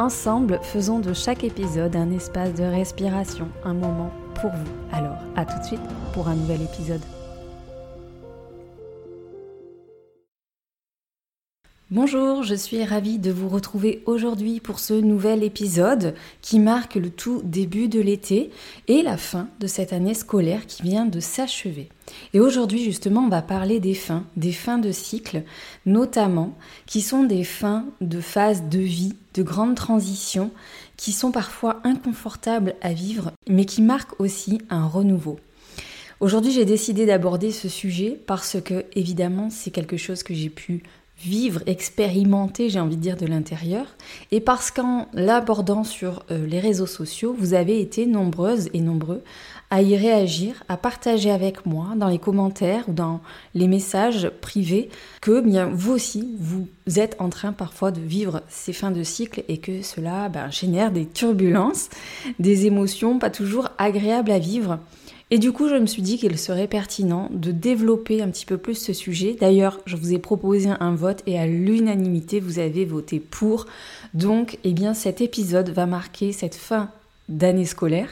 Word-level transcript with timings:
Ensemble, 0.00 0.58
faisons 0.62 0.98
de 0.98 1.12
chaque 1.12 1.44
épisode 1.44 1.94
un 1.94 2.10
espace 2.10 2.54
de 2.54 2.62
respiration, 2.62 3.48
un 3.64 3.74
moment 3.74 4.10
pour 4.40 4.50
vous. 4.50 4.96
Alors, 4.96 5.18
à 5.36 5.44
tout 5.44 5.58
de 5.58 5.64
suite 5.66 5.80
pour 6.14 6.26
un 6.26 6.36
nouvel 6.36 6.62
épisode. 6.62 7.02
Bonjour, 11.92 12.44
je 12.44 12.54
suis 12.54 12.84
ravie 12.84 13.18
de 13.18 13.32
vous 13.32 13.48
retrouver 13.48 14.04
aujourd'hui 14.06 14.60
pour 14.60 14.78
ce 14.78 14.94
nouvel 14.94 15.42
épisode 15.42 16.14
qui 16.40 16.60
marque 16.60 16.94
le 16.94 17.10
tout 17.10 17.42
début 17.42 17.88
de 17.88 17.98
l'été 17.98 18.52
et 18.86 19.02
la 19.02 19.16
fin 19.16 19.48
de 19.58 19.66
cette 19.66 19.92
année 19.92 20.14
scolaire 20.14 20.68
qui 20.68 20.82
vient 20.82 21.04
de 21.04 21.18
s'achever. 21.18 21.88
Et 22.32 22.38
aujourd'hui 22.38 22.84
justement 22.84 23.22
on 23.22 23.28
va 23.28 23.42
parler 23.42 23.80
des 23.80 23.94
fins, 23.94 24.22
des 24.36 24.52
fins 24.52 24.78
de 24.78 24.92
cycle 24.92 25.42
notamment, 25.84 26.56
qui 26.86 27.00
sont 27.00 27.24
des 27.24 27.42
fins 27.42 27.86
de 28.00 28.20
phase 28.20 28.68
de 28.70 28.78
vie, 28.78 29.14
de 29.34 29.42
grandes 29.42 29.74
transitions, 29.74 30.52
qui 30.96 31.10
sont 31.10 31.32
parfois 31.32 31.80
inconfortables 31.82 32.76
à 32.82 32.92
vivre 32.92 33.32
mais 33.48 33.64
qui 33.64 33.82
marquent 33.82 34.20
aussi 34.20 34.60
un 34.70 34.86
renouveau. 34.86 35.40
Aujourd'hui 36.20 36.52
j'ai 36.52 36.66
décidé 36.66 37.04
d'aborder 37.04 37.50
ce 37.50 37.68
sujet 37.68 38.16
parce 38.26 38.58
que 38.62 38.84
évidemment 38.92 39.50
c'est 39.50 39.72
quelque 39.72 39.96
chose 39.96 40.22
que 40.22 40.34
j'ai 40.34 40.50
pu 40.50 40.84
vivre, 41.20 41.60
expérimenter, 41.66 42.70
j'ai 42.70 42.80
envie 42.80 42.96
de 42.96 43.02
dire, 43.02 43.16
de 43.16 43.26
l'intérieur. 43.26 43.86
Et 44.30 44.40
parce 44.40 44.70
qu'en 44.70 45.06
l'abordant 45.12 45.84
sur 45.84 46.24
euh, 46.30 46.46
les 46.46 46.60
réseaux 46.60 46.86
sociaux, 46.86 47.34
vous 47.38 47.54
avez 47.54 47.80
été 47.80 48.06
nombreuses 48.06 48.68
et 48.72 48.80
nombreux 48.80 49.22
à 49.72 49.82
y 49.82 49.96
réagir, 49.96 50.64
à 50.68 50.76
partager 50.76 51.30
avec 51.30 51.64
moi 51.64 51.88
dans 51.96 52.08
les 52.08 52.18
commentaires 52.18 52.88
ou 52.88 52.92
dans 52.92 53.20
les 53.54 53.68
messages 53.68 54.28
privés 54.40 54.90
que 55.20 55.40
bien 55.40 55.70
vous 55.72 55.92
aussi 55.92 56.34
vous 56.40 56.66
êtes 56.96 57.14
en 57.20 57.28
train 57.28 57.52
parfois 57.52 57.92
de 57.92 58.00
vivre 58.00 58.42
ces 58.48 58.72
fins 58.72 58.90
de 58.90 59.04
cycle 59.04 59.44
et 59.46 59.58
que 59.58 59.82
cela 59.82 60.28
ben, 60.28 60.50
génère 60.50 60.90
des 60.90 61.06
turbulences, 61.06 61.88
des 62.40 62.66
émotions 62.66 63.20
pas 63.20 63.30
toujours 63.30 63.68
agréables 63.78 64.32
à 64.32 64.40
vivre. 64.40 64.80
Et 65.32 65.38
du 65.38 65.52
coup, 65.52 65.68
je 65.68 65.76
me 65.76 65.86
suis 65.86 66.02
dit 66.02 66.18
qu'il 66.18 66.36
serait 66.36 66.66
pertinent 66.66 67.28
de 67.32 67.52
développer 67.52 68.20
un 68.20 68.30
petit 68.30 68.46
peu 68.46 68.58
plus 68.58 68.74
ce 68.74 68.92
sujet. 68.92 69.36
D'ailleurs, 69.38 69.78
je 69.86 69.96
vous 69.96 70.12
ai 70.12 70.18
proposé 70.18 70.70
un 70.80 70.94
vote 70.94 71.22
et 71.26 71.38
à 71.38 71.46
l'unanimité, 71.46 72.40
vous 72.40 72.58
avez 72.58 72.84
voté 72.84 73.20
pour. 73.20 73.66
Donc, 74.12 74.58
eh 74.64 74.72
bien, 74.72 74.92
cet 74.92 75.20
épisode 75.20 75.70
va 75.70 75.86
marquer 75.86 76.32
cette 76.32 76.56
fin 76.56 76.90
d'année 77.30 77.64
scolaire. 77.64 78.08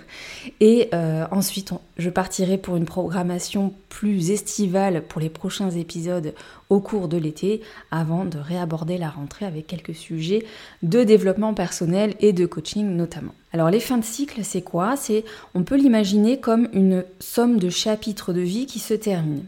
Et 0.60 0.88
euh, 0.94 1.26
ensuite, 1.30 1.74
je 1.98 2.08
partirai 2.08 2.56
pour 2.56 2.76
une 2.76 2.86
programmation 2.86 3.74
plus 3.88 4.30
estivale 4.30 5.02
pour 5.02 5.20
les 5.20 5.28
prochains 5.28 5.70
épisodes 5.70 6.32
au 6.70 6.80
cours 6.80 7.08
de 7.08 7.16
l'été, 7.16 7.60
avant 7.90 8.24
de 8.24 8.38
réaborder 8.38 8.96
la 8.96 9.10
rentrée 9.10 9.44
avec 9.44 9.66
quelques 9.66 9.94
sujets 9.94 10.46
de 10.82 11.02
développement 11.02 11.52
personnel 11.52 12.14
et 12.20 12.32
de 12.32 12.46
coaching 12.46 12.86
notamment. 12.96 13.34
Alors 13.52 13.70
les 13.70 13.80
fins 13.80 13.98
de 13.98 14.04
cycle, 14.04 14.44
c'est 14.44 14.62
quoi? 14.62 14.96
C'est 14.96 15.24
on 15.54 15.64
peut 15.64 15.76
l'imaginer 15.76 16.38
comme 16.38 16.68
une 16.72 17.04
somme 17.18 17.58
de 17.58 17.70
chapitres 17.70 18.32
de 18.32 18.40
vie 18.40 18.66
qui 18.66 18.78
se 18.78 18.94
terminent. 18.94 19.44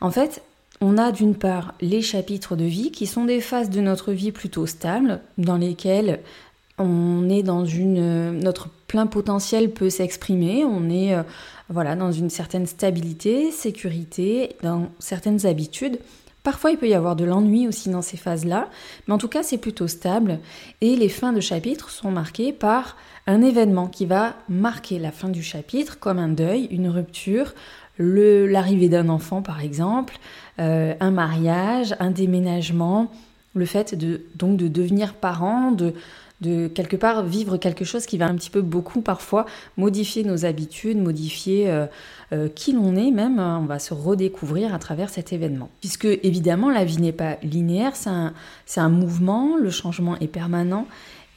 En 0.00 0.10
fait, 0.10 0.42
on 0.80 0.98
a 0.98 1.12
d'une 1.12 1.34
part 1.34 1.74
les 1.80 2.02
chapitres 2.02 2.56
de 2.56 2.64
vie 2.64 2.90
qui 2.90 3.06
sont 3.06 3.24
des 3.24 3.40
phases 3.40 3.70
de 3.70 3.80
notre 3.80 4.12
vie 4.12 4.32
plutôt 4.32 4.66
stables, 4.66 5.20
dans 5.38 5.56
lesquelles 5.56 6.20
on 6.78 7.28
est 7.28 7.42
dans 7.42 7.64
une 7.64 8.38
notre 8.40 8.68
plein 8.94 9.06
potentiel 9.08 9.72
peut 9.72 9.90
s'exprimer, 9.90 10.64
on 10.64 10.88
est 10.88 11.16
euh, 11.16 11.24
voilà 11.68 11.96
dans 11.96 12.12
une 12.12 12.30
certaine 12.30 12.64
stabilité, 12.64 13.50
sécurité, 13.50 14.54
dans 14.62 14.86
certaines 15.00 15.46
habitudes. 15.46 15.98
Parfois, 16.44 16.70
il 16.70 16.76
peut 16.76 16.86
y 16.86 16.94
avoir 16.94 17.16
de 17.16 17.24
l'ennui 17.24 17.66
aussi 17.66 17.88
dans 17.88 18.02
ces 18.02 18.16
phases-là, 18.16 18.68
mais 19.08 19.14
en 19.14 19.18
tout 19.18 19.26
cas, 19.26 19.42
c'est 19.42 19.58
plutôt 19.58 19.88
stable. 19.88 20.38
Et 20.80 20.94
les 20.94 21.08
fins 21.08 21.32
de 21.32 21.40
chapitre 21.40 21.90
sont 21.90 22.12
marquées 22.12 22.52
par 22.52 22.96
un 23.26 23.42
événement 23.42 23.88
qui 23.88 24.06
va 24.06 24.34
marquer 24.48 25.00
la 25.00 25.10
fin 25.10 25.28
du 25.28 25.42
chapitre, 25.42 25.98
comme 25.98 26.20
un 26.20 26.28
deuil, 26.28 26.68
une 26.70 26.88
rupture, 26.88 27.52
l'arrivée 27.98 28.88
d'un 28.88 29.08
enfant, 29.08 29.42
par 29.42 29.60
exemple, 29.60 30.20
euh, 30.60 30.94
un 31.00 31.10
mariage, 31.10 31.96
un 31.98 32.12
déménagement, 32.12 33.10
le 33.54 33.66
fait 33.66 33.96
de 33.96 34.22
donc 34.36 34.56
de 34.56 34.68
devenir 34.68 35.14
parent, 35.14 35.72
de 35.72 35.94
de 36.40 36.68
quelque 36.68 36.96
part 36.96 37.24
vivre 37.24 37.56
quelque 37.56 37.84
chose 37.84 38.06
qui 38.06 38.18
va 38.18 38.26
un 38.26 38.34
petit 38.34 38.50
peu 38.50 38.60
beaucoup 38.60 39.00
parfois 39.00 39.46
modifier 39.76 40.24
nos 40.24 40.44
habitudes, 40.44 40.98
modifier 40.98 41.70
euh, 41.70 41.86
euh, 42.32 42.48
qui 42.48 42.72
l'on 42.72 42.96
est 42.96 43.10
même, 43.10 43.38
hein. 43.38 43.60
on 43.62 43.66
va 43.66 43.78
se 43.78 43.94
redécouvrir 43.94 44.74
à 44.74 44.78
travers 44.78 45.10
cet 45.10 45.32
événement. 45.32 45.70
Puisque 45.80 46.06
évidemment 46.06 46.70
la 46.70 46.84
vie 46.84 47.00
n'est 47.00 47.12
pas 47.12 47.36
linéaire, 47.42 47.94
c'est 47.94 48.10
un, 48.10 48.34
un, 48.76 48.88
mouvement, 48.88 49.56
le 49.56 49.70
changement 49.70 50.18
est 50.18 50.28
permanent 50.28 50.86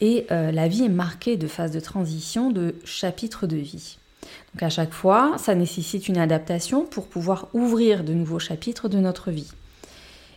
et 0.02 0.26
euh, 0.32 0.52
la 0.52 0.68
vie 0.68 0.84
est 0.84 0.90
marquée 0.90 1.38
de 1.38 1.48
phases 1.48 1.72
de 1.72 1.80
transition, 1.80 2.52
de 2.52 2.76
chapitres 2.84 3.48
de 3.48 3.58
vie. 3.58 3.98
Donc 4.54 4.64
à 4.64 4.70
chaque 4.70 4.94
fois, 4.94 5.36
ça 5.38 5.56
nécessite 5.56 6.08
une 6.08 6.18
adaptation 6.18 6.86
pour 6.86 7.08
pouvoir 7.08 7.48
ouvrir 7.54 8.04
de 8.04 8.14
nouveaux 8.14 8.40
chapitres 8.40 8.90
de 8.90 8.98
notre 8.98 9.32
vie. 9.32 9.52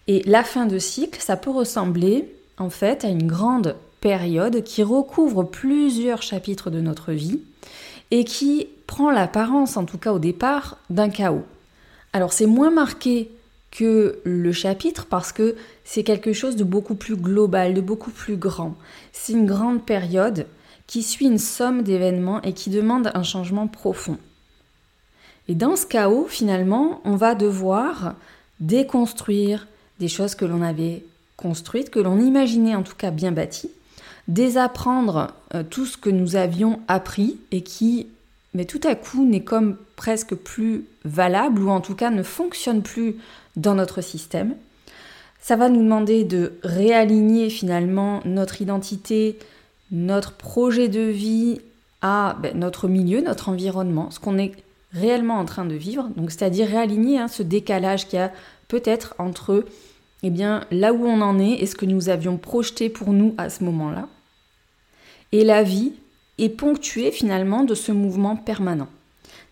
Et 0.07 0.23
la 0.27 0.45
fin 0.45 0.67
de 0.67 0.79
cycle, 0.79 1.21
ça 1.21 1.37
peut 1.37 1.51
ressembler 1.51 2.33
en 2.59 2.71
fait 2.71 3.05
à 3.05 3.09
une 3.09 3.27
grande 3.27 3.77
période 4.01 4.63
qui 4.63 4.83
recouvre 4.83 5.45
plusieurs 5.45 6.23
chapitres 6.23 6.71
de 6.71 6.81
notre 6.81 7.13
vie 7.13 7.41
et 8.11 8.25
qui 8.25 8.69
prend 8.87 9.11
l'apparence, 9.11 9.77
en 9.77 9.85
tout 9.85 9.99
cas 9.99 10.13
au 10.13 10.19
départ, 10.19 10.79
d'un 10.91 11.11
chaos. 11.11 11.45
Alors 12.13 12.33
c'est 12.33 12.47
moins 12.47 12.71
marqué 12.71 13.31
que 13.71 14.19
le 14.25 14.53
chapitre 14.53 15.07
parce 15.07 15.33
que 15.33 15.55
c'est 15.85 16.03
quelque 16.03 16.33
chose 16.33 16.57
de 16.57 16.65
beaucoup 16.65 16.97
plus 16.97 17.17
global, 17.17 17.75
de 17.75 17.81
beaucoup 17.81 18.11
plus 18.11 18.37
grand. 18.37 18.75
C'est 19.13 19.33
une 19.33 19.47
grande 19.47 19.85
période 19.85 20.47
qui 20.87 21.05
suit 21.05 21.27
une 21.27 21.39
somme 21.39 21.83
d'événements 21.83 22.43
et 22.43 22.53
qui 22.53 22.69
demande 22.69 23.13
un 23.15 23.23
changement 23.23 23.69
profond. 23.69 24.19
Et 25.47 25.55
dans 25.55 25.77
ce 25.77 25.87
chaos, 25.87 26.27
finalement, 26.29 27.01
on 27.05 27.15
va 27.15 27.37
devoir 27.37 28.15
déconstruire 28.59 29.69
des 30.01 30.09
choses 30.09 30.35
que 30.35 30.45
l'on 30.45 30.63
avait 30.63 31.05
construites, 31.37 31.91
que 31.91 32.01
l'on 32.01 32.21
imaginait 32.21 32.75
en 32.75 32.83
tout 32.83 32.97
cas 32.97 33.11
bien 33.11 33.33
bâties, 33.33 33.71
désapprendre 34.31 35.35
euh, 35.55 35.63
tout 35.69 35.85
ce 35.85 35.97
que 35.97 36.11
nous 36.11 36.37
avions 36.37 36.81
appris 36.89 37.39
et 37.51 37.63
qui, 37.63 38.07
mais 38.55 38.65
tout 38.65 38.81
à 38.85 38.95
coup, 38.95 39.25
n'est 39.25 39.43
comme 39.43 39.77
presque 39.97 40.35
plus 40.35 40.85
valable 41.05 41.63
ou 41.63 41.71
en 41.71 41.81
tout 41.81 41.95
cas 41.95 42.11
ne 42.11 42.23
fonctionne 42.23 42.83
plus 42.83 43.17
dans 43.57 43.75
notre 43.75 44.01
système. 44.01 44.55
Ça 45.41 45.57
va 45.57 45.69
nous 45.69 45.83
demander 45.83 46.25
de 46.25 46.53
réaligner 46.63 47.51
finalement 47.51 48.21
notre 48.25 48.63
identité, 48.63 49.39
notre 49.91 50.33
projet 50.33 50.89
de 50.89 51.01
vie 51.01 51.61
à 52.03 52.37
ben, 52.41 52.57
notre 52.57 52.89
milieu, 52.89 53.21
notre 53.23 53.49
environnement, 53.49 54.11
ce 54.11 54.21
qu'on 54.21 54.39
est 54.39 54.53
réellement 54.93 55.39
en 55.39 55.45
train 55.45 55.65
de 55.65 55.75
vivre. 55.75 56.09
Donc, 56.17 56.31
c'est-à-dire 56.31 56.69
réaligner 56.69 57.19
hein, 57.19 57.29
ce 57.29 57.43
décalage 57.43 58.07
qu'il 58.07 58.19
y 58.19 58.23
a 58.23 58.33
peut-être 58.69 59.15
entre 59.19 59.65
eh 60.23 60.31
bien, 60.31 60.65
là 60.71 60.93
où 60.93 61.07
on 61.07 61.21
en 61.21 61.39
est 61.39 61.63
et 61.63 61.67
ce 61.67 61.75
que 61.75 61.87
nous 61.87 62.11
avions 62.11 62.37
projeté 62.37 62.91
pour 62.91 63.13
nous 63.13 63.35
à 63.39 63.51
ce 63.51 63.65
moment-là. 63.65 64.07
Et 65.33 65.45
la 65.45 65.63
vie 65.63 65.93
est 66.39 66.49
ponctuée 66.49 67.13
finalement 67.13 67.65
de 67.65 67.75
ce 67.75 67.93
mouvement 67.93 68.37
permanent. 68.37 68.89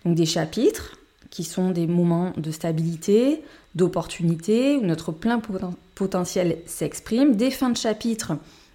Donc 0.05 0.15
des 0.15 0.27
chapitres 0.27 0.99
qui 1.31 1.45
sont 1.45 1.71
des 1.71 1.87
moments 1.87 2.33
de 2.37 2.51
stabilité, 2.51 3.43
d'opportunité, 3.75 4.77
où 4.77 4.83
notre 4.83 5.13
plein 5.13 5.41
potentiel 5.95 6.59
s'exprime, 6.67 7.37
des 7.37 7.51
fins 7.51 7.71
de 7.71 7.77
chapitre 7.77 8.33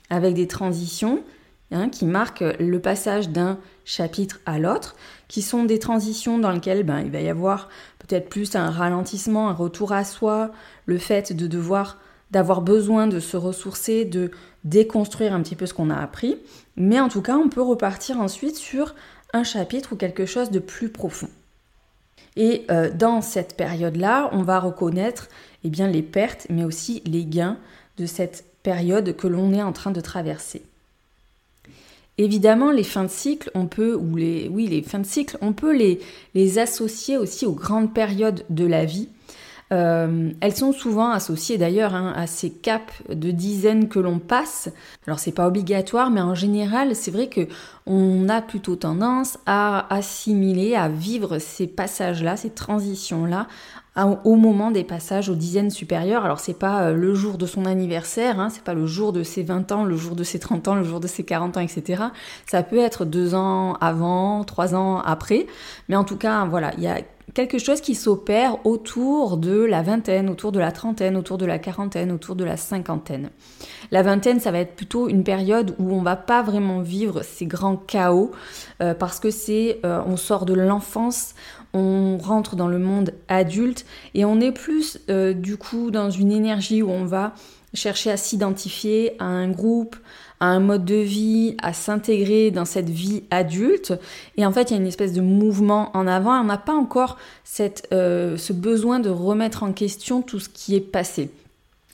avec 0.10 0.36
des 0.36 0.48
transitions 0.48 1.24
hein, 1.72 1.90
qui 1.90 2.06
marquent 2.06 2.44
le 2.60 2.80
passage 2.80 3.30
d'un 3.30 3.58
chapitre 3.86 4.40
à 4.46 4.60
l'autre, 4.60 4.96
qui 5.28 5.42
sont 5.42 5.64
des 5.64 5.80
transitions 5.80 6.38
dans 6.38 6.52
lesquelles 6.52 6.84
ben, 6.84 7.02
il 7.02 7.12
va 7.12 7.22
y 7.22 7.30
avoir 7.30 7.70
peut-être 8.00 8.30
plus 8.30 8.56
un 8.56 8.70
ralentissement, 8.70 9.50
un 9.50 9.54
retour 9.54 9.92
à 9.92 10.06
soi, 10.06 10.52
le 10.86 10.98
fait 10.98 11.34
de 11.34 11.48
devoir 11.48 11.98
d'avoir 12.32 12.62
besoin 12.62 13.06
de 13.06 13.20
se 13.20 13.38
ressourcer, 13.38 14.06
de 14.06 14.32
déconstruire 14.64 15.34
un 15.34 15.44
petit 15.44 15.56
peu 15.56 15.68
ce 15.68 15.74
qu'on 15.76 15.92
a 15.92 15.98
appris, 15.98 16.38
mais 16.76 17.00
en 17.00 17.10
tout 17.10 17.22
cas, 17.22 17.38
on 17.38 17.50
peut 17.50 17.62
repartir 17.62 18.20
ensuite 18.20 18.56
sur 18.56 18.96
un 19.34 19.44
chapitre 19.44 19.94
ou 19.94 19.96
quelque 19.96 20.26
chose 20.26 20.52
de 20.52 20.60
plus 20.60 20.90
profond. 20.90 21.30
Et 22.36 22.66
euh, 22.72 22.90
dans 22.92 23.22
cette 23.22 23.56
période-là, 23.56 24.30
on 24.32 24.44
va 24.44 24.60
reconnaître 24.60 25.30
eh 25.64 25.70
bien, 25.70 25.88
les 25.88 26.02
pertes, 26.02 26.48
mais 26.50 26.64
aussi 26.64 27.02
les 27.06 27.26
gains 27.26 27.58
de 27.98 28.06
cette 28.06 28.46
période 28.64 29.16
que 29.16 29.28
l'on 29.28 29.54
est 29.54 29.62
en 29.62 29.72
train 29.72 29.92
de 29.92 30.02
traverser. 30.02 30.64
Évidemment, 32.18 32.72
les 32.72 32.84
fins 32.84 33.04
de 33.04 33.10
cycle, 33.10 33.50
on 33.56 33.66
peut, 33.66 34.00
fins 34.86 35.00
de 35.00 35.06
cycle, 35.06 35.38
on 35.42 35.54
peut 35.54 35.76
les 36.36 36.60
associer 36.60 37.18
aussi 37.18 37.46
aux 37.46 37.54
grandes 37.54 37.94
périodes 37.94 38.46
de 38.50 38.66
la 38.66 38.86
vie. 38.86 39.10
Euh, 39.72 40.32
elles 40.42 40.56
sont 40.56 40.72
souvent 40.72 41.10
associées 41.12 41.58
d'ailleurs 41.58 41.96
hein, 41.96 42.14
à 42.16 42.28
ces 42.28 42.52
caps 42.52 42.94
de 43.10 43.32
dizaines 43.32 43.88
que 43.88 44.00
l'on 44.00 44.20
passe. 44.20 44.70
Alors 45.08 45.20
c'est 45.20 45.32
pas 45.32 45.48
obligatoire, 45.48 46.12
mais 46.12 46.22
en 46.22 46.36
général, 46.36 46.96
c'est 46.96 47.12
vrai 47.12 47.28
que 47.28 47.48
on 47.86 48.30
a 48.30 48.42
plutôt 48.42 48.76
tendance 48.76 49.38
à 49.46 49.94
assimiler, 49.94 50.76
à 50.76 50.90
vivre 50.90 51.40
ces 51.40 51.68
passages-là, 51.68 52.38
ces 52.38 52.52
transitions-là 52.52 53.48
au 53.96 54.36
moment 54.36 54.72
des 54.72 54.84
passages 54.84 55.30
aux 55.30 55.36
dizaines 55.36 55.70
supérieures. 55.70 56.26
Alors 56.26 56.40
c'est 56.40 56.58
pas 56.58 56.84
euh, 56.84 56.94
le 56.94 57.14
jour 57.14 57.38
de 57.38 57.46
son 57.46 57.66
anniversaire, 57.66 58.40
hein, 58.40 58.50
c'est 58.50 58.64
pas 58.64 58.74
le 58.74 58.88
jour 58.88 59.14
de 59.14 59.22
ses 59.22 59.44
20 59.44 59.72
ans, 59.72 59.84
le 59.84 59.96
jour 59.96 60.16
de 60.16 60.24
ses 60.24 60.40
30 60.40 60.68
ans, 60.68 60.76
le 60.76 60.84
jour 60.84 61.00
de 61.00 61.08
ses 61.08 61.24
40 61.24 61.58
ans, 61.58 61.62
etc. 61.62 62.04
Ça 62.48 62.64
peut 62.64 62.80
être 62.80 63.06
deux 63.06 63.36
ans 63.36 63.74
avant, 63.82 64.44
trois 64.46 64.74
ans 64.74 65.00
après, 65.00 65.46
mais 65.90 65.96
en 65.96 66.04
tout 66.04 66.18
cas, 66.18 66.46
voilà, 66.46 66.72
il 66.78 66.84
y 66.84 66.88
a 66.88 67.02
quelque 67.34 67.58
chose 67.58 67.82
qui 67.82 67.96
s'opère 67.96 68.66
autour 68.66 69.38
de 69.38 69.64
la 69.64 69.82
vingtaine, 69.82 70.30
autour 70.30 70.52
de 70.52 70.60
la 70.60 70.72
trentaine, 70.72 71.16
autour 71.16 71.38
de 71.38 71.46
la 71.46 71.60
quarantaine, 71.60 72.12
autour 72.12 72.36
de 72.36 72.44
la 72.44 72.58
cinquantaine. 72.58 73.30
La 73.92 74.04
vingtaine, 74.04 74.40
ça 74.40 74.52
va 74.52 74.60
être 74.60 74.76
plutôt 74.76 75.08
une 75.08 75.24
période 75.24 75.76
où 75.80 75.94
on 75.94 76.02
va 76.02 76.16
pas 76.16 76.42
vraiment 76.42 76.82
vivre 76.82 77.24
ces 77.24 77.46
grands 77.46 77.78
chaos 77.78 78.32
euh, 78.82 78.94
parce 78.94 79.20
que 79.20 79.30
c'est, 79.30 79.80
euh, 79.86 80.02
on 80.06 80.18
sort 80.18 80.46
de 80.46 80.54
l'enfance, 80.54 81.34
on 81.74 82.18
rentre 82.18 82.56
dans 82.56 82.68
le 82.68 82.80
monde 82.80 83.14
adulte 83.28 83.86
et 84.14 84.26
on 84.26 84.40
est 84.40 84.52
plus 84.52 85.00
euh, 85.10 85.34
du 85.34 85.58
coup 85.58 85.92
dans 85.92 86.10
une 86.10 86.32
énergie 86.32 86.82
où 86.82 86.90
on 86.90 87.06
va 87.06 87.34
chercher 87.74 88.12
à 88.12 88.18
s'identifier 88.18 89.16
à 89.20 89.26
un 89.26 89.50
groupe, 89.50 89.96
à 90.40 90.46
un 90.46 90.60
mode 90.60 90.86
de 90.86 90.96
vie, 90.96 91.56
à 91.62 91.74
s'intégrer 91.74 92.52
dans 92.52 92.66
cette 92.66 92.90
vie 92.90 93.24
adulte. 93.32 93.94
Et 94.38 94.46
en 94.46 94.52
fait, 94.52 94.70
il 94.70 94.74
y 94.74 94.78
a 94.78 94.80
une 94.80 94.88
espèce 94.88 95.14
de 95.14 95.22
mouvement 95.22 95.90
en 95.96 96.06
avant. 96.06 96.40
on 96.40 96.44
n'a 96.44 96.58
pas 96.58 96.74
encore 96.74 97.18
euh, 97.92 98.38
ce 98.38 98.54
besoin 98.54 99.00
de 99.00 99.10
remettre 99.10 99.64
en 99.64 99.74
question 99.74 100.22
tout 100.22 100.40
ce 100.40 100.50
qui 100.50 100.76
est 100.76 100.82
passé. 100.82 101.32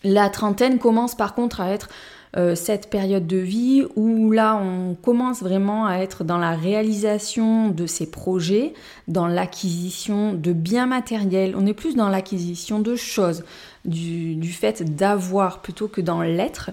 La 0.03 0.29
trentaine 0.29 0.79
commence 0.79 1.15
par 1.15 1.35
contre 1.35 1.61
à 1.61 1.69
être 1.69 1.89
euh, 2.37 2.53
cette 2.53 2.91
période 2.91 3.25
de 3.25 3.37
vie 3.37 3.83
où 3.95 4.31
là 4.31 4.55
on 4.55 4.93
commence 4.93 5.41
vraiment 5.41 5.87
à 5.87 5.97
être 5.97 6.23
dans 6.23 6.37
la 6.37 6.51
réalisation 6.51 7.69
de 7.69 7.87
ses 7.87 8.05
projets, 8.05 8.73
dans 9.07 9.25
l'acquisition 9.25 10.33
de 10.33 10.53
biens 10.53 10.85
matériels, 10.85 11.55
on 11.57 11.65
est 11.65 11.73
plus 11.73 11.95
dans 11.95 12.09
l'acquisition 12.09 12.79
de 12.79 12.95
choses, 12.95 13.43
du, 13.83 14.51
fait 14.51 14.95
d'avoir 14.95 15.61
plutôt 15.61 15.87
que 15.87 16.01
dans 16.01 16.21
l'être. 16.21 16.69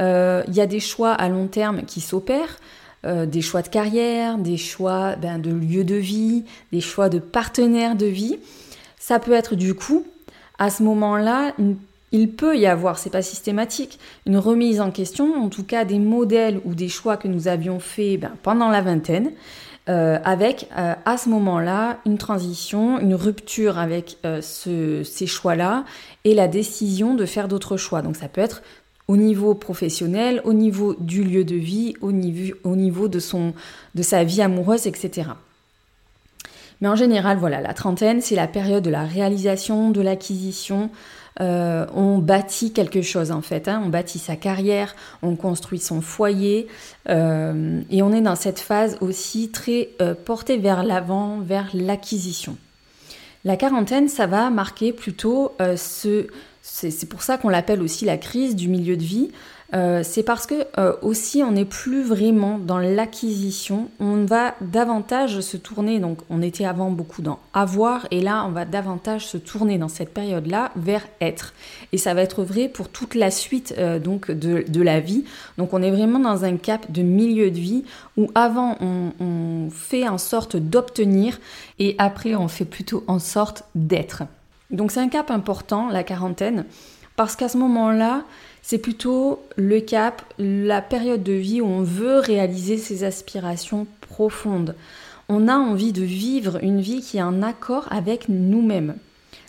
Euh, 0.00 0.42
il 0.48 0.54
y 0.54 0.60
a 0.60 0.66
des 0.66 0.80
choix 0.80 1.12
à 1.12 1.28
long 1.28 1.46
terme 1.46 1.82
qui 1.82 2.00
s'opèrent. 2.00 2.58
Euh, 3.06 3.24
des 3.24 3.40
choix 3.40 3.62
de 3.62 3.68
carrière, 3.68 4.36
des 4.36 4.58
choix 4.58 5.16
ben, 5.16 5.38
de 5.38 5.50
lieu 5.50 5.84
de 5.84 5.94
vie, 5.94 6.44
des 6.70 6.82
choix 6.82 7.08
de 7.08 7.18
partenaires 7.18 7.96
de 7.96 8.04
vie. 8.04 8.38
Ça 8.98 9.18
peut 9.18 9.32
être 9.32 9.54
du 9.54 9.72
coup, 9.72 10.04
à 10.58 10.68
ce 10.68 10.82
moment-là, 10.82 11.54
une 11.58 11.76
il 12.12 12.32
peut 12.32 12.56
y 12.58 12.66
avoir, 12.66 12.98
c'est 12.98 13.10
pas 13.10 13.22
systématique, 13.22 13.98
une 14.26 14.36
remise 14.36 14.80
en 14.80 14.90
question, 14.90 15.34
en 15.34 15.48
tout 15.48 15.64
cas 15.64 15.84
des 15.84 15.98
modèles 15.98 16.60
ou 16.64 16.74
des 16.74 16.88
choix 16.88 17.16
que 17.16 17.28
nous 17.28 17.48
avions 17.48 17.78
faits 17.78 18.20
ben, 18.20 18.32
pendant 18.42 18.68
la 18.68 18.80
vingtaine, 18.80 19.30
euh, 19.88 20.18
avec 20.24 20.68
euh, 20.76 20.94
à 21.04 21.16
ce 21.16 21.28
moment-là 21.30 21.98
une 22.04 22.18
transition, 22.18 23.00
une 23.00 23.14
rupture 23.14 23.78
avec 23.78 24.18
euh, 24.24 24.40
ces 24.42 25.26
choix-là 25.26 25.84
et 26.24 26.34
la 26.34 26.48
décision 26.48 27.14
de 27.14 27.24
faire 27.24 27.48
d'autres 27.48 27.76
choix. 27.76 28.02
Donc 28.02 28.16
ça 28.16 28.28
peut 28.28 28.40
être 28.40 28.62
au 29.08 29.16
niveau 29.16 29.54
professionnel, 29.54 30.42
au 30.44 30.52
niveau 30.52 30.94
du 30.94 31.24
lieu 31.24 31.44
de 31.44 31.56
vie, 31.56 31.94
au 32.00 32.12
niveau, 32.12 32.54
au 32.62 32.76
niveau 32.76 33.08
de, 33.08 33.18
son, 33.18 33.54
de 33.94 34.02
sa 34.02 34.22
vie 34.22 34.42
amoureuse, 34.42 34.86
etc. 34.86 35.30
Mais 36.80 36.88
en 36.88 36.94
général, 36.94 37.38
voilà, 37.38 37.60
la 37.60 37.74
trentaine, 37.74 38.20
c'est 38.20 38.36
la 38.36 38.46
période 38.46 38.84
de 38.84 38.90
la 38.90 39.04
réalisation, 39.04 39.90
de 39.90 40.00
l'acquisition, 40.00 40.90
euh, 41.40 41.86
on 41.94 42.18
bâtit 42.18 42.72
quelque 42.72 43.02
chose 43.02 43.30
en 43.30 43.42
fait. 43.42 43.68
Hein. 43.68 43.82
On 43.84 43.88
bâtit 43.88 44.18
sa 44.18 44.36
carrière, 44.36 44.94
on 45.22 45.36
construit 45.36 45.78
son 45.78 46.00
foyer 46.00 46.66
euh, 47.08 47.80
et 47.90 48.02
on 48.02 48.12
est 48.12 48.20
dans 48.20 48.36
cette 48.36 48.58
phase 48.58 48.96
aussi 49.00 49.50
très 49.50 49.90
euh, 50.00 50.14
portée 50.14 50.58
vers 50.58 50.82
l'avant, 50.82 51.40
vers 51.40 51.68
l'acquisition. 51.72 52.56
La 53.44 53.56
quarantaine, 53.56 54.08
ça 54.08 54.26
va 54.26 54.50
marquer 54.50 54.92
plutôt 54.92 55.56
ce... 55.76 56.26
C'est 56.62 57.08
pour 57.08 57.22
ça 57.22 57.38
qu'on 57.38 57.48
l'appelle 57.48 57.80
aussi 57.80 58.04
la 58.04 58.18
crise 58.18 58.54
du 58.54 58.68
milieu 58.68 58.98
de 58.98 59.02
vie. 59.02 59.30
Euh, 59.72 60.02
c'est 60.02 60.24
parce 60.24 60.46
que 60.46 60.66
euh, 60.78 60.94
aussi 61.00 61.44
on 61.44 61.52
n'est 61.52 61.64
plus 61.64 62.02
vraiment 62.02 62.58
dans 62.58 62.78
l'acquisition, 62.78 63.88
on 64.00 64.24
va 64.24 64.54
davantage 64.60 65.40
se 65.40 65.56
tourner, 65.56 66.00
donc 66.00 66.18
on 66.28 66.42
était 66.42 66.64
avant 66.64 66.90
beaucoup 66.90 67.22
dans 67.22 67.38
avoir, 67.52 68.08
et 68.10 68.20
là 68.20 68.44
on 68.48 68.50
va 68.50 68.64
davantage 68.64 69.26
se 69.26 69.36
tourner 69.36 69.78
dans 69.78 69.88
cette 69.88 70.12
période-là 70.12 70.72
vers 70.74 71.06
être. 71.20 71.54
Et 71.92 71.98
ça 71.98 72.14
va 72.14 72.22
être 72.22 72.42
vrai 72.42 72.68
pour 72.68 72.88
toute 72.88 73.14
la 73.14 73.30
suite 73.30 73.74
euh, 73.78 74.00
donc 74.00 74.30
de, 74.30 74.82
la 74.82 74.98
vie. 74.98 75.24
Donc 75.56 75.72
on 75.72 75.82
est 75.82 75.90
vraiment 75.90 76.18
dans 76.18 76.44
un 76.44 76.56
cap 76.56 76.90
de 76.90 77.02
milieu 77.02 77.50
de 77.50 77.58
vie 77.58 77.84
où 78.16 78.28
avant 78.34 78.76
on, 78.80 79.12
on 79.20 79.70
fait 79.70 80.08
en 80.08 80.18
sorte 80.18 80.56
d'obtenir 80.56 81.38
et 81.78 81.94
après 81.98 82.34
on 82.34 82.48
fait 82.48 82.64
plutôt 82.64 83.04
en 83.06 83.20
sorte 83.20 83.64
d'être. 83.76 84.24
Donc 84.70 84.90
c'est 84.90 85.00
un 85.00 85.08
cap 85.08 85.30
important, 85.30 85.88
la 85.90 86.02
quarantaine, 86.02 86.64
parce 87.16 87.36
qu'à 87.36 87.48
ce 87.48 87.58
moment-là, 87.58 88.22
c'est 88.62 88.78
plutôt 88.78 89.42
le 89.56 89.80
cap, 89.80 90.22
la 90.38 90.82
période 90.82 91.22
de 91.22 91.32
vie 91.32 91.60
où 91.60 91.66
on 91.66 91.82
veut 91.82 92.18
réaliser 92.18 92.76
ses 92.76 93.04
aspirations 93.04 93.86
profondes. 94.00 94.74
On 95.28 95.48
a 95.48 95.56
envie 95.56 95.92
de 95.92 96.02
vivre 96.02 96.58
une 96.62 96.80
vie 96.80 97.00
qui 97.00 97.18
est 97.18 97.22
en 97.22 97.42
accord 97.42 97.86
avec 97.90 98.28
nous-mêmes. 98.28 98.96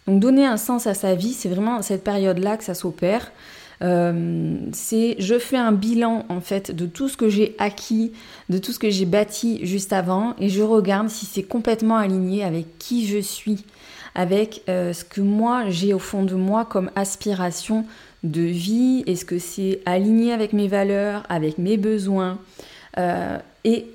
Donc 0.08 0.20
donner 0.20 0.46
un 0.46 0.58
sens 0.58 0.88
à 0.88 0.94
sa 0.94 1.16
vie, 1.16 1.34
c'est 1.34 1.50
vraiment 1.50 1.82
cette 1.82 2.04
période-là 2.04 2.58
que 2.58 2.64
ça 2.64 2.74
s'opère. 2.74 3.32
Euh, 3.84 4.58
c'est 4.74 5.16
je 5.18 5.40
fais 5.40 5.58
un 5.58 5.72
bilan 5.72 6.26
en 6.30 6.40
fait 6.40 6.70
de 6.70 6.86
tout 6.86 7.10
ce 7.10 7.18
que 7.18 7.30
j'ai 7.30 7.56
acquis, 7.58 8.12
de 8.50 8.60
tout 8.60 8.74
ce 8.74 8.80
que 8.80 8.92
j'ai 8.92 9.06
bâti 9.06 9.66
juste 9.66 9.92
avant, 9.92 10.36
et 10.40 10.50
je 10.50 10.62
regarde 10.62 11.10
si 11.10 11.26
c'est 11.26 11.44
complètement 11.44 11.98
aligné 11.98 12.44
avec 12.44 12.78
qui 12.78 13.08
je 13.08 13.18
suis, 13.18 13.66
avec 14.14 14.62
euh, 14.70 14.94
ce 14.94 15.04
que 15.04 15.22
moi 15.22 15.70
j'ai 15.70 15.96
au 15.96 16.00
fond 16.00 16.24
de 16.24 16.36
moi 16.36 16.64
comme 16.66 16.92
aspiration 16.96 17.86
de 18.24 18.42
vie 18.42 19.04
Est-ce 19.08 19.26
que 19.26 19.40
c'est 19.40 19.82
aligné 19.86 20.34
avec 20.34 20.54
mes 20.54 20.68
valeurs, 20.68 21.24
avec 21.30 21.58
mes 21.58 21.78
besoins 21.78 22.40
euh, 22.98 23.38
Et 23.64 23.88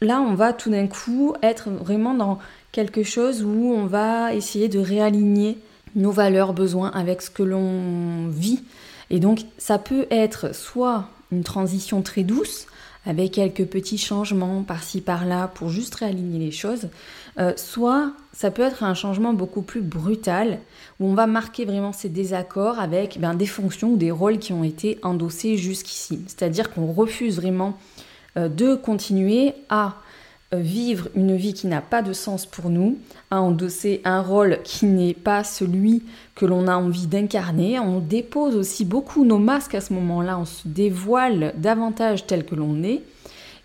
là, 0.00 0.20
on 0.20 0.34
va 0.34 0.52
tout 0.52 0.70
d'un 0.70 0.86
coup 0.86 1.34
être 1.42 1.70
vraiment 1.70 2.14
dans 2.14 2.38
quelque 2.72 3.02
chose 3.02 3.42
où 3.42 3.72
on 3.74 3.86
va 3.86 4.34
essayer 4.34 4.68
de 4.68 4.78
réaligner 4.78 5.58
nos 5.96 6.12
valeurs, 6.12 6.52
besoins 6.52 6.90
avec 6.90 7.22
ce 7.22 7.30
que 7.30 7.42
l'on 7.42 8.28
vit. 8.28 8.62
Et 9.10 9.18
donc, 9.18 9.40
ça 9.58 9.78
peut 9.78 10.06
être 10.10 10.54
soit 10.54 11.08
une 11.32 11.42
transition 11.44 12.02
très 12.02 12.22
douce, 12.22 12.66
avec 13.06 13.32
quelques 13.32 13.64
petits 13.64 13.98
changements 13.98 14.62
par-ci 14.62 15.00
par-là 15.00 15.48
pour 15.48 15.70
juste 15.70 15.94
réaligner 15.94 16.38
les 16.38 16.50
choses, 16.50 16.88
euh, 17.38 17.52
soit 17.56 18.12
ça 18.32 18.50
peut 18.50 18.62
être 18.62 18.82
un 18.82 18.94
changement 18.94 19.32
beaucoup 19.32 19.62
plus 19.62 19.80
brutal 19.80 20.58
où 20.98 21.06
on 21.06 21.14
va 21.14 21.26
marquer 21.26 21.64
vraiment 21.64 21.92
ces 21.92 22.08
désaccords 22.08 22.78
avec 22.78 23.18
ben, 23.18 23.34
des 23.34 23.46
fonctions 23.46 23.92
ou 23.92 23.96
des 23.96 24.10
rôles 24.10 24.38
qui 24.38 24.52
ont 24.52 24.64
été 24.64 24.98
endossés 25.02 25.56
jusqu'ici. 25.56 26.20
C'est-à-dire 26.26 26.70
qu'on 26.70 26.92
refuse 26.92 27.36
vraiment 27.36 27.78
euh, 28.36 28.48
de 28.48 28.74
continuer 28.74 29.54
à 29.70 29.96
vivre 30.52 31.08
une 31.14 31.36
vie 31.36 31.54
qui 31.54 31.66
n'a 31.66 31.80
pas 31.80 32.02
de 32.02 32.12
sens 32.12 32.44
pour 32.44 32.70
nous, 32.70 32.98
à 33.30 33.40
endosser 33.40 34.00
un 34.04 34.20
rôle 34.20 34.58
qui 34.64 34.86
n'est 34.86 35.14
pas 35.14 35.44
celui 35.44 36.02
que 36.34 36.46
l'on 36.46 36.66
a 36.66 36.76
envie 36.76 37.06
d'incarner. 37.06 37.78
On 37.78 38.00
dépose 38.00 38.56
aussi 38.56 38.84
beaucoup 38.84 39.24
nos 39.24 39.38
masques 39.38 39.74
à 39.74 39.80
ce 39.80 39.92
moment-là, 39.92 40.38
on 40.38 40.44
se 40.44 40.66
dévoile 40.66 41.52
davantage 41.56 42.26
tel 42.26 42.44
que 42.44 42.54
l'on 42.54 42.82
est. 42.82 43.02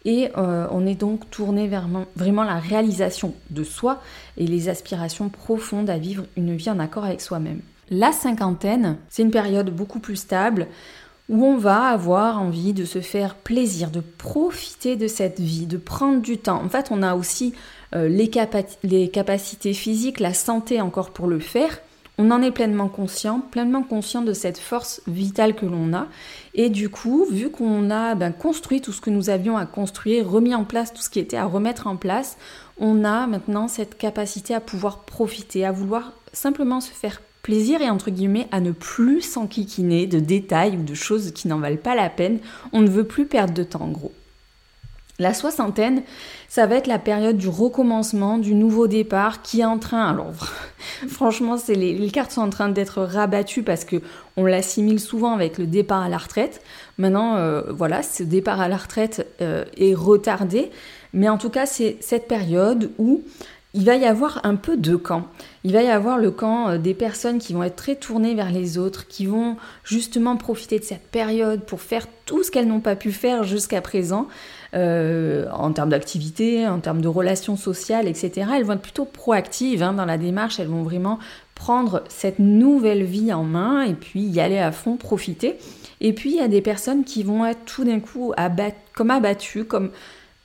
Et 0.08 0.30
euh, 0.38 0.68
on 0.70 0.86
est 0.86 1.00
donc 1.00 1.28
tourné 1.32 1.68
vers 1.68 1.88
vraiment 2.16 2.44
la 2.44 2.60
réalisation 2.60 3.34
de 3.50 3.64
soi 3.64 4.02
et 4.38 4.46
les 4.46 4.70
aspirations 4.70 5.30
profondes 5.30 5.90
à 5.90 5.98
vivre 5.98 6.26
une 6.38 6.56
vie 6.56 6.70
en 6.70 6.78
accord 6.78 7.06
avec 7.06 7.22
soi-même. 7.22 7.62
La 7.90 8.12
cinquantaine, 8.12 8.98
c'est 9.10 9.24
une 9.24 9.32
période 9.32 9.70
beaucoup 9.70 10.00
plus 10.00 10.16
stable 10.16 10.68
où 11.30 11.44
on 11.44 11.58
va 11.58 11.86
avoir 11.86 12.42
envie 12.42 12.74
de 12.74 12.86
se 12.86 13.02
faire 13.02 13.36
plaisir, 13.36 13.90
de 13.90 14.02
profiter 14.02 14.96
de 14.96 15.08
cette 15.08 15.40
vie, 15.40 15.66
de 15.66 15.78
prendre 15.78 16.22
du 16.22 16.38
temps. 16.38 16.62
En 16.64 16.70
fait, 16.70 16.90
on 16.92 17.02
a 17.02 17.16
aussi 17.16 17.54
euh, 17.96 18.08
les, 18.08 18.30
capacités 18.30 19.74
physiques, 19.74 20.20
la 20.20 20.34
santé 20.34 20.82
encore 20.82 21.12
pour 21.12 21.28
le 21.28 21.40
faire, 21.40 21.80
on 22.18 22.32
en 22.32 22.42
est 22.42 22.52
pleinement 22.52 22.88
conscient, 22.88 23.42
pleinement 23.42 23.84
conscient 23.84 24.22
de 24.22 24.32
cette 24.32 24.58
force 24.58 25.02
vitale 25.06 25.54
que 25.54 25.66
l'on 25.66 25.94
a. 25.94 26.08
Et 26.54 26.70
du 26.70 26.90
coup, 26.90 27.26
vu 27.30 27.50
qu'on 27.50 27.90
a 27.90 28.16
ben, 28.16 28.32
construit 28.32 28.80
tout 28.80 28.94
ce 28.94 29.02
que 29.02 29.10
nous 29.10 29.30
avions 29.30 29.58
à 29.58 29.66
construire, 29.66 30.30
remis 30.30 30.56
en 30.56 30.64
place 30.64 30.94
tout 30.94 31.02
ce 31.02 31.10
qui 31.10 31.20
était 31.20 31.36
à 31.36 31.46
remettre 31.46 31.88
en 31.88 31.98
place, 31.98 32.38
on 32.78 33.04
a 33.04 33.28
maintenant 33.28 33.68
cette 33.68 33.98
capacité 33.98 34.54
à 34.54 34.62
pouvoir 34.62 35.00
profiter, 35.00 35.66
à 35.66 35.74
vouloir 35.74 36.14
simplement 36.32 36.80
se 36.80 36.92
faire 36.92 37.22
plaisir 37.46 37.80
et 37.84 37.92
entre 37.92 38.10
guillemets 38.10 38.48
à 38.52 38.60
ne 38.60 38.72
plus 38.72 39.22
s'enquiquiner 39.22 40.08
de 40.08 40.20
détails 40.20 40.78
ou 40.78 40.84
de 40.84 40.96
choses 40.96 41.32
qui 41.32 41.48
n'en 41.48 41.60
valent 41.60 41.78
pas 41.78 41.94
la 41.94 42.10
peine. 42.10 42.40
On 42.74 42.82
ne 42.82 42.90
veut 42.90 43.04
plus 43.04 43.28
perdre 43.28 43.54
de 43.54 43.62
temps 43.62 43.84
en 43.84 43.90
gros. 43.90 44.12
La 45.20 45.36
soixantaine, 45.36 46.02
ça 46.50 46.66
va 46.66 46.76
être 46.76 46.88
la 46.88 46.98
période 46.98 47.38
du 47.38 47.48
recommencement, 47.48 48.40
du 48.40 48.56
nouveau 48.56 48.88
départ 48.88 49.44
qui 49.44 49.62
est 49.62 49.66
en 49.66 49.78
train. 49.78 50.10
Alors, 50.10 50.34
franchement, 51.08 51.58
c'est 51.58 51.76
les, 51.76 52.10
cartes 52.10 52.32
sont 52.32 52.42
en 52.42 52.50
train 52.50 52.70
d'être 52.70 53.04
rabattues 53.04 53.62
parce 53.62 53.86
que 53.86 53.98
on 54.38 54.46
l'assimile 54.46 55.00
souvent 55.00 55.34
avec 55.34 55.60
le 55.60 55.68
départ 55.68 56.02
à 56.02 56.10
la 56.10 56.18
retraite. 56.18 56.62
Maintenant, 56.98 57.36
euh, 57.36 57.62
voilà, 57.70 58.02
ce 58.02 58.24
départ 58.24 58.60
à 58.60 58.68
la 58.68 58.78
retraite 58.78 59.28
euh, 59.40 59.66
est 59.78 59.94
retardé, 59.94 60.72
mais 61.14 61.30
en 61.30 61.38
tout 61.38 61.52
cas, 61.52 61.68
c'est 61.68 61.98
cette 62.02 62.28
période 62.28 62.92
où 62.98 63.22
il 63.76 63.84
va 63.84 63.96
y 63.98 64.06
avoir 64.06 64.40
un 64.44 64.56
peu 64.56 64.78
deux 64.78 64.98
camps. 64.98 65.28
Il 65.66 65.74
va 65.74 65.84
y 65.84 65.90
avoir 65.90 66.18
le 66.18 66.32
camp 66.32 66.70
euh, 66.70 66.78
des 66.78 66.94
personnes 66.94 67.40
qui 67.40 67.54
vont 67.54 67.62
être 67.62 67.76
très 67.76 67.96
tournées 67.96 68.34
vers 68.34 68.50
les 68.50 68.78
autres, 68.78 69.06
qui 69.08 69.26
vont 69.26 69.58
justement 69.84 70.38
profiter 70.38 70.80
de 70.80 70.86
cette 70.86 71.06
période 71.08 71.62
pour 71.66 71.82
faire 71.82 72.08
tout 72.26 72.42
ce 72.42 72.52
qu'elles 72.52 72.68
n'ont 72.68 72.80
pas 72.80 72.96
pu 72.96 73.12
faire 73.12 73.44
jusqu'à 73.44 73.82
présent, 73.82 74.28
euh, 74.76 75.46
en 75.52 75.74
termes 75.74 75.90
d'activité, 75.90 76.66
en 76.66 76.80
termes 76.80 77.02
de 77.02 77.10
relations 77.10 77.58
sociales, 77.58 78.08
etc. 78.08 78.48
Elles 78.56 78.64
vont 78.64 78.74
être 78.74 78.82
plutôt 78.82 79.06
proactives 79.06 79.84
hein, 79.84 79.92
dans 79.92 80.06
la 80.06 80.18
démarche, 80.18 80.58
elles 80.60 80.68
vont 80.68 80.84
vraiment 80.84 81.20
prendre 81.54 82.04
cette 82.08 82.40
nouvelle 82.40 83.04
vie 83.04 83.34
en 83.34 83.44
main 83.44 83.84
et 83.84 83.94
puis 83.94 84.22
y 84.22 84.40
aller 84.40 84.58
à 84.58 84.72
fond, 84.72 84.96
profiter. 84.96 85.58
Et 86.00 86.14
puis 86.14 86.32
il 86.32 86.38
y 86.38 86.42
a 86.42 86.48
des 86.48 86.62
personnes 86.62 87.04
qui 87.04 87.24
vont 87.24 87.46
être 87.46 87.66
tout 87.66 87.84
d'un 87.84 88.00
coup 88.00 88.34
comme 88.94 89.12
abattues, 89.12 89.66
comme 89.66 89.92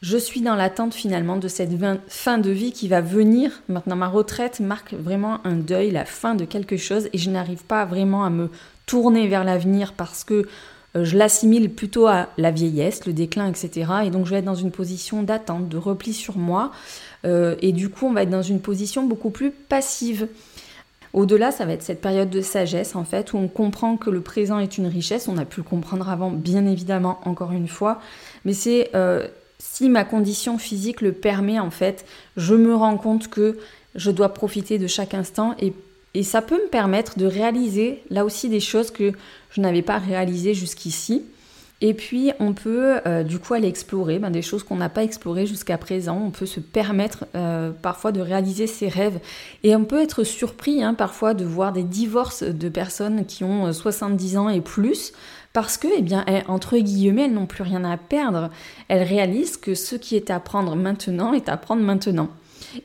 je 0.03 0.17
suis 0.17 0.41
dans 0.41 0.55
l'attente 0.55 0.95
finalement 0.95 1.37
de 1.37 1.49
cette 1.49 1.73
fin 2.09 2.39
de 2.39 2.51
vie 2.51 2.73
qui 2.73 2.89
va 2.89 3.03
venir. 3.03 3.63
Maintenant, 3.69 3.97
ma 3.97 4.09
retraite 4.09 4.61
marque 4.61 4.95
vraiment 4.95 5.47
un 5.47 5.57
deuil, 5.57 5.91
la 5.91 6.07
fin 6.07 6.35
de 6.35 6.47
quelque 6.47 6.79
chose, 6.79 7.09
et 7.13 7.19
je 7.19 7.31
n'arrive 7.31 7.65
pas 7.65 7.85
vraiment 7.85 8.25
à 8.25 8.31
me 8.31 8.49
tourner 8.87 9.29
vers 9.29 9.45
l'avenir 9.45 9.93
parce 9.93 10.25
que 10.25 10.49
euh, 10.97 11.05
je 11.05 11.19
l'assimile 11.19 11.71
plutôt 11.71 12.07
à 12.07 12.29
la 12.39 12.51
vieillesse, 12.51 13.07
le 13.07 13.13
déclin, 13.13 13.47
etc. 13.49 13.91
Et 14.07 14.11
donc 14.11 14.25
je 14.25 14.31
vais 14.31 14.39
être 14.39 14.45
dans 14.45 14.55
une 14.55 14.73
position 14.73 15.23
d'attente, 15.23 15.69
de 15.69 15.77
repli 15.77 16.15
sur 16.15 16.39
moi, 16.39 16.73
euh, 17.27 17.55
et 17.61 17.73
du 17.73 17.91
coup 17.91 18.07
on 18.07 18.13
va 18.13 18.23
être 18.23 18.31
dans 18.31 18.43
une 18.43 18.61
position 18.61 19.05
beaucoup 19.05 19.31
plus 19.31 19.51
passive. 19.51 20.29
Au-delà, 21.13 21.51
ça 21.51 21.67
va 21.67 21.73
être 21.73 21.83
cette 21.83 22.01
période 22.01 22.31
de 22.31 22.41
sagesse, 22.41 22.95
en 22.95 23.03
fait, 23.03 23.33
où 23.33 23.37
on 23.37 23.49
comprend 23.49 23.97
que 23.97 24.11
le 24.11 24.21
présent 24.21 24.61
est 24.61 24.79
une 24.79 24.87
richesse. 24.87 25.27
On 25.27 25.39
a 25.39 25.45
pu 25.45 25.59
le 25.59 25.65
comprendre 25.65 26.09
avant, 26.09 26.31
bien 26.31 26.65
évidemment, 26.67 27.19
encore 27.25 27.51
une 27.51 27.67
fois. 27.67 28.01
Mais 28.45 28.53
c'est 28.53 28.91
euh, 28.95 29.27
si 29.61 29.89
ma 29.91 30.05
condition 30.05 30.59
physique 30.59 31.03
le 31.03 31.13
permet, 31.13 31.61
en 31.61 31.71
fait, 31.71 32.07
je 32.37 32.55
me 32.55 32.75
rends 32.75 32.97
compte 32.97 33.29
que 33.29 33.59
je 33.95 34.11
dois 34.11 34.31
profiter 34.31 34.79
de 34.79 34.87
chaque 34.87 35.15
instant 35.15 35.55
et, 35.61 35.73
ça 36.25 36.43
peut 36.43 36.57
me 36.57 36.69
permettre 36.69 37.21
de 37.21 37.27
réaliser 37.27 38.03
là 38.11 38.25
aussi 38.25 38.49
des 38.49 38.59
choses 38.59 38.91
que 38.91 39.13
je 39.51 39.61
n'avais 39.61 39.83
pas 39.83 39.99
réalisées 39.99 40.55
jusqu'ici. 40.55 41.23
Et 41.81 41.95
puis 41.95 42.33
on 42.41 42.53
peut 42.53 42.99
euh, 43.07 43.23
du 43.23 43.39
coup 43.39 43.55
aller 43.55 43.69
explorer 43.69 44.19
ben, 44.19 44.31
des 44.31 44.43
choses 44.43 44.65
qu'on 44.65 44.75
n'a 44.75 44.89
pas 44.89 45.05
explorées 45.05 45.47
jusqu'à 45.47 45.79
présent. 45.79 46.21
On 46.21 46.31
peut 46.31 46.47
se 46.47 46.59
permettre 46.59 47.27
euh, 47.37 47.71
parfois 47.71 48.11
de 48.11 48.21
réaliser 48.21 48.67
ses 48.67 48.89
rêves. 48.89 49.21
Et 49.63 49.77
on 49.77 49.85
peut 49.85 50.03
être 50.03 50.25
surpris 50.25 50.83
hein, 50.83 50.95
parfois 50.95 51.33
de 51.33 51.45
voir 51.45 51.73
des 51.73 51.85
divorces 51.85 52.43
de 52.43 52.69
personnes 52.69 53.25
qui 53.25 53.45
ont 53.45 53.73
70 53.73 54.35
euh, 54.35 54.39
ans 54.41 54.49
et 54.49 54.61
plus 54.61 55.13
parce 55.53 55.77
que, 55.77 55.89
eh 55.97 56.03
bien, 56.03 56.25
entre 56.47 56.79
guillemets, 56.79 57.25
elles 57.25 57.33
n'ont 57.33 57.47
plus 57.47 57.65
rien 57.65 57.85
à 57.85 57.97
perdre. 57.97 58.51
Elles 58.89 59.03
réalisent 59.03 59.57
que 59.57 59.75
ce 59.75 59.97
qui 59.97 60.15
est 60.15 60.31
à 60.31 60.39
prendre 60.39 60.77
maintenant 60.77 61.33
est 61.33 61.49
à 61.49 61.57
prendre 61.57 61.83
maintenant. 61.83 62.29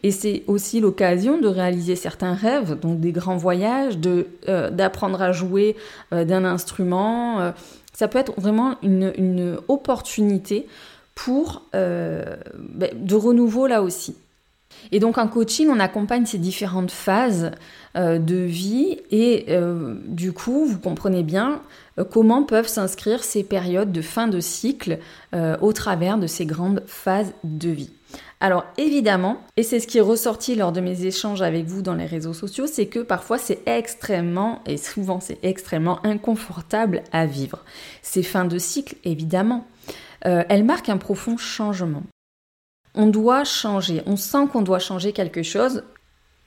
Et 0.01 0.12
c'est 0.12 0.43
aussi 0.48 0.79
l'occasion 0.79 1.38
de 1.38 1.48
réaliser 1.48 1.95
certains 1.95 2.34
rêves, 2.34 2.79
donc 2.79 3.00
des 3.00 3.12
grands 3.12 3.38
voyages, 3.38 4.00
euh, 4.48 4.72
d'apprendre 4.72 5.22
à 5.22 5.31
jouer 5.31 5.75
euh, 6.12 6.25
d'un 6.25 6.43
instrument. 6.43 7.39
Euh. 7.39 7.51
ça 7.93 8.07
peut 8.07 8.17
être 8.17 8.34
vraiment 8.39 8.75
une, 8.81 9.13
une 9.17 9.57
opportunité 9.67 10.67
pour 11.13 11.63
ben, 11.72 12.89
de 12.93 13.15
renouveau 13.15 13.67
là 13.67 13.81
aussi. 13.81 14.17
Et 14.91 14.99
donc 14.99 15.17
en 15.17 15.27
coaching, 15.27 15.67
on 15.69 15.79
accompagne 15.79 16.25
ces 16.25 16.37
différentes 16.37 16.91
phases 16.91 17.51
euh, 17.95 18.19
de 18.19 18.35
vie 18.35 18.99
et 19.09 19.45
euh, 19.49 19.95
du 20.05 20.33
coup, 20.33 20.65
vous 20.65 20.79
comprenez 20.79 21.23
bien 21.23 21.61
euh, 21.97 22.03
comment 22.03 22.43
peuvent 22.43 22.67
s'inscrire 22.67 23.23
ces 23.23 23.43
périodes 23.43 23.91
de 23.91 24.01
fin 24.01 24.27
de 24.27 24.39
cycle 24.39 24.99
au 25.59 25.73
travers 25.73 26.17
de 26.17 26.27
ces 26.27 26.45
grandes 26.45 26.81
phases 26.87 27.33
de 27.43 27.69
vie. 27.69 27.91
Alors 28.39 28.63
évidemment, 28.77 29.41
et 29.57 29.63
c'est 29.63 29.81
ce 29.81 29.87
qui 29.87 29.97
est 29.97 30.01
ressorti 30.01 30.55
lors 30.55 30.71
de 30.71 30.79
mes 30.79 31.05
échanges 31.05 31.41
avec 31.41 31.65
vous 31.65 31.81
dans 31.81 31.95
les 31.95 32.05
réseaux 32.05 32.33
sociaux, 32.33 32.67
c'est 32.67 32.85
que 32.85 32.99
parfois 32.99 33.37
c'est 33.37 33.59
extrêmement, 33.65 34.61
et 34.65 34.77
souvent 34.77 35.19
c'est 35.19 35.39
extrêmement 35.43 35.99
inconfortable 36.05 37.03
à 37.11 37.25
vivre. 37.25 37.65
Ces 38.01 38.23
fins 38.23 38.45
de 38.45 38.57
cycle, 38.57 38.95
évidemment, 39.03 39.67
elles 40.21 40.63
marquent 40.63 40.89
un 40.89 40.97
profond 40.97 41.35
changement 41.35 42.03
on 42.95 43.07
doit 43.07 43.43
changer, 43.43 44.01
on 44.05 44.15
sent 44.15 44.47
qu'on 44.51 44.61
doit 44.61 44.79
changer 44.79 45.11
quelque 45.11 45.43
chose. 45.43 45.83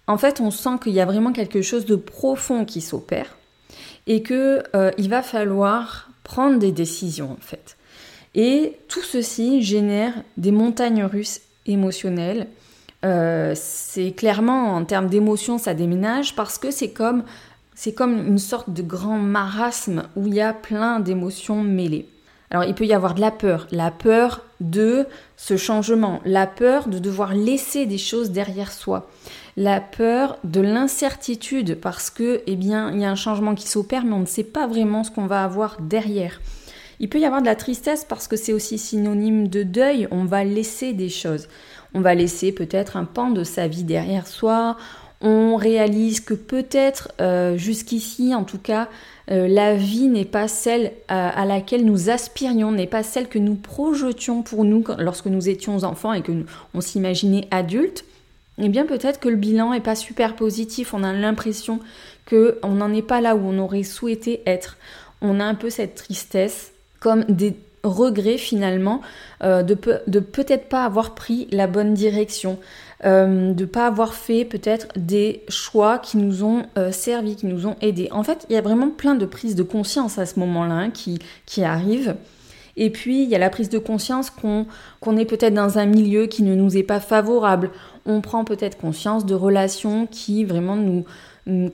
En 0.07 0.19
fait, 0.19 0.40
on 0.40 0.50
sent 0.50 0.78
qu'il 0.83 0.93
y 0.93 1.00
a 1.00 1.05
vraiment 1.05 1.33
quelque 1.33 1.62
chose 1.62 1.85
de 1.85 1.97
profond 1.97 2.64
qui 2.64 2.81
s'opère 2.81 3.37
et 4.07 4.23
que 4.23 4.62
euh, 4.75 4.90
il 4.99 5.09
va 5.11 5.23
falloir 5.23 6.11
prendre 6.25 6.59
des 6.59 6.73
décisions 6.73 7.33
en 7.33 7.43
fait. 7.43 7.76
Et 8.35 8.76
tout 8.88 9.02
ceci 9.02 9.62
génère 9.62 10.14
des 10.37 10.50
montagnes 10.50 11.05
russes 11.05 11.40
émotionnelles. 11.67 12.47
Euh, 13.05 13.52
c'est 13.55 14.12
clairement 14.12 14.75
en 14.75 14.85
termes 14.85 15.09
d'émotions, 15.09 15.59
ça 15.59 15.75
déménage 15.75 16.35
parce 16.35 16.59
que 16.59 16.71
c'est 16.71 16.90
comme 16.90 17.23
c'est 17.75 17.93
comme 17.93 18.26
une 18.26 18.38
sorte 18.38 18.71
de 18.71 18.83
grand 18.83 19.19
marasme 19.19 20.09
où 20.17 20.26
il 20.26 20.35
y 20.35 20.40
a 20.40 20.52
plein 20.52 20.99
d'émotions 20.99 21.62
mêlées. 21.62 22.09
Alors 22.50 22.64
il 22.64 22.75
peut 22.75 22.87
y 22.87 22.95
avoir 22.95 23.14
de 23.14 23.21
la 23.21 23.31
peur, 23.31 23.69
la 23.71 23.93
peur 23.93 24.45
de 24.61 25.07
ce 25.37 25.57
changement, 25.57 26.21
la 26.25 26.47
peur 26.47 26.88
de 26.88 26.99
devoir 26.99 27.35
laisser 27.35 27.87
des 27.87 27.99
choses 27.99 28.31
derrière 28.31 28.73
soi, 28.73 29.09
la 29.57 29.81
peur 29.81 30.38
de 30.45 30.61
l'incertitude 30.61 31.77
parce 31.81 32.11
que 32.11 32.43
eh 32.47 32.57
bien 32.57 32.91
il 32.93 33.00
y 33.00 33.05
a 33.05 33.11
un 33.11 33.17
changement 33.17 33.55
qui 33.55 33.69
s'opère 33.69 34.05
mais 34.05 34.15
on 34.15 34.21
ne 34.21 34.27
sait 34.27 34.45
pas 34.45 34.67
vraiment 34.67 35.05
ce 35.05 35.11
qu'on 35.11 35.27
va 35.27 35.45
avoir 35.45 35.81
derrière. 35.81 36.41
Il 37.00 37.09
peut 37.09 37.21
y 37.21 37.25
avoir 37.25 37.41
de 37.41 37.47
la 37.47 37.55
tristesse 37.55 38.05
parce 38.05 38.27
que 38.27 38.37
c'est 38.37 38.53
aussi 38.53 38.79
synonyme 38.79 39.49
de 39.49 39.62
deuil, 39.62 40.09
on 40.11 40.25
va 40.25 40.43
laisser 40.45 40.93
des 40.93 41.09
choses. 41.09 41.49
On 41.95 42.00
va 42.00 42.15
laisser 42.15 42.53
peut-être 42.53 42.97
un 42.97 43.05
pan 43.05 43.31
de 43.31 43.45
sa 43.45 43.69
vie 43.69 43.85
derrière 43.85 44.27
soi, 44.27 44.77
on 45.21 45.57
réalise 45.57 46.21
que 46.21 46.35
peut-être 46.35 47.12
euh, 47.21 47.57
jusqu'ici 47.57 48.35
en 48.35 48.45
tout 48.45 48.59
cas 48.59 48.88
euh, 49.31 49.47
la 49.47 49.75
vie 49.75 50.09
n'est 50.09 50.25
pas 50.25 50.49
celle 50.49 50.93
à, 51.09 51.45
laquelle 51.45 51.85
nous 51.85 52.09
aspirions, 52.09 52.73
n'est 52.73 52.87
pas 52.87 53.03
celle 53.03 53.29
que 53.29 53.39
nous 53.39 53.57
projetions 53.57 54.43
pour 54.43 54.65
nous 54.65 54.85
lorsque 54.99 55.27
nous 55.27 55.49
étions 55.49 55.85
enfants 55.85 56.15
et 56.15 56.23
que 56.23 56.33
on 56.75 56.81
s'imaginait 56.81 57.47
adultes, 57.51 58.05
eh 58.61 58.69
bien 58.69 58.87
peut-être 58.87 59.21
que 59.21 59.29
le 59.29 59.37
bilan 59.37 59.73
n'est 59.73 59.81
pas 59.81 59.95
super 59.95 60.35
positif. 60.35 60.95
On 60.95 61.05
a 61.05 61.13
l'impression 61.13 61.81
que 62.25 62.59
on 62.63 62.73
n'en 62.73 62.93
est 62.93 63.03
pas 63.03 63.21
là 63.21 63.37
où 63.37 63.41
on 63.41 63.59
aurait 63.59 63.83
souhaité 63.83 64.43
être. 64.47 64.79
On 65.21 65.41
a 65.41 65.45
un 65.45 65.55
peu 65.55 65.69
cette 65.69 65.95
tristesse, 65.95 66.73
comme 67.01 67.25
des 67.29 67.55
regrets 67.85 68.39
finalement 68.39 69.03
euh, 69.45 69.63
de 69.63 69.75
peut-être 69.75 70.69
pas 70.69 70.85
avoir 70.85 71.15
pris 71.15 71.49
la 71.53 71.67
bonne 71.67 71.95
direction. 71.95 72.59
Euh, 73.05 73.52
de 73.52 73.62
ne 73.62 73.69
pas 73.69 73.87
avoir 73.87 74.12
fait 74.12 74.45
peut-être 74.45 74.88
des 74.97 75.43
choix 75.49 75.99
qui 75.99 76.17
nous 76.17 76.43
ont 76.43 76.64
euh, 76.76 76.90
servi, 76.90 77.37
qui 77.37 77.47
nous 77.47 77.67
ont 77.69 77.76
aidés. 77.81 78.09
En 78.11 78.25
fait, 78.25 78.45
il 78.50 78.55
y 78.55 78.57
a 78.57 78.61
vraiment 78.61 78.90
plein 78.90 79.14
de 79.14 79.25
prises 79.25 79.55
de 79.55 79.62
conscience 79.62 80.19
à 80.19 80.26
ce 80.26 80.40
moment-là 80.40 80.75
hein, 80.75 80.90
qui, 80.90 81.21
qui 81.47 81.62
arrivent. 81.62 82.17
Et 82.76 82.90
puis, 82.90 83.23
il 83.23 83.28
y 83.28 83.37
a 83.37 83.38
la 83.38 83.50
prise 83.50 83.69
de 83.69 83.78
conscience 83.78 84.31
qu'on 84.31 84.67
qu'on 85.00 85.17
est 85.17 85.25
peut-être 85.25 85.55
dans 85.55 85.78
un 85.78 85.87
milieu 85.87 86.26
qui 86.26 86.43
ne 86.43 86.55
nous 86.57 86.76
est 86.76 86.83
pas 86.83 86.99
favorable. 86.99 87.71
On 88.09 88.23
prend 88.23 88.43
peut-être 88.45 88.79
conscience 88.79 89.27
de 89.27 89.35
relations 89.35 90.07
qui 90.07 90.45
vraiment 90.45 90.77
nous, 90.77 91.05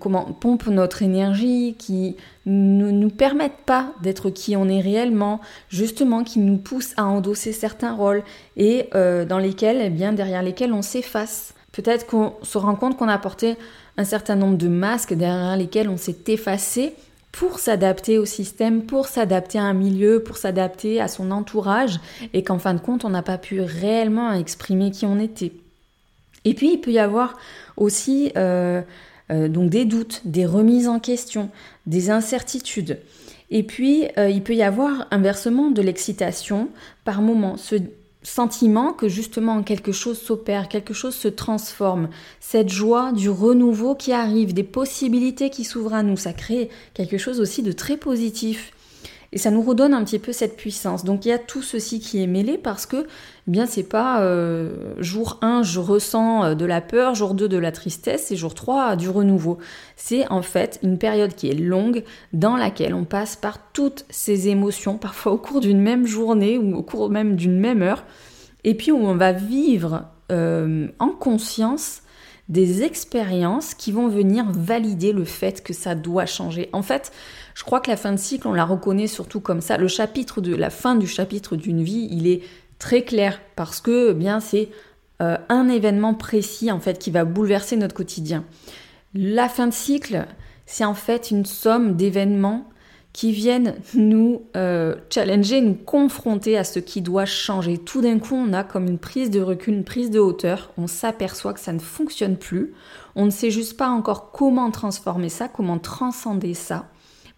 comment 0.00 0.25
pompe 0.25 0.67
notre 0.67 1.03
énergie, 1.03 1.76
qui 1.79 2.17
ne 2.45 2.91
nous 2.91 3.09
permettent 3.09 3.64
pas 3.64 3.93
d'être 4.03 4.31
qui 4.31 4.57
on 4.57 4.69
est 4.69 4.81
réellement, 4.81 5.41
justement 5.69 6.25
qui 6.25 6.41
nous 6.41 6.57
poussent 6.57 6.93
à 6.97 7.05
endosser 7.05 7.53
certains 7.53 7.95
rôles 7.95 8.25
et 8.57 8.88
euh, 8.97 9.25
dans 9.25 9.38
lesquels, 9.38 9.81
eh 9.81 9.91
bien, 9.91 10.12
derrière 10.12 10.43
lesquels 10.43 10.73
on 10.73 10.83
s'efface. 10.83 11.55
Peut-être 11.71 12.07
qu'on 12.07 12.35
se 12.43 12.59
rend 12.59 12.75
compte 12.75 12.97
qu'on 12.97 13.09
a 13.09 13.19
porté 13.19 13.57
un 13.97 14.05
certain 14.05 14.35
nombre 14.35 14.59
de 14.59 14.69
masques 14.69 15.14
derrière 15.14 15.57
lesquels 15.57 15.88
on 15.88 15.97
s'est 15.97 16.25
effacé 16.26 16.95
pour 17.31 17.59
s'adapter 17.59 18.19
au 18.19 18.25
système, 18.25 18.83
pour 18.83 19.07
s'adapter 19.07 19.59
à 19.59 19.64
un 19.64 19.73
milieu, 19.73 20.23
pour 20.23 20.37
s'adapter 20.37 21.00
à 21.00 21.09
son 21.09 21.31
entourage, 21.31 21.99
et 22.33 22.45
qu'en 22.45 22.59
fin 22.59 22.75
de 22.75 22.81
compte, 22.81 23.05
on 23.05 23.11
n'a 23.11 23.23
pas 23.23 23.38
pu 23.38 23.61
réellement 23.61 24.33
exprimer 24.33 24.91
qui 24.91 25.05
on 25.07 25.19
était. 25.19 25.53
Et 26.45 26.55
puis, 26.55 26.73
il 26.75 26.81
peut 26.81 26.93
y 26.93 26.99
avoir 26.99 27.37
aussi 27.77 28.33
euh, 28.37 28.83
euh, 29.31 29.49
des 29.49 29.85
doutes, 29.85 30.23
des 30.25 30.47
remises 30.47 30.89
en 30.89 31.01
question, 31.01 31.51
des 31.87 32.11
incertitudes. 32.11 32.99
Et 33.51 33.63
puis, 33.63 34.07
euh, 34.19 34.29
il 34.29 34.43
peut 34.43 34.55
y 34.55 34.63
avoir 34.63 35.07
inversement 35.11 35.71
de 35.71 35.83
l'excitation 35.83 36.69
par 37.05 37.23
moment, 37.23 37.57
ce 37.57 37.77
sentiment 38.23 38.93
que 38.93 39.09
justement 39.09 39.63
quelque 39.63 39.93
chose 39.93 40.19
s'opère, 40.19 40.69
quelque 40.69 40.95
chose 40.95 41.15
se 41.15 41.29
transforme, 41.29 42.09
cette 42.41 42.71
joie 42.71 43.13
du 43.13 43.29
renouveau 43.29 43.95
qui 43.95 44.13
arrive, 44.13 44.55
des 44.55 44.63
possibilités 44.63 45.51
qui 45.51 45.65
s'ouvrent 45.65 45.95
à 45.95 46.03
nous, 46.03 46.17
ça 46.17 46.33
crée 46.33 46.71
quelque 46.95 47.19
chose 47.19 47.41
aussi 47.41 47.63
de 47.63 47.73
très 47.73 47.99
positif. 47.99 48.73
Et 49.35 49.38
ça 49.38 49.50
nous 49.50 49.62
redonne 49.62 49.95
un 49.95 50.05
petit 50.05 50.21
peu 50.21 50.33
cette 50.33 50.57
puissance. 50.57 51.05
Donc 51.05 51.26
il 51.26 51.31
y 51.31 51.33
a 51.33 51.38
tout 51.38 51.61
ceci 51.61 51.99
qui 51.99 52.23
est 52.23 52.29
mêlé 52.29 52.57
parce 52.57 52.87
que 52.87 52.99
eh 52.99 53.50
bien 53.50 53.67
c'est 53.67 53.83
pas 53.83 54.23
euh, 54.23 54.95
jour 54.99 55.38
1 55.43 55.64
je 55.64 55.81
ressens 55.81 56.45
euh, 56.45 56.55
de 56.55 56.64
la 56.64 56.81
peur, 56.81 57.17
jour 57.17 57.35
2 57.35 57.49
de 57.49 57.59
la 57.59 57.73
tristesse 57.73 58.31
et 58.31 58.37
jour 58.37 58.55
3 58.55 58.95
du 58.95 59.11
renouveau. 59.11 59.59
C'est 59.97 60.31
en 60.31 60.41
fait 60.41 60.79
une 60.85 60.99
période 60.99 61.35
qui 61.35 61.50
est 61.50 61.55
longue 61.55 62.05
dans 62.33 62.57
laquelle 62.57 62.95
on 62.95 63.03
passe 63.03 63.35
par 63.35 63.59
toutes 63.73 64.07
ces 64.09 64.47
émotions, 64.47 64.99
parfois 64.99 65.33
au 65.33 65.38
cours 65.38 65.61
d'une 65.61 65.81
même 65.81 66.07
journée 66.07 66.57
ou 66.57 66.76
au 66.76 66.83
cours 66.85 67.11
même 67.11 67.35
d'une 67.35 67.59
même 67.59 67.83
heure, 67.83 68.05
et 68.62 68.75
puis 68.75 68.93
où 68.93 68.99
on 68.99 69.17
va 69.17 69.33
vivre 69.33 70.05
euh, 70.31 70.87
en 71.00 71.09
conscience 71.09 72.03
des 72.49 72.83
expériences 72.83 73.75
qui 73.75 73.91
vont 73.91 74.09
venir 74.09 74.45
valider 74.51 75.13
le 75.13 75.25
fait 75.25 75.63
que 75.63 75.73
ça 75.73 75.95
doit 75.95 76.27
changer. 76.27 76.69
En 76.73 76.83
fait, 76.83 77.11
je 77.55 77.63
crois 77.65 77.81
que 77.81 77.91
la 77.91 77.97
fin 77.97 78.13
de 78.13 78.19
cycle, 78.19 78.47
on 78.47 78.53
la 78.53 78.65
reconnaît 78.65 79.07
surtout 79.07 79.41
comme 79.41 79.61
ça. 79.61 79.79
Le 79.79 79.89
chapitre 79.89 80.41
de 80.41 80.55
la 80.55 80.71
fin 80.71 80.95
du 80.95 81.07
chapitre 81.07 81.57
d'une 81.57 81.83
vie, 81.83 82.09
il 82.11 82.27
est 82.27 82.43
très 82.79 83.03
clair 83.03 83.41
parce 83.57 83.81
que 83.81 84.11
eh 84.11 84.15
bien 84.15 84.41
c'est 84.41 84.69
euh, 85.23 85.39
un 85.49 85.69
événement 85.69 86.13
précis 86.13 86.71
en 86.71 86.81
fait 86.81 86.99
qui 86.99 87.11
va 87.11 87.25
bouleverser 87.25 87.77
notre 87.77 87.95
quotidien. 87.95 88.45
La 89.15 89.49
fin 89.49 89.69
de 89.69 89.73
cycle, 89.73 90.27
c'est 90.67 90.85
en 90.85 90.95
fait 90.95 91.31
une 91.31 91.47
somme 91.47 91.97
d'événements 91.97 92.69
qui 93.14 93.30
viennent 93.30 93.76
nous 93.94 94.42
euh, 94.56 94.97
challenger, 95.09 95.61
nous 95.61 95.76
confronter 95.76 96.59
à 96.59 96.64
ce 96.64 96.80
qui 96.80 97.00
doit 97.00 97.26
changer. 97.26 97.78
Tout 97.78 98.00
d'un 98.00 98.18
coup, 98.18 98.35
on 98.35 98.52
a 98.52 98.64
comme 98.64 98.88
une 98.88 98.99
prise 98.99 99.30
de 99.30 99.40
recul, 99.40 99.73
une 99.73 99.85
prise 99.85 100.11
de 100.11 100.18
hauteur, 100.18 100.73
on 100.76 100.88
s'aperçoit 100.88 101.54
que 101.54 101.61
ça 101.61 101.73
ne 101.73 101.78
fonctionne 101.78 102.37
plus, 102.37 102.75
on 103.14 103.25
ne 103.25 103.30
sait 103.30 103.52
juste 103.52 103.76
pas 103.76 103.88
encore 103.88 104.33
comment 104.33 104.68
transformer 104.73 105.28
ça, 105.28 105.47
comment 105.47 105.78
transcender 105.78 106.54
ça. 106.54 106.90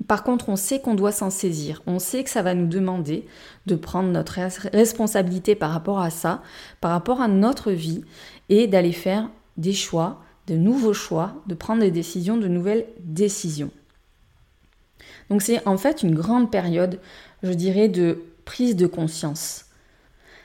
Par 0.08 0.24
contre, 0.24 0.48
on 0.48 0.56
sait 0.56 0.80
qu'on 0.80 0.94
doit 0.94 1.12
s'en 1.12 1.28
saisir, 1.28 1.82
on 1.86 1.98
sait 1.98 2.24
que 2.24 2.30
ça 2.30 2.42
va 2.42 2.54
nous 2.54 2.66
demander 2.66 3.26
de 3.66 3.74
prendre 3.74 4.08
notre 4.08 4.38
responsabilité 4.72 5.54
par 5.54 5.72
rapport 5.72 6.00
à 6.00 6.08
ça, 6.08 6.42
par 6.80 6.90
rapport 6.90 7.20
à 7.20 7.28
notre 7.28 7.70
vie, 7.70 8.02
et 8.48 8.66
d'aller 8.66 8.92
faire 8.92 9.28
des 9.58 9.74
choix, 9.74 10.22
de 10.46 10.54
nouveaux 10.54 10.94
choix, 10.94 11.34
de 11.46 11.54
prendre 11.54 11.82
des 11.82 11.90
décisions, 11.90 12.38
de 12.38 12.48
nouvelles 12.48 12.86
décisions. 13.00 13.70
Donc 15.30 15.42
c'est 15.42 15.66
en 15.66 15.76
fait 15.76 16.02
une 16.02 16.14
grande 16.14 16.50
période, 16.50 17.00
je 17.42 17.52
dirais, 17.52 17.88
de 17.88 18.22
prise 18.44 18.76
de 18.76 18.86
conscience. 18.86 19.66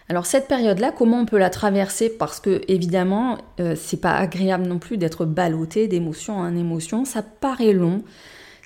Alors 0.09 0.25
cette 0.25 0.47
période-là, 0.47 0.91
comment 0.91 1.21
on 1.21 1.25
peut 1.25 1.37
la 1.37 1.49
traverser? 1.49 2.09
Parce 2.09 2.39
que 2.39 2.61
évidemment, 2.67 3.37
euh, 3.59 3.75
c'est 3.77 4.01
pas 4.01 4.13
agréable 4.13 4.67
non 4.67 4.77
plus 4.77 4.97
d'être 4.97 5.23
ballotté 5.25 5.87
d'émotion 5.87 6.37
en 6.37 6.55
émotion. 6.55 7.05
Ça 7.05 7.21
paraît 7.21 7.71
long, 7.71 8.03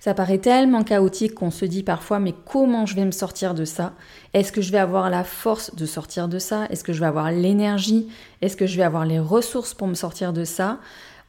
ça 0.02 0.14
paraît 0.14 0.40
tellement 0.40 0.84
chaotique 0.84 1.36
qu'on 1.36 1.52
se 1.52 1.66
dit 1.66 1.84
parfois 1.84 2.20
mais 2.20 2.34
comment 2.46 2.86
je 2.86 2.96
vais 2.96 3.06
me 3.06 3.12
sortir 3.12 3.54
de 3.54 3.66
ça? 3.66 3.94
Est-ce 4.34 4.52
que 4.52 4.62
je 4.62 4.72
vais 4.72 4.80
avoir 4.80 5.10
la 5.10 5.24
force 5.24 5.76
de 5.76 5.86
sortir 5.86 6.28
de 6.28 6.40
ça? 6.40 6.66
Est-ce 6.72 6.84
que 6.84 6.94
je 6.94 7.00
vais 7.00 7.06
avoir 7.06 7.32
l'énergie? 7.32 8.08
Est-ce 8.42 8.58
que 8.58 8.66
je 8.66 8.78
vais 8.78 8.84
avoir 8.84 9.06
les 9.06 9.20
ressources 9.20 9.74
pour 9.74 9.88
me 9.88 9.94
sortir 9.94 10.34
de 10.34 10.46
ça? 10.46 10.80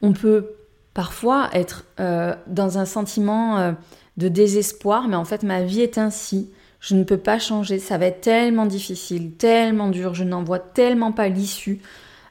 On 0.00 0.12
peut 0.12 0.46
parfois 0.96 1.50
être 1.52 1.84
euh, 2.00 2.34
dans 2.46 2.78
un 2.78 2.86
sentiment 2.86 3.58
euh, 3.58 3.72
de 4.16 4.28
désespoir, 4.28 5.08
mais 5.08 5.16
en 5.16 5.26
fait 5.26 5.42
ma 5.42 5.62
vie 5.62 5.82
est 5.82 5.98
ainsi, 5.98 6.48
je 6.80 6.94
ne 6.94 7.04
peux 7.04 7.18
pas 7.18 7.38
changer, 7.38 7.78
ça 7.78 7.98
va 7.98 8.06
être 8.06 8.22
tellement 8.22 8.64
difficile, 8.64 9.32
tellement 9.32 9.90
dur, 9.90 10.14
je 10.14 10.24
n'en 10.24 10.42
vois 10.42 10.58
tellement 10.58 11.12
pas 11.12 11.28
l'issue, 11.28 11.82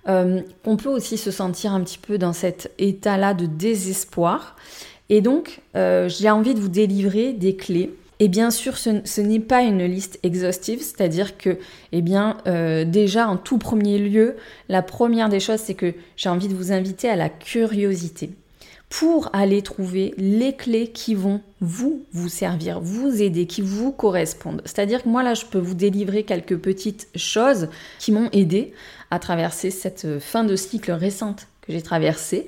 euh, 0.09 0.41
qu'on 0.63 0.77
peut 0.77 0.89
aussi 0.89 1.19
se 1.19 1.29
sentir 1.29 1.73
un 1.73 1.81
petit 1.81 1.99
peu 1.99 2.17
dans 2.17 2.33
cet 2.33 2.71
état-là 2.79 3.35
de 3.35 3.45
désespoir. 3.45 4.55
Et 5.09 5.21
donc, 5.21 5.61
euh, 5.75 6.09
j'ai 6.09 6.31
envie 6.31 6.55
de 6.55 6.59
vous 6.59 6.69
délivrer 6.69 7.33
des 7.33 7.55
clés. 7.55 7.93
Et 8.17 8.29
bien 8.29 8.49
sûr, 8.49 8.77
ce, 8.77 9.21
n'est 9.21 9.39
pas 9.39 9.61
une 9.61 9.85
liste 9.85 10.17
exhaustive, 10.23 10.81
c'est-à-dire 10.81 11.37
que, 11.37 11.59
eh 11.91 12.01
bien, 12.01 12.37
déjà 12.87 13.27
en 13.27 13.35
tout 13.35 13.57
premier 13.57 13.99
lieu, 13.99 14.37
la 14.69 14.81
première 14.81 15.27
des 15.27 15.41
choses, 15.41 15.59
c'est 15.59 15.73
que 15.73 15.93
j'ai 16.15 16.29
envie 16.29 16.47
de 16.47 16.55
vous 16.55 16.71
inviter 16.71 17.09
à 17.09 17.17
la 17.17 17.27
curiosité 17.27 18.31
pour 18.99 19.29
aller 19.33 19.61
trouver 19.61 20.13
les 20.17 20.55
clés 20.55 20.87
qui 20.87 21.15
vont 21.15 21.41
vous 21.59 22.05
vous 22.13 22.29
servir, 22.29 22.79
vous 22.79 23.21
aider, 23.21 23.45
qui 23.45 23.61
vous 23.61 23.91
correspondent. 23.91 24.61
C'est-à-dire 24.63 25.03
que 25.03 25.09
moi 25.09 25.21
là, 25.21 25.33
je 25.33 25.45
peux 25.45 25.57
vous 25.59 25.73
délivrer 25.73 26.23
quelques 26.23 26.57
petites 26.57 27.09
choses 27.13 27.67
qui 27.99 28.13
m'ont 28.13 28.29
aidé 28.31 28.71
à 29.11 29.19
traverser 29.19 29.69
cette 29.69 30.19
fin 30.19 30.45
de 30.45 30.55
cycle 30.55 30.93
récente 30.93 31.47
que 31.61 31.73
j'ai 31.73 31.81
traversée. 31.81 32.47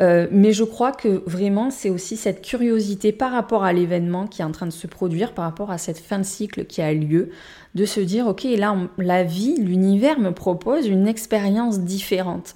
Euh, 0.00 0.28
mais 0.30 0.52
je 0.52 0.62
crois 0.62 0.92
que 0.92 1.22
vraiment, 1.26 1.70
c'est 1.70 1.90
aussi 1.90 2.16
cette 2.16 2.42
curiosité 2.42 3.10
par 3.10 3.32
rapport 3.32 3.64
à 3.64 3.72
l'événement 3.72 4.28
qui 4.28 4.42
est 4.42 4.44
en 4.44 4.52
train 4.52 4.66
de 4.66 4.72
se 4.72 4.86
produire, 4.86 5.32
par 5.32 5.44
rapport 5.46 5.72
à 5.72 5.78
cette 5.78 5.98
fin 5.98 6.20
de 6.20 6.24
cycle 6.24 6.64
qui 6.66 6.80
a 6.80 6.92
lieu, 6.92 7.30
de 7.74 7.84
se 7.84 7.98
dire, 7.98 8.28
ok, 8.28 8.44
là, 8.44 8.76
la 8.98 9.24
vie, 9.24 9.56
l'univers 9.56 10.20
me 10.20 10.30
propose 10.30 10.86
une 10.86 11.08
expérience 11.08 11.80
différente. 11.80 12.54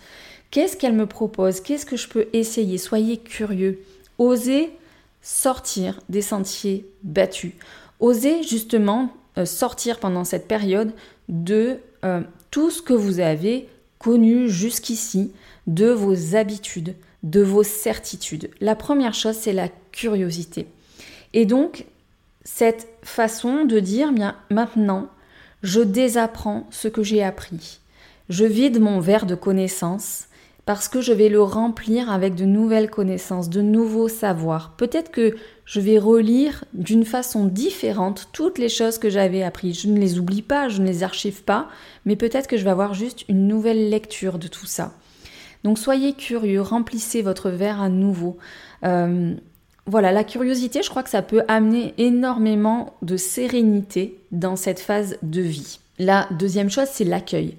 Qu'est-ce 0.53 0.77
qu'elle 0.77 0.93
me 0.93 1.07
propose? 1.07 1.61
Qu'est-ce 1.63 1.87
que 1.87 1.97
je 1.97 2.09
peux 2.09 2.29
essayer? 2.35 2.77
Soyez 2.77 3.17
curieux. 3.17 3.83
Osez 4.19 4.71
sortir 5.23 5.99
des 6.11 6.21
sentiers 6.21 6.87
battus. 7.03 7.55
Osez 8.01 8.43
justement 8.43 9.15
euh, 9.39 9.47
sortir 9.47 9.99
pendant 9.99 10.25
cette 10.25 10.47
période 10.47 10.93
de 11.31 11.79
euh, 12.05 12.21
tout 12.51 12.71
ce 12.71 12.83
que 12.83 12.93
vous 12.93 13.19
avez 13.19 13.67
connu 13.99 14.51
jusqu'ici, 14.51 15.33
de 15.67 15.89
vos 15.89 16.37
habitudes, 16.37 16.97
de 17.23 17.41
vos 17.41 17.63
certitudes. 17.63 18.51
La 18.61 18.77
première 18.77 19.15
chose, 19.15 19.37
c'est 19.37 19.55
la 19.55 19.69
curiosité. 19.91 20.67
Et 21.33 21.47
donc, 21.47 21.87
cette 22.45 22.89
façon 23.03 23.65
de 23.65 23.81
dire, 23.81 24.13
bien 24.13 24.37
maintenant, 24.51 25.09
je 25.63 25.81
désapprends 25.81 26.67
ce 26.71 26.89
que 26.89 27.03
j'ai 27.03 27.23
appris. 27.23 27.79
Je 28.29 28.45
vide 28.45 28.81
mon 28.81 29.01
verre 29.01 29.25
de 29.25 29.35
connaissances 29.35 30.27
parce 30.65 30.89
que 30.89 31.01
je 31.01 31.13
vais 31.13 31.29
le 31.29 31.43
remplir 31.43 32.11
avec 32.11 32.35
de 32.35 32.45
nouvelles 32.45 32.91
connaissances, 32.91 33.51
de 33.51 33.63
nouveaux 33.63 34.09
savoirs. 34.09 34.75
Peut-être 34.77 35.11
que 35.11 35.35
je 35.65 35.81
vais 35.81 35.99
relire 35.99 36.65
d'une 36.73 37.05
façon 37.05 37.47
différente 37.47 38.29
toutes 38.33 38.59
les 38.59 38.69
choses 38.69 38.99
que 38.99 39.11
j'avais 39.11 39.43
apprises. 39.43 39.81
Je 39.81 39.89
ne 39.89 39.99
les 39.99 40.19
oublie 40.19 40.43
pas, 40.43 40.69
je 40.69 40.81
ne 40.81 40.87
les 40.87 41.03
archive 41.03 41.43
pas, 41.43 41.69
mais 42.05 42.15
peut-être 42.15 42.47
que 42.47 42.57
je 42.57 42.65
vais 42.65 42.71
avoir 42.71 42.95
juste 42.95 43.25
une 43.29 43.49
nouvelle 43.49 43.91
lecture 43.91 44.39
de 44.39 44.49
tout 44.49 44.67
ça. 44.67 44.93
Donc 45.65 45.79
soyez 45.79 46.13
curieux, 46.13 46.61
remplissez 46.61 47.23
votre 47.23 47.51
verre 47.51 47.81
à 47.81 47.89
nouveau. 47.89 48.37
Euh, 48.85 49.35
voilà, 49.87 50.13
la 50.13 50.25
curiosité, 50.25 50.83
je 50.83 50.91
crois 50.91 51.03
que 51.03 51.11
ça 51.11 51.23
peut 51.23 51.43
amener 51.49 51.95
énormément 51.99 52.95
de 53.03 53.17
sérénité 53.17 54.19
dans 54.31 54.55
cette 54.55 54.81
phase 54.81 55.17
de 55.23 55.41
vie. 55.41 55.81
La 55.99 56.29
deuxième 56.39 56.71
chose, 56.71 56.89
c'est 56.91 57.05
l'accueil. 57.05 57.57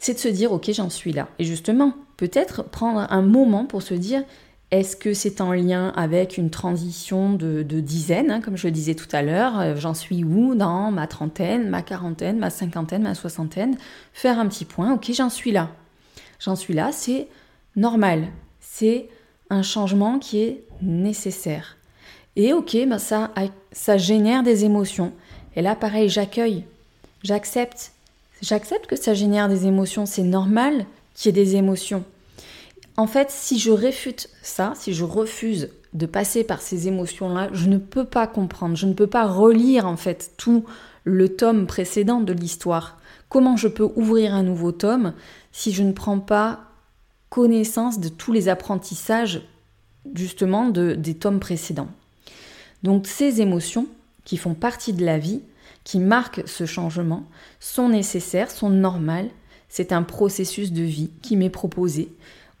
C'est 0.00 0.14
de 0.14 0.18
se 0.18 0.28
dire, 0.28 0.52
ok, 0.52 0.70
j'en 0.72 0.90
suis 0.90 1.12
là. 1.12 1.28
Et 1.38 1.44
justement, 1.44 1.94
peut-être 2.20 2.64
prendre 2.64 3.06
un 3.08 3.22
moment 3.22 3.64
pour 3.64 3.80
se 3.80 3.94
dire 3.94 4.24
est-ce 4.70 4.94
que 4.94 5.14
c'est 5.14 5.40
en 5.40 5.52
lien 5.52 5.88
avec 5.96 6.36
une 6.36 6.50
transition 6.50 7.32
de, 7.32 7.62
dizaines, 7.62 8.30
hein, 8.30 8.40
comme 8.42 8.58
je 8.58 8.66
le 8.66 8.72
disais 8.72 8.94
tout 8.94 9.08
à 9.10 9.22
l'heure 9.22 9.58
euh, 9.58 9.74
J'en 9.76 9.94
suis 9.94 10.22
où 10.22 10.54
dans 10.54 10.90
ma 10.90 11.06
trentaine, 11.06 11.70
ma 11.70 11.80
quarantaine, 11.80 12.38
ma 12.38 12.50
cinquantaine, 12.50 13.02
ma 13.02 13.14
soixantaine 13.14 13.78
Faire 14.12 14.38
un 14.38 14.46
petit 14.48 14.66
point, 14.66 14.92
ok, 14.92 15.10
j'en 15.14 15.30
suis 15.30 15.50
là. 15.50 15.70
J'en 16.38 16.56
suis 16.56 16.74
là, 16.74 16.90
c'est 16.92 17.26
normal. 17.74 18.28
C'est 18.60 19.08
un 19.48 19.62
changement 19.62 20.18
qui 20.18 20.42
est 20.42 20.62
nécessaire. 20.82 21.78
Et 22.36 22.52
ok, 22.52 22.76
ben 22.86 22.98
ça, 22.98 23.30
ça 23.72 23.96
génère 23.96 24.42
des 24.42 24.66
émotions. 24.66 25.12
Et 25.56 25.62
là, 25.62 25.74
pareil, 25.74 26.10
j'accueille, 26.10 26.64
j'accepte. 27.22 27.92
J'accepte 28.42 28.86
que 28.86 28.96
ça 28.96 29.14
génère 29.14 29.48
des 29.48 29.66
émotions, 29.66 30.04
c'est 30.04 30.22
normal 30.22 30.84
qui 31.20 31.28
ait 31.28 31.32
des 31.32 31.56
émotions. 31.56 32.02
En 32.96 33.06
fait, 33.06 33.30
si 33.30 33.58
je 33.58 33.70
réfute 33.70 34.30
ça, 34.40 34.72
si 34.74 34.94
je 34.94 35.04
refuse 35.04 35.68
de 35.92 36.06
passer 36.06 36.44
par 36.44 36.62
ces 36.62 36.88
émotions-là, 36.88 37.50
je 37.52 37.68
ne 37.68 37.76
peux 37.76 38.06
pas 38.06 38.26
comprendre, 38.26 38.74
je 38.74 38.86
ne 38.86 38.94
peux 38.94 39.06
pas 39.06 39.26
relire 39.26 39.86
en 39.86 39.98
fait 39.98 40.32
tout 40.38 40.64
le 41.04 41.28
tome 41.28 41.66
précédent 41.66 42.22
de 42.22 42.32
l'histoire. 42.32 42.98
Comment 43.28 43.58
je 43.58 43.68
peux 43.68 43.86
ouvrir 43.96 44.32
un 44.32 44.42
nouveau 44.42 44.72
tome 44.72 45.12
si 45.52 45.72
je 45.72 45.82
ne 45.82 45.92
prends 45.92 46.20
pas 46.20 46.60
connaissance 47.28 48.00
de 48.00 48.08
tous 48.08 48.32
les 48.32 48.48
apprentissages 48.48 49.42
justement 50.14 50.70
de, 50.70 50.94
des 50.94 51.16
tomes 51.16 51.40
précédents? 51.40 51.90
Donc 52.82 53.06
ces 53.06 53.42
émotions 53.42 53.88
qui 54.24 54.38
font 54.38 54.54
partie 54.54 54.94
de 54.94 55.04
la 55.04 55.18
vie, 55.18 55.42
qui 55.84 55.98
marquent 55.98 56.44
ce 56.46 56.64
changement, 56.64 57.24
sont 57.58 57.90
nécessaires, 57.90 58.50
sont 58.50 58.70
normales 58.70 59.28
c'est 59.70 59.92
un 59.92 60.02
processus 60.02 60.72
de 60.72 60.82
vie 60.82 61.10
qui 61.22 61.36
m'est 61.36 61.48
proposé. 61.48 62.12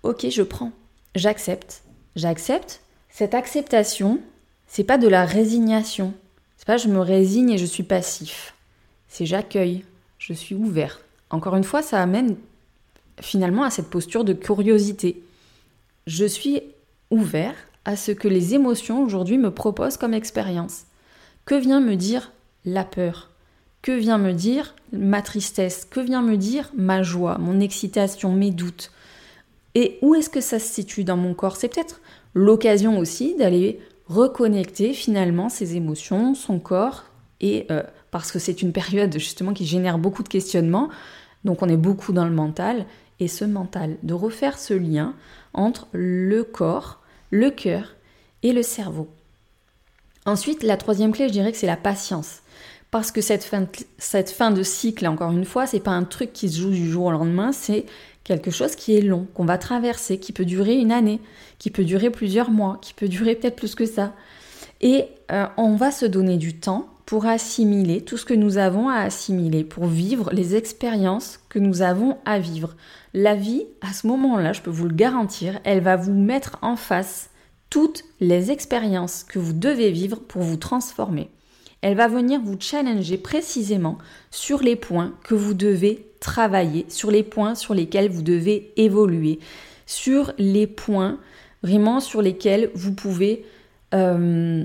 Ok, 0.02 0.26
je 0.30 0.42
prends, 0.42 0.72
j'accepte, 1.14 1.82
j'accepte. 2.16 2.80
Cette 3.10 3.34
acceptation, 3.34 4.20
c'est 4.66 4.84
pas 4.84 4.96
de 4.96 5.08
la 5.08 5.26
résignation. 5.26 6.14
C'est 6.56 6.66
pas 6.66 6.76
je 6.76 6.88
me 6.88 7.00
résigne 7.00 7.50
et 7.50 7.58
je 7.58 7.66
suis 7.66 7.82
passif. 7.82 8.54
C'est 9.08 9.26
j'accueille, 9.26 9.84
je 10.18 10.32
suis 10.32 10.54
ouvert. 10.54 11.00
Encore 11.30 11.56
une 11.56 11.64
fois, 11.64 11.82
ça 11.82 12.00
amène 12.00 12.36
finalement 13.20 13.64
à 13.64 13.70
cette 13.70 13.90
posture 13.90 14.24
de 14.24 14.32
curiosité. 14.32 15.22
Je 16.06 16.24
suis 16.24 16.62
ouvert 17.10 17.54
à 17.84 17.96
ce 17.96 18.12
que 18.12 18.28
les 18.28 18.54
émotions 18.54 19.02
aujourd'hui 19.02 19.36
me 19.36 19.50
proposent 19.50 19.96
comme 19.96 20.14
expérience. 20.14 20.84
Que 21.44 21.56
vient 21.56 21.80
me 21.80 21.96
dire 21.96 22.30
la 22.64 22.84
peur? 22.84 23.29
Que 23.82 23.92
vient 23.92 24.18
me 24.18 24.32
dire 24.32 24.74
ma 24.92 25.22
tristesse? 25.22 25.84
Que 25.84 26.00
vient 26.00 26.22
me 26.22 26.36
dire 26.36 26.70
ma 26.76 27.02
joie, 27.02 27.38
mon 27.38 27.60
excitation, 27.60 28.32
mes 28.32 28.50
doutes? 28.50 28.92
Et 29.74 29.98
où 30.02 30.14
est-ce 30.14 30.28
que 30.30 30.40
ça 30.40 30.58
se 30.58 30.66
situe 30.66 31.04
dans 31.04 31.16
mon 31.16 31.34
corps? 31.34 31.56
C'est 31.56 31.68
peut-être 31.68 32.00
l'occasion 32.34 32.98
aussi 32.98 33.36
d'aller 33.36 33.80
reconnecter 34.06 34.92
finalement 34.92 35.48
ses 35.48 35.76
émotions, 35.76 36.34
son 36.34 36.58
corps, 36.58 37.04
et 37.40 37.66
euh, 37.70 37.82
parce 38.10 38.32
que 38.32 38.38
c'est 38.38 38.60
une 38.60 38.72
période 38.72 39.12
justement 39.12 39.52
qui 39.52 39.64
génère 39.64 39.98
beaucoup 39.98 40.24
de 40.24 40.28
questionnements, 40.28 40.88
donc 41.44 41.62
on 41.62 41.68
est 41.68 41.76
beaucoup 41.76 42.12
dans 42.12 42.24
le 42.24 42.32
mental, 42.32 42.86
et 43.20 43.28
ce 43.28 43.44
mental, 43.44 43.96
de 44.02 44.14
refaire 44.14 44.58
ce 44.58 44.74
lien 44.74 45.14
entre 45.54 45.86
le 45.92 46.42
corps, 46.42 47.00
le 47.30 47.50
cœur 47.50 47.94
et 48.42 48.52
le 48.52 48.62
cerveau. 48.62 49.08
Ensuite, 50.26 50.62
la 50.62 50.76
troisième 50.76 51.12
clé, 51.12 51.28
je 51.28 51.32
dirais 51.32 51.52
que 51.52 51.58
c'est 51.58 51.66
la 51.66 51.76
patience. 51.76 52.40
Parce 52.90 53.12
que 53.12 53.20
cette 53.20 53.44
fin, 53.44 54.50
de, 54.50 54.62
cycle, 54.62 55.06
encore 55.06 55.30
une 55.30 55.44
fois, 55.44 55.66
c'est 55.66 55.80
pas 55.80 55.92
un 55.92 56.02
truc 56.02 56.32
qui 56.32 56.48
se 56.48 56.60
joue 56.60 56.70
du 56.70 56.90
jour 56.90 57.06
au 57.06 57.10
lendemain, 57.12 57.52
c'est 57.52 57.86
quelque 58.24 58.50
chose 58.50 58.74
qui 58.74 58.96
est 58.96 59.00
long, 59.00 59.28
qu'on 59.34 59.44
va 59.44 59.58
traverser, 59.58 60.18
qui 60.18 60.32
peut 60.32 60.44
durer 60.44 60.74
une 60.74 60.90
année, 60.90 61.20
qui 61.58 61.70
peut 61.70 61.84
durer 61.84 62.10
plusieurs 62.10 62.50
mois, 62.50 62.78
qui 62.82 62.92
peut 62.92 63.08
durer 63.08 63.36
peut-être 63.36 63.56
plus 63.56 63.76
que 63.76 63.86
ça. 63.86 64.12
Et 64.80 65.04
euh, 65.30 65.46
on 65.56 65.76
va 65.76 65.92
se 65.92 66.04
donner 66.06 66.36
du 66.36 66.58
temps 66.58 66.88
pour 67.06 67.26
assimiler 67.26 68.02
tout 68.02 68.16
ce 68.16 68.24
que 68.24 68.34
nous 68.34 68.58
avons 68.58 68.88
à 68.88 68.98
assimiler, 68.98 69.62
pour 69.62 69.86
vivre 69.86 70.30
les 70.32 70.56
expériences 70.56 71.40
que 71.48 71.58
nous 71.58 71.82
avons 71.82 72.18
à 72.24 72.38
vivre. 72.38 72.76
La 73.14 73.34
vie, 73.34 73.66
à 73.82 73.92
ce 73.92 74.06
moment-là, 74.08 74.52
je 74.52 74.62
peux 74.62 74.70
vous 74.70 74.86
le 74.86 74.94
garantir, 74.94 75.60
elle 75.64 75.80
va 75.80 75.96
vous 75.96 76.14
mettre 76.14 76.58
en 76.62 76.76
face 76.76 77.30
toutes 77.68 78.04
les 78.18 78.50
expériences 78.50 79.24
que 79.24 79.38
vous 79.38 79.52
devez 79.52 79.92
vivre 79.92 80.18
pour 80.20 80.42
vous 80.42 80.56
transformer. 80.56 81.30
Elle 81.82 81.96
va 81.96 82.08
venir 82.08 82.40
vous 82.42 82.56
challenger 82.58 83.16
précisément 83.16 83.98
sur 84.30 84.60
les 84.60 84.76
points 84.76 85.14
que 85.24 85.34
vous 85.34 85.54
devez 85.54 86.06
travailler, 86.20 86.84
sur 86.88 87.10
les 87.10 87.22
points 87.22 87.54
sur 87.54 87.74
lesquels 87.74 88.10
vous 88.10 88.22
devez 88.22 88.72
évoluer, 88.76 89.38
sur 89.86 90.32
les 90.38 90.66
points 90.66 91.18
vraiment 91.62 92.00
sur 92.00 92.22
lesquels 92.22 92.70
vous 92.74 92.94
pouvez 92.94 93.44
euh, 93.94 94.64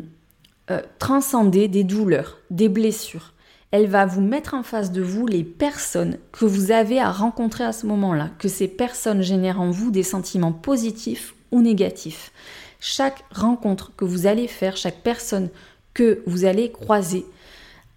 euh, 0.72 0.82
transcender 1.00 1.68
des 1.68 1.84
douleurs, 1.84 2.40
des 2.50 2.70
blessures. 2.70 3.34
Elle 3.72 3.88
va 3.88 4.06
vous 4.06 4.22
mettre 4.22 4.54
en 4.54 4.64
face 4.64 4.92
de 4.92 5.02
vous 5.02 5.28
les 5.28 5.44
personnes 5.44 6.18
que 6.32 6.46
vous 6.46 6.72
avez 6.72 7.00
à 7.00 7.12
rencontrer 7.12 7.64
à 7.64 7.74
ce 7.74 7.86
moment-là, 7.88 8.30
que 8.40 8.48
ces 8.48 8.68
personnes 8.68 9.22
génèrent 9.22 9.60
en 9.60 9.72
vous 9.72 9.92
des 9.92 10.04
sentiments 10.04 10.54
positifs 10.54 11.34
ou 11.52 11.62
négatifs. 11.62 12.32
Chaque 12.80 13.24
rencontre 13.32 13.92
que 13.98 14.06
vous 14.06 14.28
allez 14.28 14.48
faire, 14.48 14.78
chaque 14.78 15.02
personne 15.02 15.50
que 15.96 16.22
vous 16.28 16.46
allez 16.46 16.72
croiser 16.72 17.26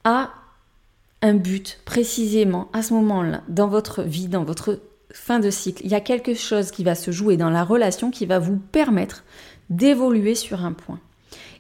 a 0.05 0.31
un 1.21 1.35
but 1.35 1.81
précisément 1.85 2.69
à 2.73 2.83
ce 2.83 2.95
moment-là, 2.95 3.43
dans 3.49 3.69
votre 3.69 4.03
vie, 4.03 4.29
dans 4.29 4.45
votre 4.45 4.81
fin 5.13 5.41
de 5.41 5.51
cycle. 5.51 5.85
Il 5.85 5.91
y 5.91 5.95
a 5.95 6.01
quelque 6.01 6.35
chose 6.35 6.71
qui 6.71 6.85
va 6.85 6.95
se 6.95 7.11
jouer 7.11 7.37
dans 7.37 7.51
la 7.51 7.65
relation 7.65 8.11
qui 8.11 8.25
va 8.25 8.39
vous 8.39 8.57
permettre 8.57 9.25
d'évoluer 9.69 10.35
sur 10.35 10.65
un 10.65 10.73
point. 10.73 11.01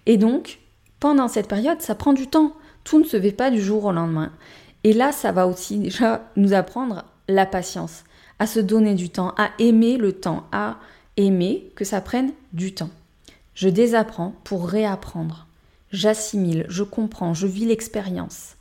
Et 0.07 0.17
donc, 0.17 0.61
pendant 1.01 1.29
cette 1.29 1.49
période, 1.49 1.83
ça 1.83 1.95
prend 1.95 2.13
du 2.13 2.29
temps. 2.29 2.55
Tout 2.85 2.99
ne 2.99 3.05
se 3.05 3.21
fait 3.21 3.33
pas 3.33 3.51
du 3.51 3.61
jour 3.61 3.85
au 3.85 3.93
lendemain. 3.93 4.33
Et 4.85 4.93
là, 4.93 5.13
ça 5.13 5.33
va 5.33 5.47
aussi 5.47 5.79
déjà 5.79 6.31
nous 6.37 6.55
apprendre 6.55 7.05
la 7.27 7.45
patience, 7.45 8.05
à 8.39 8.47
se 8.47 8.61
donner 8.61 8.95
du 8.95 9.11
temps, 9.11 9.35
à 9.37 9.51
aimer 9.59 9.97
le 9.97 10.13
temps, 10.13 10.47
à 10.53 10.79
aimer 11.17 11.73
que 11.75 11.85
ça 11.85 12.01
prenne 12.01 12.33
du 12.53 12.75
temps. 12.75 12.91
Je 13.55 13.69
désapprends 13.69 14.35
pour 14.45 14.69
réapprendre. 14.69 15.48
J'assimile, 15.91 16.67
je 16.69 16.83
comprends, 16.83 17.35
je 17.35 17.47
vis 17.47 17.65
l'expérience. 17.65 18.57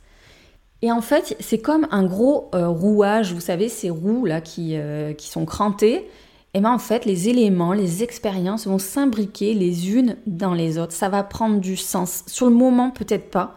Et 0.80 0.92
en 0.92 1.00
fait, 1.00 1.36
c'est 1.40 1.58
comme 1.58 1.88
un 1.90 2.04
gros 2.04 2.50
euh, 2.54 2.68
rouage, 2.68 3.32
vous 3.32 3.40
savez, 3.40 3.68
ces 3.68 3.90
roues 3.90 4.24
là 4.24 4.40
qui, 4.40 4.76
euh, 4.76 5.12
qui 5.12 5.28
sont 5.28 5.44
crantées. 5.44 6.08
Et 6.54 6.60
bien 6.60 6.72
en 6.72 6.78
fait, 6.78 7.04
les 7.04 7.28
éléments, 7.28 7.72
les 7.72 8.02
expériences 8.02 8.66
vont 8.66 8.78
s'imbriquer 8.78 9.54
les 9.54 9.92
unes 9.92 10.16
dans 10.26 10.54
les 10.54 10.78
autres. 10.78 10.92
Ça 10.92 11.08
va 11.08 11.22
prendre 11.22 11.60
du 11.60 11.76
sens. 11.76 12.22
Sur 12.26 12.46
le 12.46 12.54
moment, 12.54 12.90
peut-être 12.90 13.30
pas. 13.30 13.56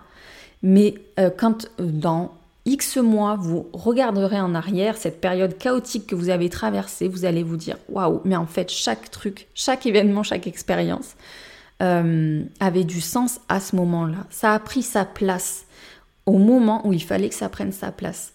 Mais 0.63 0.95
euh, 1.19 1.29
quand 1.29 1.69
dans 1.79 2.31
X 2.65 2.97
mois, 2.97 3.37
vous 3.39 3.67
regarderez 3.73 4.39
en 4.39 4.53
arrière 4.53 4.97
cette 4.97 5.21
période 5.21 5.57
chaotique 5.57 6.07
que 6.07 6.15
vous 6.15 6.29
avez 6.29 6.49
traversée, 6.49 7.07
vous 7.07 7.25
allez 7.25 7.43
vous 7.43 7.57
dire 7.57 7.77
waouh, 7.89 8.21
mais 8.23 8.35
en 8.35 8.45
fait, 8.45 8.69
chaque 8.69 9.09
truc, 9.09 9.47
chaque 9.55 9.85
événement, 9.85 10.23
chaque 10.23 10.45
expérience 10.45 11.15
euh, 11.81 12.43
avait 12.59 12.83
du 12.83 13.01
sens 13.01 13.39
à 13.49 13.59
ce 13.59 13.75
moment-là. 13.75 14.27
Ça 14.29 14.53
a 14.53 14.59
pris 14.59 14.83
sa 14.83 15.05
place 15.05 15.65
au 16.25 16.37
moment 16.37 16.85
où 16.85 16.93
il 16.93 17.03
fallait 17.03 17.29
que 17.29 17.35
ça 17.35 17.49
prenne 17.49 17.71
sa 17.71 17.91
place. 17.91 18.33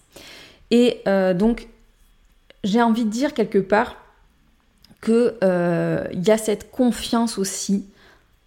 Et 0.71 1.01
euh, 1.07 1.33
donc, 1.33 1.67
j'ai 2.63 2.81
envie 2.81 3.05
de 3.05 3.09
dire 3.09 3.33
quelque 3.33 3.59
part 3.59 3.95
qu'il 5.01 5.33
euh, 5.43 6.05
y 6.11 6.31
a 6.31 6.37
cette 6.37 6.71
confiance 6.71 7.37
aussi, 7.37 7.85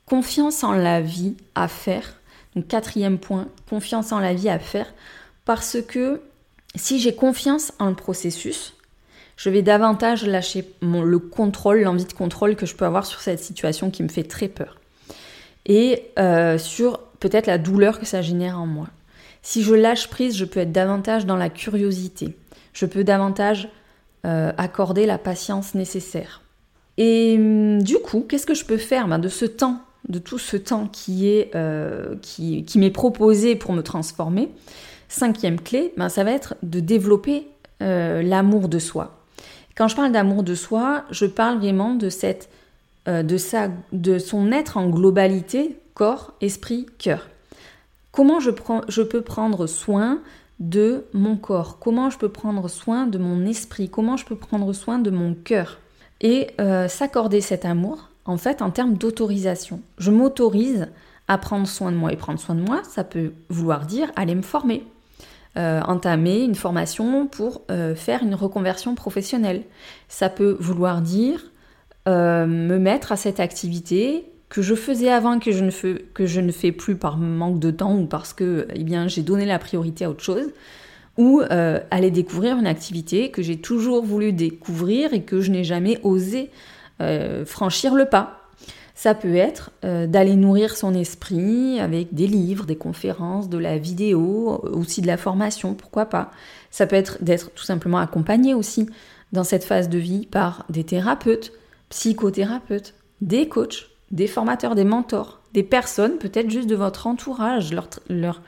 confiance 0.05 0.65
en 0.65 0.73
la 0.73 1.01
vie 1.01 1.37
à 1.55 1.69
faire. 1.69 2.17
Donc, 2.55 2.69
quatrième 2.69 3.19
point, 3.19 3.49
confiance 3.69 4.13
en 4.13 4.19
la 4.19 4.35
vie 4.35 4.51
à 4.51 4.59
faire 4.59 4.93
parce 5.45 5.79
que 5.81 6.21
si 6.75 7.01
j'ai 7.01 7.15
confiance 7.15 7.73
en 7.79 7.89
le 7.89 7.95
processus, 7.95 8.75
je 9.37 9.49
vais 9.49 9.63
davantage 9.63 10.27
lâcher 10.27 10.71
le 10.83 11.19
contrôle, 11.19 11.81
l'envie 11.81 12.05
de 12.05 12.13
contrôle 12.13 12.57
que 12.57 12.67
je 12.67 12.75
peux 12.75 12.85
avoir 12.85 13.07
sur 13.07 13.21
cette 13.21 13.41
situation 13.41 13.91
qui 13.91 14.03
me 14.03 14.09
fait 14.09 14.25
très 14.25 14.49
peur. 14.49 14.80
Et 15.67 16.11
euh, 16.19 16.59
sur 16.59 16.99
peut-être 17.21 17.47
la 17.47 17.59
douleur 17.59 17.99
que 17.99 18.07
ça 18.07 18.23
génère 18.23 18.59
en 18.59 18.67
moi. 18.67 18.89
Si 19.43 19.63
je 19.63 19.75
lâche 19.75 20.09
prise, 20.09 20.37
je 20.37 20.45
peux 20.45 20.61
être 20.61 20.73
davantage 20.73 21.27
dans 21.27 21.37
la 21.37 21.49
curiosité. 21.49 22.37
Je 22.73 22.87
peux 22.87 23.05
davantage 23.05 23.69
euh, 24.27 24.53
accorder 24.59 25.07
la 25.07 25.19
patience 25.19 25.75
nécessaire. 25.75 26.43
Et 26.99 27.37
hum, 27.39 27.83
du 27.83 27.99
coup, 27.99 28.25
qu'est-ce 28.29 28.47
que 28.47 28.55
je 28.55 28.65
peux 28.65 28.77
faire 28.77 29.09
ben, 29.09 29.19
de 29.19 29.29
ce 29.29 29.45
temps, 29.45 29.83
de 30.09 30.19
tout 30.19 30.39
ce 30.39 30.57
temps 30.57 30.87
qui 30.87 31.29
est 31.29 31.51
euh, 31.55 32.17
qui, 32.21 32.65
qui 32.65 32.79
m'est 32.79 32.91
proposé 32.91 33.57
pour 33.57 33.73
me 33.73 33.83
transformer? 33.83 34.51
Cinquième 35.09 35.61
clé, 35.61 35.93
ben, 35.97 36.09
ça 36.09 36.25
va 36.25 36.33
être 36.33 36.55
de 36.63 36.81
développer 36.81 37.47
l'amour 37.83 38.69
de 38.69 38.79
soi. 38.79 39.21
Quand 39.81 39.89
je 39.89 39.97
parle 39.97 40.13
d'amour 40.13 40.43
de 40.43 40.55
soi, 40.55 41.05
je 41.11 41.25
parle 41.25 41.57
vraiment 41.57 41.95
de, 41.95 42.11
cette, 42.11 42.51
euh, 43.09 43.23
de, 43.23 43.39
sa, 43.39 43.69
de 43.93 44.19
son 44.19 44.53
être 44.53 44.77
en 44.77 44.91
globalité, 44.91 45.79
corps, 45.95 46.35
esprit, 46.43 46.85
cœur. 46.99 47.29
Comment 48.13 48.41
je, 48.41 48.51
prends, 48.51 48.83
je 48.89 49.01
peux 49.01 49.23
prendre 49.23 49.67
soin 49.67 50.21
de 50.59 51.07
mon 51.15 51.37
corps? 51.37 51.79
Comment 51.79 52.11
je 52.11 52.19
peux 52.19 52.29
prendre 52.29 52.69
soin 52.69 53.07
de 53.07 53.17
mon 53.17 53.47
esprit? 53.47 53.89
Comment 53.89 54.19
je 54.19 54.27
peux 54.27 54.37
prendre 54.37 54.71
soin 54.75 54.99
de 54.99 55.11
mon 55.11 55.33
cœur? 55.33 55.79
Et 56.21 56.49
euh, 56.61 56.89
s'accorder 56.89 57.41
cet 57.41 57.65
amour, 57.65 58.11
en 58.27 58.37
fait, 58.37 58.61
en 58.61 58.71
termes 58.71 58.95
d'autorisation. 58.95 59.81
Je 59.97 60.11
m'autorise 60.11 60.89
à 61.27 61.39
prendre 61.39 61.67
soin 61.67 61.93
de 61.93 61.97
moi. 61.97 62.13
Et 62.13 62.17
prendre 62.17 62.39
soin 62.39 62.55
de 62.55 62.61
moi, 62.61 62.83
ça 62.85 63.03
peut 63.03 63.33
vouloir 63.49 63.87
dire 63.87 64.13
aller 64.15 64.35
me 64.35 64.43
former, 64.43 64.85
euh, 65.57 65.81
entamer 65.83 66.43
une 66.43 66.55
formation 66.55 67.27
pour 67.27 67.63
faire 67.97 68.23
une 68.23 68.35
reconversion 68.35 68.95
professionnelle. 68.95 69.63
Ça 70.09 70.29
peut 70.29 70.59
vouloir 70.61 71.01
dire 71.01 71.50
euh, 72.11 72.47
me 72.47 72.79
mettre 72.79 73.13
à 73.13 73.17
cette 73.17 73.41
activité 73.41 74.25
que 74.49 74.63
je 74.63 74.75
faisais 74.75 75.11
avant 75.11 75.39
que 75.39 75.53
je 75.53 75.65
ne 75.65 75.71
fais, 75.71 76.05
que 76.13 76.27
je 76.27 76.41
ne 76.41 76.53
fais 76.53 76.73
plus 76.73 76.97
par 76.97 77.17
manque 77.17 77.61
de 77.61 77.71
temps 77.71 77.97
ou 77.97 78.07
parce 78.07 78.33
que 78.33 78.67
eh 78.75 78.83
bien 78.83 79.07
j'ai 79.07 79.23
donné 79.23 79.47
la 79.47 79.59
priorité 79.59 80.05
à 80.05 80.11
autre 80.11 80.25
chose 80.25 80.51
ou 81.17 81.43
aller 81.51 82.11
découvrir 82.11 82.57
une 82.57 82.67
activité 82.67 83.31
que 83.31 83.43
j'ai 83.43 83.59
toujours 83.59 84.03
voulu 84.03 84.33
découvrir 84.33 85.13
et 85.13 85.23
que 85.23 85.41
je 85.41 85.51
n'ai 85.51 85.65
jamais 85.65 86.01
osé 86.03 86.51
franchir 87.45 87.95
le 87.95 88.07
pas. 88.07 88.41
Ça 89.01 89.15
peut 89.15 89.35
être 89.35 89.71
euh, 89.83 90.07
d'aller 90.07 90.37
nourrir 90.37 90.77
son 90.77 90.93
esprit 90.93 91.81
avec 91.81 92.13
des 92.13 92.27
livres, 92.27 92.67
des 92.67 92.77
conférences, 92.77 93.49
de 93.49 93.57
la 93.57 93.79
vidéo, 93.79 94.61
aussi 94.75 95.01
de 95.01 95.07
la 95.07 95.17
formation, 95.17 95.73
pourquoi 95.73 96.05
pas. 96.05 96.31
Ça 96.71 96.87
peut 96.87 96.97
être 96.97 97.17
d'être 97.25 97.51
tout 97.55 97.65
simplement 97.65 97.97
accompagné 97.97 98.53
aussi 98.53 98.91
dans 99.33 99.43
cette 99.43 99.65
phase 99.65 99.89
de 99.89 99.97
vie 99.97 100.27
par 100.27 100.67
des 100.69 100.85
thérapeutes, 100.85 101.51
psychothérapeutes, 101.91 102.95
des 103.21 103.49
coachs, 103.49 103.91
des 104.11 104.27
formateurs, 104.27 104.75
des 104.75 104.85
mentors, 104.85 105.41
des 105.53 105.63
personnes 105.63 106.19
peut-être 106.19 106.51
juste 106.51 106.69
de 106.69 106.75
votre 106.77 107.07
entourage, 107.07 107.73
leur, 108.09 108.41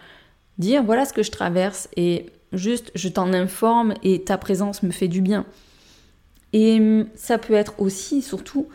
dire 0.59 0.83
voilà 0.83 1.05
ce 1.05 1.13
que 1.13 1.23
je 1.23 1.31
traverse 1.31 1.89
et 1.97 2.27
juste 2.53 2.91
je 2.95 3.09
t'en 3.09 3.33
informe 3.33 3.95
et 4.03 4.23
ta 4.23 4.39
présence 4.39 4.83
me 4.83 4.91
fait 4.91 5.09
du 5.09 5.21
bien. 5.21 5.45
Et 6.53 6.79
hum, 6.79 7.07
ça 7.15 7.39
peut 7.39 7.55
être 7.55 7.75
aussi, 7.79 8.23
surtout, 8.23 8.69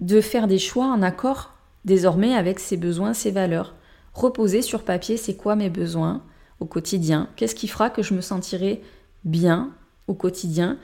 de 0.00 0.20
faire 0.20 0.46
des 0.46 0.58
choix 0.58 0.86
en 0.86 1.02
accord 1.02 1.52
désormais 1.84 2.34
avec 2.34 2.58
ses 2.58 2.76
besoins, 2.76 3.14
ses 3.14 3.30
valeurs. 3.30 3.74
Reposer 4.14 4.62
sur 4.62 4.82
papier, 4.82 5.16
c'est 5.16 5.36
quoi 5.36 5.56
mes 5.56 5.70
besoins 5.70 6.22
au 6.58 6.66
quotidien? 6.66 7.28
Qu'est-ce 7.36 7.54
qui 7.54 7.68
fera 7.68 7.90
que 7.90 8.02
je 8.02 8.14
me 8.14 8.20
sentirai 8.20 8.82
bien 9.24 9.70
au 10.08 10.14
quotidien? 10.14 10.78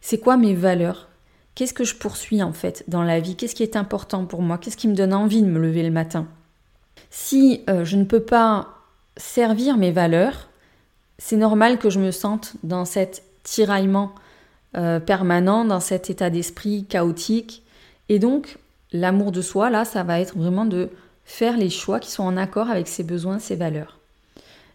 C'est 0.00 0.18
quoi 0.18 0.36
mes 0.36 0.54
valeurs? 0.54 1.08
Qu'est-ce 1.54 1.74
que 1.74 1.84
je 1.84 1.94
poursuis 1.94 2.42
en 2.42 2.52
fait 2.52 2.84
dans 2.88 3.02
la 3.02 3.20
vie? 3.20 3.36
Qu'est-ce 3.36 3.54
qui 3.54 3.62
est 3.62 3.76
important 3.76 4.24
pour 4.24 4.42
moi? 4.42 4.58
Qu'est-ce 4.58 4.76
qui 4.76 4.88
me 4.88 4.94
donne 4.94 5.12
envie 5.12 5.42
de 5.42 5.46
me 5.46 5.58
lever 5.58 5.82
le 5.82 5.90
matin? 5.90 6.26
Si 7.10 7.62
euh, 7.68 7.84
je 7.84 7.96
ne 7.96 8.04
peux 8.04 8.22
pas 8.22 8.68
servir 9.16 9.76
mes 9.76 9.90
valeurs, 9.90 10.48
c'est 11.18 11.36
normal 11.36 11.78
que 11.78 11.90
je 11.90 12.00
me 12.00 12.10
sente 12.10 12.54
dans 12.62 12.84
cet 12.84 13.22
tiraillement 13.42 14.14
euh, 14.76 15.00
permanent, 15.00 15.64
dans 15.64 15.80
cet 15.80 16.08
état 16.08 16.30
d'esprit 16.30 16.86
chaotique. 16.86 17.62
Et 18.08 18.18
donc, 18.18 18.56
l'amour 18.92 19.32
de 19.32 19.42
soi, 19.42 19.68
là, 19.68 19.84
ça 19.84 20.02
va 20.02 20.20
être 20.20 20.36
vraiment 20.36 20.64
de 20.64 20.88
faire 21.24 21.56
les 21.56 21.70
choix 21.70 22.00
qui 22.00 22.10
sont 22.10 22.22
en 22.22 22.36
accord 22.36 22.70
avec 22.70 22.88
ses 22.88 23.02
besoins, 23.02 23.38
ses 23.38 23.56
valeurs. 23.56 23.98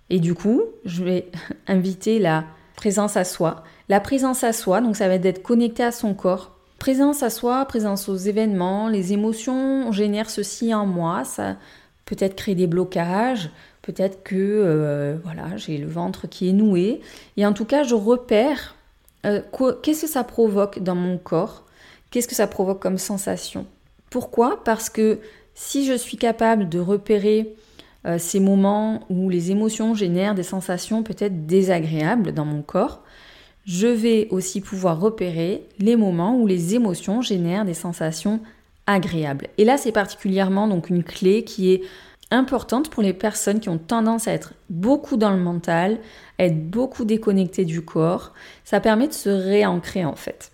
Et 0.09 0.19
du 0.19 0.35
coup, 0.35 0.61
je 0.85 1.03
vais 1.03 1.31
inviter 1.67 2.19
la 2.19 2.43
présence 2.75 3.17
à 3.17 3.23
soi. 3.23 3.63
La 3.89 3.99
présence 3.99 4.43
à 4.43 4.53
soi, 4.53 4.81
donc 4.81 4.95
ça 4.95 5.07
va 5.07 5.15
être 5.15 5.21
d'être 5.21 5.43
connecté 5.43 5.83
à 5.83 5.91
son 5.91 6.13
corps. 6.13 6.56
Présence 6.79 7.23
à 7.23 7.29
soi, 7.29 7.65
présence 7.65 8.07
aux 8.07 8.15
événements, 8.15 8.87
les 8.87 9.13
émotions 9.13 9.91
génèrent 9.91 10.29
ceci 10.29 10.73
en 10.73 10.85
moi, 10.85 11.23
ça 11.23 11.57
peut-être 12.05 12.35
créer 12.35 12.55
des 12.55 12.67
blocages, 12.67 13.49
peut-être 13.81 14.23
que 14.23 14.35
euh, 14.35 15.17
voilà, 15.23 15.57
j'ai 15.57 15.77
le 15.77 15.87
ventre 15.87 16.27
qui 16.27 16.49
est 16.49 16.53
noué. 16.53 17.01
Et 17.35 17.45
en 17.45 17.53
tout 17.53 17.65
cas, 17.65 17.83
je 17.83 17.95
repère 17.95 18.75
euh, 19.25 19.41
qu'est-ce 19.81 20.03
que 20.03 20.07
ça 20.07 20.23
provoque 20.23 20.79
dans 20.79 20.95
mon 20.95 21.17
corps, 21.17 21.65
qu'est-ce 22.11 22.27
que 22.27 22.35
ça 22.35 22.47
provoque 22.47 22.81
comme 22.81 22.97
sensation? 22.97 23.65
Pourquoi? 24.09 24.63
Parce 24.63 24.89
que 24.89 25.19
si 25.53 25.85
je 25.85 25.93
suis 25.93 26.17
capable 26.17 26.69
de 26.69 26.79
repérer 26.79 27.55
euh, 28.05 28.17
ces 28.19 28.39
moments 28.39 29.01
où 29.09 29.29
les 29.29 29.51
émotions 29.51 29.95
génèrent 29.95 30.35
des 30.35 30.43
sensations 30.43 31.03
peut-être 31.03 31.45
désagréables 31.45 32.33
dans 32.33 32.45
mon 32.45 32.61
corps, 32.61 33.01
je 33.67 33.87
vais 33.87 34.29
aussi 34.31 34.61
pouvoir 34.61 34.99
repérer 34.99 35.67
les 35.77 35.97
moments 35.97 36.37
où 36.37 36.47
les 36.47 36.73
émotions 36.73 37.21
génèrent 37.21 37.65
des 37.65 37.73
sensations 37.73 38.39
agréables. 38.87 39.49
Et 39.57 39.65
là, 39.65 39.77
c'est 39.77 39.91
particulièrement 39.91 40.69
donc 40.69 40.89
une 40.89 41.03
clé 41.03 41.43
qui 41.43 41.73
est 41.73 41.81
importante 42.31 42.89
pour 42.89 43.03
les 43.03 43.13
personnes 43.13 43.59
qui 43.59 43.67
ont 43.67 43.77
tendance 43.77 44.27
à 44.29 44.31
être 44.31 44.53
beaucoup 44.69 45.17
dans 45.17 45.31
le 45.31 45.37
mental, 45.37 45.99
à 46.39 46.45
être 46.45 46.69
beaucoup 46.69 47.03
déconnectées 47.03 47.65
du 47.65 47.83
corps. 47.83 48.33
Ça 48.63 48.79
permet 48.79 49.09
de 49.09 49.13
se 49.13 49.29
réancrer 49.29 50.05
en 50.05 50.15
fait. 50.15 50.51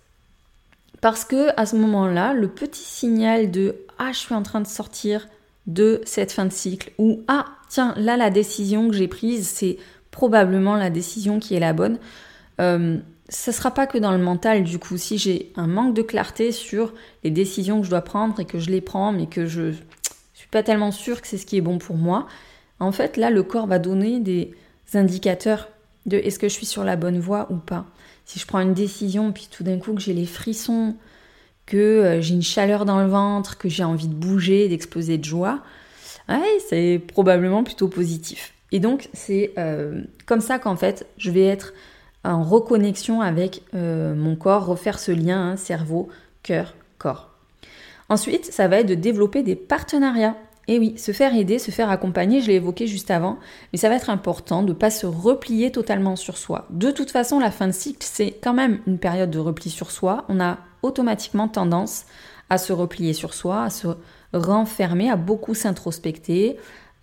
Parce 1.00 1.24
que 1.24 1.48
à 1.56 1.66
ce 1.66 1.76
moment-là, 1.76 2.32
le 2.34 2.48
petit 2.48 2.82
signal 2.82 3.52
de 3.52 3.76
ah, 3.98 4.10
je 4.12 4.18
suis 4.18 4.34
en 4.34 4.42
train 4.42 4.60
de 4.60 4.66
sortir 4.66 5.28
de 5.68 6.00
cette 6.04 6.32
fin 6.32 6.46
de 6.46 6.52
cycle 6.52 6.90
ou 6.98 7.22
ah, 7.28 7.46
tiens, 7.68 7.94
là 7.96 8.16
la 8.16 8.30
décision 8.30 8.88
que 8.88 8.96
j'ai 8.96 9.08
prise, 9.08 9.46
c'est 9.46 9.78
probablement 10.10 10.74
la 10.76 10.90
décision 10.90 11.38
qui 11.38 11.54
est 11.54 11.60
la 11.60 11.72
bonne. 11.72 11.98
Euh, 12.60 12.98
ça 13.28 13.50
ne 13.50 13.56
sera 13.56 13.72
pas 13.72 13.86
que 13.86 13.98
dans 13.98 14.12
le 14.12 14.18
mental 14.18 14.64
du 14.64 14.78
coup. 14.78 14.96
Si 14.98 15.18
j'ai 15.18 15.52
un 15.56 15.66
manque 15.66 15.94
de 15.94 16.02
clarté 16.02 16.52
sur 16.52 16.92
les 17.22 17.30
décisions 17.30 17.80
que 17.80 17.86
je 17.86 17.90
dois 17.90 18.02
prendre 18.02 18.38
et 18.40 18.44
que 18.44 18.58
je 18.58 18.70
les 18.70 18.80
prends, 18.80 19.12
mais 19.12 19.26
que 19.26 19.46
je 19.46 19.72
suis 20.34 20.48
pas 20.50 20.62
tellement 20.62 20.92
sûre 20.92 21.20
que 21.20 21.26
c'est 21.26 21.38
ce 21.38 21.46
qui 21.46 21.56
est 21.56 21.62
bon 21.62 21.78
pour 21.78 21.96
moi, 21.96 22.26
en 22.80 22.92
fait 22.92 23.16
là 23.16 23.30
le 23.30 23.42
corps 23.42 23.66
va 23.66 23.78
donner 23.78 24.20
des 24.20 24.52
indicateurs 24.92 25.68
de 26.06 26.18
est-ce 26.18 26.38
que 26.38 26.48
je 26.48 26.52
suis 26.52 26.66
sur 26.66 26.84
la 26.84 26.96
bonne 26.96 27.18
voie 27.18 27.46
ou 27.50 27.56
pas. 27.56 27.86
Si 28.26 28.38
je 28.38 28.46
prends 28.46 28.60
une 28.60 28.74
décision 28.74 29.32
puis 29.32 29.48
tout 29.50 29.64
d'un 29.64 29.78
coup 29.78 29.94
que 29.94 30.00
j'ai 30.00 30.12
les 30.12 30.26
frissons, 30.26 30.94
que 31.66 31.76
euh, 31.76 32.20
j'ai 32.20 32.34
une 32.34 32.42
chaleur 32.42 32.84
dans 32.84 33.00
le 33.00 33.08
ventre, 33.08 33.56
que 33.56 33.70
j'ai 33.70 33.84
envie 33.84 34.08
de 34.08 34.14
bouger, 34.14 34.68
d'exploser 34.68 35.16
de 35.16 35.24
joie, 35.24 35.62
c'est 36.68 37.00
probablement 37.08 37.64
plutôt 37.64 37.88
positif. 37.88 38.52
Et 38.70 38.80
donc 38.80 39.08
c'est 39.12 39.52
euh, 39.56 40.02
comme 40.26 40.40
ça 40.40 40.58
qu'en 40.58 40.76
fait 40.76 41.06
je 41.16 41.30
vais 41.30 41.44
être 41.44 41.72
en 42.24 42.42
reconnexion 42.42 43.20
avec 43.20 43.62
euh, 43.74 44.14
mon 44.14 44.36
corps, 44.36 44.66
refaire 44.66 44.98
ce 44.98 45.12
lien 45.12 45.50
hein, 45.50 45.56
cerveau, 45.56 46.08
cœur, 46.42 46.74
corps. 46.98 47.30
Ensuite, 48.08 48.46
ça 48.46 48.68
va 48.68 48.80
être 48.80 48.88
de 48.88 48.94
développer 48.94 49.42
des 49.42 49.56
partenariats. 49.56 50.36
Et 50.66 50.78
oui, 50.78 50.96
se 50.96 51.12
faire 51.12 51.34
aider, 51.36 51.58
se 51.58 51.70
faire 51.70 51.90
accompagner, 51.90 52.40
je 52.40 52.46
l'ai 52.46 52.54
évoqué 52.54 52.86
juste 52.86 53.10
avant, 53.10 53.38
mais 53.72 53.78
ça 53.78 53.90
va 53.90 53.96
être 53.96 54.08
important 54.08 54.62
de 54.62 54.68
ne 54.68 54.72
pas 54.72 54.90
se 54.90 55.04
replier 55.04 55.70
totalement 55.70 56.16
sur 56.16 56.38
soi. 56.38 56.66
De 56.70 56.90
toute 56.90 57.10
façon, 57.10 57.38
la 57.38 57.50
fin 57.50 57.66
de 57.66 57.72
cycle, 57.72 57.98
c'est 58.00 58.32
quand 58.32 58.54
même 58.54 58.80
une 58.86 58.98
période 58.98 59.30
de 59.30 59.38
repli 59.38 59.68
sur 59.68 59.90
soi. 59.90 60.24
On 60.30 60.40
a 60.40 60.58
automatiquement 60.82 61.48
tendance 61.48 62.06
à 62.48 62.56
se 62.56 62.72
replier 62.72 63.12
sur 63.12 63.34
soi, 63.34 63.64
à 63.64 63.70
se 63.70 63.88
renfermer, 64.32 65.10
à 65.10 65.16
beaucoup 65.16 65.54
s'introspecter, 65.54 66.56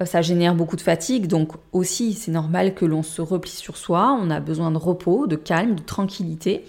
ça 0.06 0.21
génère 0.21 0.56
beaucoup 0.56 0.75
de 0.75 0.82
fatigue, 0.82 1.27
donc 1.27 1.51
aussi 1.71 2.13
c'est 2.13 2.32
normal 2.32 2.73
que 2.73 2.86
l'on 2.86 3.04
se 3.04 3.21
replie 3.21 3.51
sur 3.51 3.77
soi, 3.77 4.17
on 4.19 4.30
a 4.30 4.39
besoin 4.39 4.71
de 4.71 4.77
repos, 4.77 5.27
de 5.27 5.36
calme, 5.36 5.75
de 5.75 5.82
tranquillité. 5.82 6.65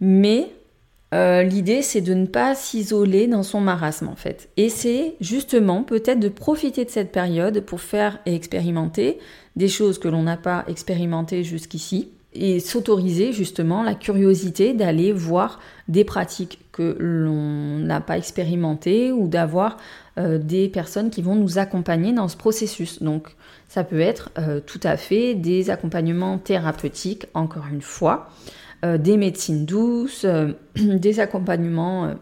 Mais 0.00 0.48
euh, 1.14 1.42
l'idée 1.42 1.82
c'est 1.82 2.00
de 2.00 2.14
ne 2.14 2.26
pas 2.26 2.54
s'isoler 2.54 3.26
dans 3.28 3.42
son 3.42 3.60
marasme 3.60 4.08
en 4.08 4.16
fait. 4.16 4.48
Et 4.56 4.68
c'est 4.68 5.14
justement 5.20 5.82
peut-être 5.82 6.20
de 6.20 6.28
profiter 6.28 6.84
de 6.84 6.90
cette 6.90 7.12
période 7.12 7.60
pour 7.60 7.80
faire 7.80 8.18
et 8.26 8.34
expérimenter 8.34 9.18
des 9.56 9.68
choses 9.68 9.98
que 9.98 10.08
l'on 10.08 10.22
n'a 10.22 10.36
pas 10.36 10.64
expérimentées 10.66 11.44
jusqu'ici 11.44 12.10
et 12.34 12.60
s'autoriser 12.60 13.32
justement 13.32 13.82
la 13.82 13.94
curiosité 13.94 14.72
d'aller 14.72 15.12
voir 15.12 15.60
des 15.88 16.04
pratiques 16.04 16.60
que 16.72 16.96
l'on 16.98 17.78
n'a 17.78 18.00
pas 18.00 18.16
expérimentées 18.16 19.12
ou 19.12 19.28
d'avoir 19.28 19.76
euh, 20.18 20.38
des 20.38 20.68
personnes 20.68 21.10
qui 21.10 21.22
vont 21.22 21.34
nous 21.34 21.58
accompagner 21.58 22.12
dans 22.12 22.28
ce 22.28 22.36
processus. 22.36 23.02
Donc 23.02 23.28
ça 23.68 23.84
peut 23.84 24.00
être 24.00 24.30
euh, 24.38 24.60
tout 24.60 24.80
à 24.82 24.96
fait 24.96 25.34
des 25.34 25.70
accompagnements 25.70 26.38
thérapeutiques, 26.38 27.26
encore 27.34 27.66
une 27.70 27.82
fois, 27.82 28.28
euh, 28.84 28.96
des 28.96 29.16
médecines 29.18 29.66
douces, 29.66 30.26
des 30.76 31.20
accompagnements 31.20 32.14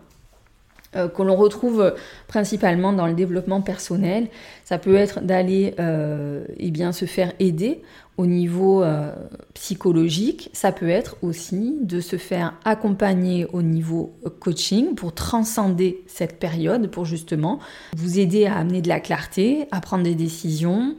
que 0.92 1.22
l'on 1.22 1.36
retrouve 1.36 1.94
principalement 2.26 2.92
dans 2.92 3.06
le 3.06 3.14
développement 3.14 3.60
personnel. 3.60 4.26
Ça 4.64 4.76
peut 4.76 4.96
être 4.96 5.20
d'aller 5.20 5.72
eh 5.78 6.70
bien 6.72 6.90
se 6.90 7.04
faire 7.04 7.32
aider 7.38 7.80
au 8.20 8.26
niveau 8.26 8.82
euh, 8.82 9.14
psychologique, 9.54 10.50
ça 10.52 10.72
peut 10.72 10.90
être 10.90 11.16
aussi 11.22 11.78
de 11.80 12.02
se 12.02 12.16
faire 12.16 12.52
accompagner 12.66 13.46
au 13.54 13.62
niveau 13.62 14.14
euh, 14.26 14.28
coaching 14.28 14.94
pour 14.94 15.14
transcender 15.14 16.04
cette 16.06 16.38
période, 16.38 16.90
pour 16.90 17.06
justement 17.06 17.60
vous 17.96 18.18
aider 18.18 18.44
à 18.44 18.58
amener 18.58 18.82
de 18.82 18.90
la 18.90 19.00
clarté, 19.00 19.66
à 19.70 19.80
prendre 19.80 20.04
des 20.04 20.14
décisions, 20.14 20.96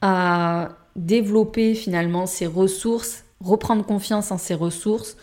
à 0.00 0.68
développer 0.94 1.74
finalement 1.74 2.26
ses 2.26 2.46
ressources, 2.46 3.24
reprendre 3.40 3.84
confiance 3.84 4.30
en 4.30 4.38
ses 4.38 4.54
ressources 4.54 5.16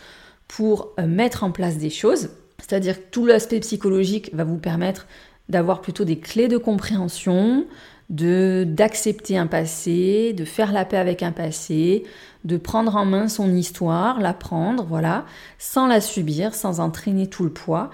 pour 0.48 0.90
euh, 1.00 1.06
mettre 1.06 1.44
en 1.44 1.50
place 1.50 1.78
des 1.78 1.88
choses. 1.88 2.28
C'est-à-dire 2.58 2.98
que 2.98 3.06
tout 3.10 3.24
l'aspect 3.24 3.60
psychologique 3.60 4.34
va 4.34 4.44
vous 4.44 4.58
permettre 4.58 5.06
d'avoir 5.48 5.80
plutôt 5.80 6.04
des 6.04 6.18
clés 6.18 6.48
de 6.48 6.58
compréhension, 6.58 7.64
de 8.12 8.64
d'accepter 8.68 9.36
un 9.38 9.46
passé, 9.46 10.34
de 10.34 10.44
faire 10.44 10.70
la 10.70 10.84
paix 10.84 10.98
avec 10.98 11.22
un 11.22 11.32
passé, 11.32 12.04
de 12.44 12.56
prendre 12.58 12.94
en 12.96 13.06
main 13.06 13.26
son 13.26 13.54
histoire, 13.54 14.20
l'apprendre, 14.20 14.84
voilà, 14.84 15.24
sans 15.58 15.86
la 15.86 16.00
subir, 16.00 16.54
sans 16.54 16.78
entraîner 16.78 17.26
tout 17.26 17.42
le 17.42 17.50
poids. 17.50 17.90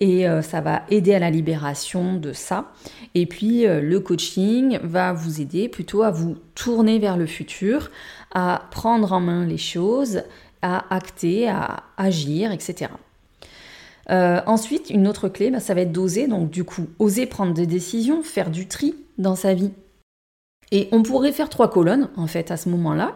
Et 0.00 0.28
euh, 0.28 0.42
ça 0.42 0.60
va 0.60 0.82
aider 0.90 1.14
à 1.14 1.18
la 1.18 1.30
libération 1.30 2.14
de 2.14 2.32
ça. 2.32 2.72
Et 3.14 3.26
puis 3.26 3.66
euh, 3.66 3.80
le 3.80 4.00
coaching 4.00 4.78
va 4.82 5.12
vous 5.12 5.40
aider 5.40 5.68
plutôt 5.68 6.02
à 6.02 6.10
vous 6.10 6.36
tourner 6.54 6.98
vers 6.98 7.16
le 7.16 7.26
futur, 7.26 7.90
à 8.34 8.64
prendre 8.70 9.12
en 9.12 9.20
main 9.20 9.46
les 9.46 9.58
choses, 9.58 10.22
à 10.60 10.94
acter, 10.94 11.48
à 11.48 11.84
agir, 11.96 12.52
etc. 12.52 12.90
Euh, 14.10 14.40
ensuite, 14.46 14.90
une 14.90 15.06
autre 15.06 15.28
clé, 15.28 15.50
bah, 15.50 15.60
ça 15.60 15.74
va 15.74 15.82
être 15.82 15.92
d'oser, 15.92 16.26
donc 16.26 16.50
du 16.50 16.64
coup, 16.64 16.86
oser 16.98 17.26
prendre 17.26 17.54
des 17.54 17.66
décisions, 17.66 18.22
faire 18.22 18.50
du 18.50 18.66
tri 18.66 18.94
dans 19.22 19.36
sa 19.36 19.54
vie. 19.54 19.70
Et 20.70 20.88
on 20.92 21.02
pourrait 21.02 21.32
faire 21.32 21.48
trois 21.48 21.70
colonnes, 21.70 22.10
en 22.16 22.26
fait, 22.26 22.50
à 22.50 22.56
ce 22.56 22.68
moment-là. 22.68 23.14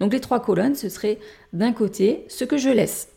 Donc 0.00 0.12
les 0.12 0.20
trois 0.20 0.40
colonnes, 0.40 0.74
ce 0.74 0.88
serait 0.88 1.18
d'un 1.52 1.72
côté 1.72 2.24
ce 2.28 2.44
que 2.44 2.56
je 2.56 2.68
laisse, 2.68 3.08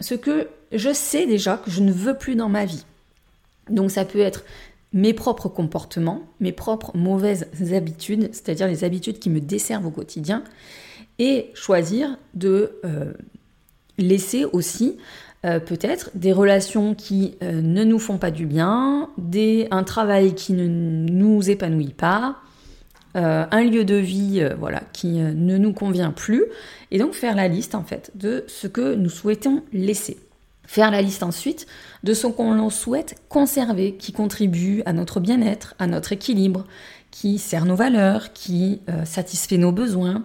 ce 0.00 0.14
que 0.14 0.48
je 0.72 0.92
sais 0.92 1.26
déjà 1.26 1.58
que 1.58 1.70
je 1.70 1.82
ne 1.82 1.92
veux 1.92 2.14
plus 2.14 2.34
dans 2.34 2.48
ma 2.48 2.64
vie. 2.64 2.84
Donc 3.70 3.90
ça 3.90 4.04
peut 4.04 4.20
être 4.20 4.44
mes 4.92 5.12
propres 5.12 5.48
comportements, 5.48 6.22
mes 6.40 6.52
propres 6.52 6.96
mauvaises 6.96 7.46
habitudes, 7.72 8.30
c'est-à-dire 8.32 8.66
les 8.66 8.84
habitudes 8.84 9.18
qui 9.18 9.30
me 9.30 9.40
desservent 9.40 9.86
au 9.86 9.90
quotidien, 9.90 10.44
et 11.18 11.50
choisir 11.54 12.16
de 12.34 12.80
euh, 12.84 13.12
laisser 13.98 14.44
aussi 14.44 14.96
euh, 15.44 15.60
peut-être 15.60 16.10
des 16.14 16.32
relations 16.32 16.94
qui 16.94 17.36
euh, 17.42 17.60
ne 17.60 17.84
nous 17.84 17.98
font 17.98 18.16
pas 18.16 18.30
du 18.30 18.46
bien, 18.46 19.10
des, 19.18 19.68
un 19.70 19.82
travail 19.82 20.34
qui 20.34 20.54
ne 20.54 20.66
nous 20.66 21.50
épanouit 21.50 21.92
pas, 21.92 22.36
euh, 23.16 23.44
un 23.50 23.62
lieu 23.62 23.84
de 23.84 23.96
vie 23.96 24.46
voilà, 24.58 24.80
qui 24.94 25.08
ne 25.08 25.58
nous 25.58 25.74
convient 25.74 26.12
plus, 26.12 26.44
et 26.90 26.98
donc 26.98 27.12
faire 27.12 27.36
la 27.36 27.48
liste 27.48 27.74
en 27.74 27.84
fait 27.84 28.10
de 28.14 28.44
ce 28.46 28.66
que 28.66 28.94
nous 28.94 29.10
souhaitons 29.10 29.62
laisser. 29.72 30.18
Faire 30.66 30.90
la 30.90 31.02
liste 31.02 31.22
ensuite 31.22 31.66
de 32.04 32.14
ce 32.14 32.26
qu'on 32.26 32.70
souhaite 32.70 33.16
conserver, 33.28 33.96
qui 33.96 34.12
contribue 34.12 34.82
à 34.86 34.94
notre 34.94 35.20
bien-être, 35.20 35.74
à 35.78 35.86
notre 35.86 36.12
équilibre, 36.12 36.64
qui 37.10 37.38
sert 37.38 37.66
nos 37.66 37.76
valeurs, 37.76 38.32
qui 38.32 38.80
satisfait 39.04 39.58
nos 39.58 39.72
besoins. 39.72 40.24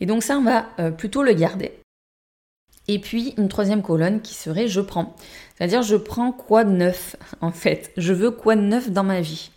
Et 0.00 0.06
donc 0.06 0.22
ça, 0.22 0.38
on 0.38 0.42
va 0.42 0.62
plutôt 0.92 1.22
le 1.22 1.34
garder. 1.34 1.81
Et 2.88 2.98
puis 2.98 3.34
une 3.38 3.48
troisième 3.48 3.82
colonne 3.82 4.20
qui 4.20 4.34
serait 4.34 4.68
je 4.68 4.80
prends. 4.80 5.14
C'est-à-dire 5.56 5.82
je 5.82 5.96
prends 5.96 6.32
quoi 6.32 6.64
de 6.64 6.70
neuf 6.70 7.16
en 7.40 7.52
fait? 7.52 7.92
Je 7.96 8.12
veux 8.12 8.30
quoi 8.30 8.56
de 8.56 8.62
neuf 8.62 8.90
dans 8.90 9.04
ma 9.04 9.20
vie? 9.20 9.50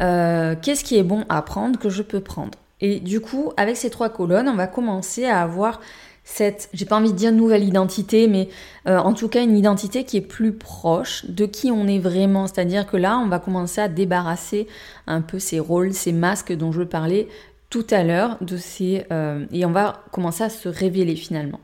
Euh, 0.00 0.54
qu'est-ce 0.60 0.84
qui 0.84 0.96
est 0.96 1.02
bon 1.02 1.24
à 1.28 1.42
prendre 1.42 1.78
que 1.78 1.90
je 1.90 2.02
peux 2.02 2.20
prendre? 2.20 2.58
Et 2.80 2.98
du 3.00 3.20
coup, 3.20 3.52
avec 3.56 3.76
ces 3.76 3.90
trois 3.90 4.08
colonnes, 4.08 4.48
on 4.48 4.54
va 4.54 4.66
commencer 4.66 5.24
à 5.24 5.40
avoir 5.40 5.80
cette, 6.24 6.68
j'ai 6.72 6.84
pas 6.84 6.96
envie 6.96 7.12
de 7.12 7.16
dire 7.16 7.32
nouvelle 7.32 7.64
identité, 7.64 8.28
mais 8.28 8.48
euh, 8.86 8.98
en 8.98 9.12
tout 9.12 9.28
cas 9.28 9.42
une 9.42 9.56
identité 9.56 10.04
qui 10.04 10.16
est 10.16 10.20
plus 10.20 10.52
proche 10.52 11.26
de 11.26 11.46
qui 11.46 11.70
on 11.70 11.86
est 11.86 11.98
vraiment. 11.98 12.46
C'est-à-dire 12.46 12.86
que 12.86 12.96
là, 12.96 13.18
on 13.18 13.28
va 13.28 13.38
commencer 13.38 13.80
à 13.80 13.88
débarrasser 13.88 14.66
un 15.06 15.20
peu 15.20 15.38
ces 15.38 15.60
rôles, 15.60 15.92
ces 15.92 16.12
masques 16.12 16.52
dont 16.52 16.72
je 16.72 16.82
parlais 16.82 17.28
tout 17.70 17.86
à 17.90 18.02
l'heure, 18.04 18.36
de 18.42 18.56
ces, 18.58 19.06
euh, 19.10 19.46
et 19.50 19.64
on 19.64 19.70
va 19.70 20.04
commencer 20.12 20.44
à 20.44 20.50
se 20.50 20.68
révéler 20.68 21.16
finalement. 21.16 21.58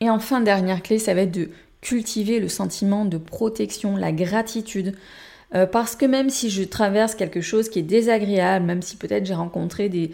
Et 0.00 0.10
enfin, 0.10 0.40
dernière 0.40 0.82
clé, 0.82 0.98
ça 0.98 1.14
va 1.14 1.22
être 1.22 1.32
de 1.32 1.50
cultiver 1.80 2.40
le 2.40 2.48
sentiment 2.48 3.04
de 3.04 3.18
protection, 3.18 3.96
la 3.96 4.12
gratitude. 4.12 4.94
Euh, 5.54 5.66
parce 5.66 5.94
que 5.94 6.04
même 6.04 6.30
si 6.30 6.50
je 6.50 6.64
traverse 6.64 7.14
quelque 7.14 7.40
chose 7.40 7.68
qui 7.68 7.78
est 7.78 7.82
désagréable, 7.82 8.66
même 8.66 8.82
si 8.82 8.96
peut-être 8.96 9.24
j'ai 9.24 9.34
rencontré 9.34 9.88
des, 9.88 10.10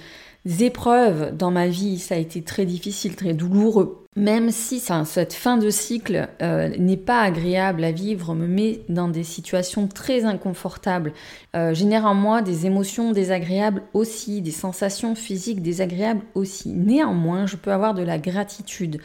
épreuves 0.61 1.37
dans 1.37 1.53
ma 1.53 1.69
vie, 1.69 2.01
ça 2.01 2.17
a 2.17 2.19
été 2.19 2.43
très 2.43 2.67
difficile, 2.67 3.15
très 3.15 3.33
douloureux. 3.33 4.05
Même 4.17 4.51
si 4.51 4.81
cette 4.81 5.33
fin 5.33 5.57
de 5.57 5.71
cycle 5.71 6.29
euh, 6.43 6.69
n'est 6.77 6.97
pas 6.97 7.21
agréable 7.21 7.85
à 7.85 7.93
vivre, 7.93 8.35
me 8.35 8.49
met 8.49 8.81
dans 8.89 9.07
des 9.07 9.23
situations 9.23 9.87
très 9.87 10.25
inconfortables, 10.25 11.13
euh, 11.55 11.73
génère 11.75 12.07
en 12.07 12.15
moi 12.15 12.43
des 12.43 12.67
émotions 12.67 13.13
désagréables 13.13 13.83
aussi, 13.95 14.43
des 14.43 14.51
sensations 14.51 15.15
physiques 15.15 15.63
désagréables 15.63 16.25
aussi. 16.35 16.71
Néanmoins, 16.71 17.47
je 17.47 17.57
peux 17.57 17.73
avoir 17.73 17.95
de 17.95 18.03
la 18.03 18.19
gratitude 18.19 19.01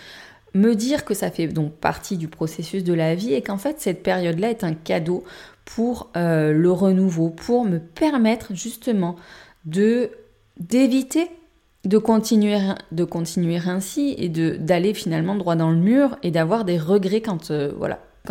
me 0.58 0.76
dire 0.76 1.06
que 1.06 1.14
ça 1.14 1.32
fait 1.32 1.48
donc 1.48 1.74
partie 1.74 2.18
du 2.18 2.28
processus 2.28 2.84
de 2.84 2.94
la 2.94 3.16
vie 3.16 3.34
et 3.34 3.42
qu'en 3.42 3.58
fait 3.58 3.80
cette 3.80 4.04
période-là 4.04 4.50
est 4.50 4.64
un 4.64 4.74
cadeau 4.74 5.24
pour 5.66 6.10
euh, 6.16 6.52
le 6.54 6.72
renouveau, 6.72 7.30
pour 7.30 7.66
me 7.66 7.80
permettre 7.80 8.54
justement 8.54 9.16
de 9.66 10.12
d'éviter 10.60 11.30
de 11.86 11.98
continuer, 11.98 12.58
de 12.92 13.04
continuer 13.06 13.60
ainsi 13.66 14.14
et 14.18 14.28
d'aller 14.28 14.94
finalement 14.94 15.36
droit 15.36 15.56
dans 15.56 15.70
le 15.70 15.78
mur 15.78 16.18
et 16.22 16.32
d'avoir 16.32 16.66
des 16.66 16.78
regrets 16.78 17.22
quand, 17.22 17.50
euh, 17.52 17.72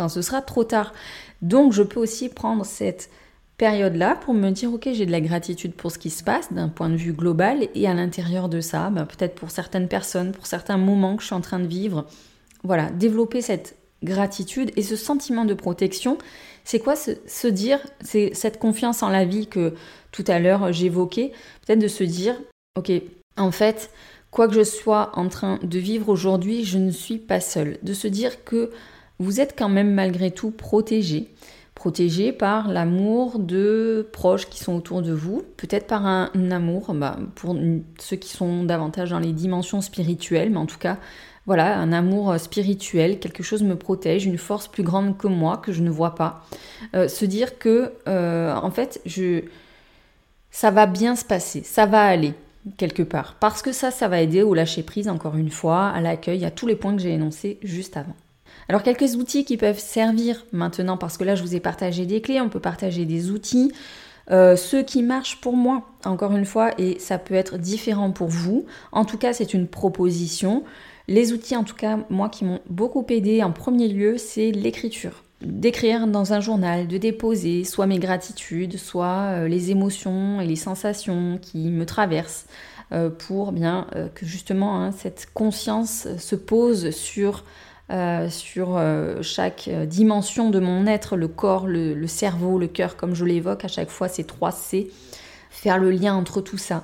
ce 0.09 0.21
sera 0.21 0.41
trop 0.41 0.63
tard. 0.63 0.93
Donc 1.41 1.73
je 1.73 1.81
peux 1.81 1.99
aussi 1.99 2.29
prendre 2.29 2.65
cette 2.65 3.09
période-là 3.57 4.15
pour 4.15 4.33
me 4.33 4.51
dire 4.51 4.71
ok 4.71 4.89
j'ai 4.93 5.05
de 5.05 5.11
la 5.11 5.21
gratitude 5.21 5.73
pour 5.73 5.91
ce 5.91 5.97
qui 5.97 6.09
se 6.09 6.23
passe 6.23 6.53
d'un 6.53 6.69
point 6.69 6.89
de 6.89 6.95
vue 6.95 7.13
global 7.13 7.67
et 7.73 7.87
à 7.87 7.93
l'intérieur 7.93 8.49
de 8.49 8.61
ça, 8.61 8.89
ben, 8.89 9.05
peut-être 9.05 9.35
pour 9.35 9.51
certaines 9.51 9.87
personnes, 9.87 10.31
pour 10.31 10.45
certains 10.45 10.77
moments 10.77 11.15
que 11.15 11.21
je 11.21 11.27
suis 11.27 11.35
en 11.35 11.41
train 11.41 11.59
de 11.59 11.67
vivre, 11.67 12.05
voilà, 12.63 12.89
développer 12.91 13.41
cette 13.41 13.75
gratitude 14.03 14.71
et 14.75 14.83
ce 14.83 14.95
sentiment 14.95 15.45
de 15.45 15.53
protection, 15.53 16.17
c'est 16.63 16.79
quoi 16.79 16.95
se 16.95 17.47
dire, 17.47 17.79
c'est 18.01 18.31
cette 18.33 18.59
confiance 18.59 19.01
en 19.01 19.09
la 19.09 19.25
vie 19.25 19.47
que 19.47 19.73
tout 20.11 20.25
à 20.27 20.39
l'heure 20.39 20.71
j'évoquais, 20.71 21.31
peut-être 21.65 21.79
de 21.79 21.87
se 21.87 22.03
dire, 22.03 22.35
ok, 22.77 22.91
en 23.37 23.51
fait, 23.51 23.89
quoi 24.31 24.47
que 24.47 24.53
je 24.53 24.63
sois 24.63 25.11
en 25.15 25.29
train 25.29 25.59
de 25.63 25.79
vivre 25.79 26.09
aujourd'hui, 26.09 26.63
je 26.63 26.77
ne 26.77 26.91
suis 26.91 27.17
pas 27.17 27.39
seule. 27.39 27.77
De 27.83 27.93
se 27.93 28.07
dire 28.07 28.43
que 28.43 28.71
vous 29.19 29.39
êtes 29.39 29.55
quand 29.57 29.69
même 29.69 29.93
malgré 29.93 30.31
tout 30.31 30.51
protégé. 30.51 31.29
Protégé 31.87 32.33
par 32.33 32.67
l'amour 32.67 33.39
de 33.39 34.09
proches 34.11 34.49
qui 34.49 34.61
sont 34.61 34.75
autour 34.75 35.01
de 35.01 35.13
vous, 35.13 35.45
peut-être 35.55 35.87
par 35.87 36.05
un, 36.05 36.29
amour, 36.51 36.93
bah, 36.93 37.15
pour 37.35 37.55
ceux 37.97 38.17
qui 38.17 38.29
sont 38.29 38.65
davantage 38.65 39.11
dans 39.11 39.19
les 39.19 39.31
dimensions 39.31 39.79
spirituelles, 39.79 40.49
mais 40.49 40.57
en 40.57 40.65
tout 40.65 40.79
cas, 40.79 40.97
voilà, 41.45 41.77
un 41.79 41.93
amour 41.93 42.37
spirituel, 42.41 43.19
quelque 43.19 43.41
chose 43.41 43.63
me 43.63 43.77
protège, 43.77 44.25
une 44.25 44.37
force 44.37 44.67
plus 44.67 44.83
grande 44.83 45.17
que 45.17 45.27
moi 45.27 45.55
que 45.55 45.71
je 45.71 45.81
ne 45.81 45.89
vois 45.89 46.13
pas. 46.13 46.45
Euh, 46.93 47.07
se 47.07 47.23
dire 47.23 47.57
que, 47.57 47.93
euh, 48.09 48.53
en 48.53 48.69
fait, 48.69 48.99
je, 49.05 49.43
ça 50.51 50.71
va 50.71 50.87
bien 50.87 51.15
se 51.15 51.23
passer, 51.23 51.63
ça 51.63 51.85
va 51.85 52.01
aller 52.01 52.33
quelque 52.75 53.03
part. 53.03 53.37
Parce 53.39 53.61
que 53.61 53.71
ça, 53.71 53.91
ça 53.91 54.09
va 54.09 54.19
aider 54.19 54.43
au 54.43 54.53
lâcher 54.53 54.83
prise, 54.83 55.07
encore 55.07 55.37
une 55.37 55.51
fois, 55.51 55.87
à 55.87 56.01
l'accueil, 56.01 56.43
à 56.43 56.51
tous 56.51 56.67
les 56.67 56.75
points 56.75 56.97
que 56.97 57.01
j'ai 57.01 57.13
énoncés 57.13 57.59
juste 57.63 57.95
avant. 57.95 58.15
Alors 58.69 58.83
quelques 58.83 59.15
outils 59.15 59.45
qui 59.45 59.57
peuvent 59.57 59.79
servir 59.79 60.45
maintenant, 60.51 60.97
parce 60.97 61.17
que 61.17 61.23
là 61.23 61.35
je 61.35 61.43
vous 61.43 61.55
ai 61.55 61.59
partagé 61.59 62.05
des 62.05 62.21
clés, 62.21 62.41
on 62.41 62.49
peut 62.49 62.59
partager 62.59 63.05
des 63.05 63.31
outils. 63.31 63.71
Euh, 64.29 64.55
ceux 64.57 64.83
qui 64.83 65.03
marchent 65.03 65.39
pour 65.39 65.55
moi, 65.55 65.83
encore 66.03 66.35
une 66.35 66.45
fois, 66.45 66.71
et 66.77 66.99
ça 66.99 67.17
peut 67.17 67.33
être 67.33 67.57
différent 67.57 68.11
pour 68.11 68.27
vous. 68.27 68.65
En 68.91 69.05
tout 69.05 69.17
cas, 69.17 69.31
c'est 69.31 69.53
une 69.53 69.67
proposition. 69.67 70.63
Les 71.07 71.31
outils, 71.31 71.55
en 71.55 71.63
tout 71.63 71.75
cas, 71.75 71.99
moi 72.09 72.27
qui 72.27 72.43
m'ont 72.43 72.59
beaucoup 72.69 73.05
aidé 73.09 73.41
en 73.41 73.51
premier 73.51 73.87
lieu, 73.87 74.17
c'est 74.17 74.51
l'écriture 74.51 75.23
d'écrire 75.41 76.07
dans 76.07 76.33
un 76.33 76.39
journal, 76.39 76.87
de 76.87 76.97
déposer 76.97 77.63
soit 77.63 77.85
mes 77.85 77.99
gratitudes, 77.99 78.77
soit 78.77 79.33
euh, 79.33 79.47
les 79.47 79.69
émotions 79.69 80.41
et 80.41 80.47
les 80.47 80.55
sensations 80.55 81.37
qui 81.39 81.69
me 81.69 81.85
traversent 81.85 82.47
euh, 82.91 83.11
pour 83.11 83.51
bien 83.51 83.85
que 84.15 84.25
justement 84.25 84.81
hein, 84.81 84.91
cette 84.91 85.27
conscience 85.35 86.07
se 86.17 86.35
pose 86.35 86.89
sur, 86.89 87.43
sur 88.29 88.81
chaque 89.21 89.69
dimension 89.87 90.49
de 90.49 90.59
mon 90.59 90.85
être, 90.87 91.15
le 91.15 91.27
corps, 91.27 91.67
le, 91.67 92.07
cerveau, 92.07 92.59
le 92.59 92.67
cœur, 92.67 92.97
comme 92.97 93.15
je 93.15 93.25
l'évoque 93.25 93.63
à 93.65 93.67
chaque 93.67 93.89
fois, 93.89 94.07
ces 94.07 94.23
trois 94.23 94.51
C, 94.51 94.89
faire 95.49 95.77
le 95.77 95.91
lien 95.91 96.13
entre 96.13 96.41
tout 96.41 96.57
ça. 96.57 96.83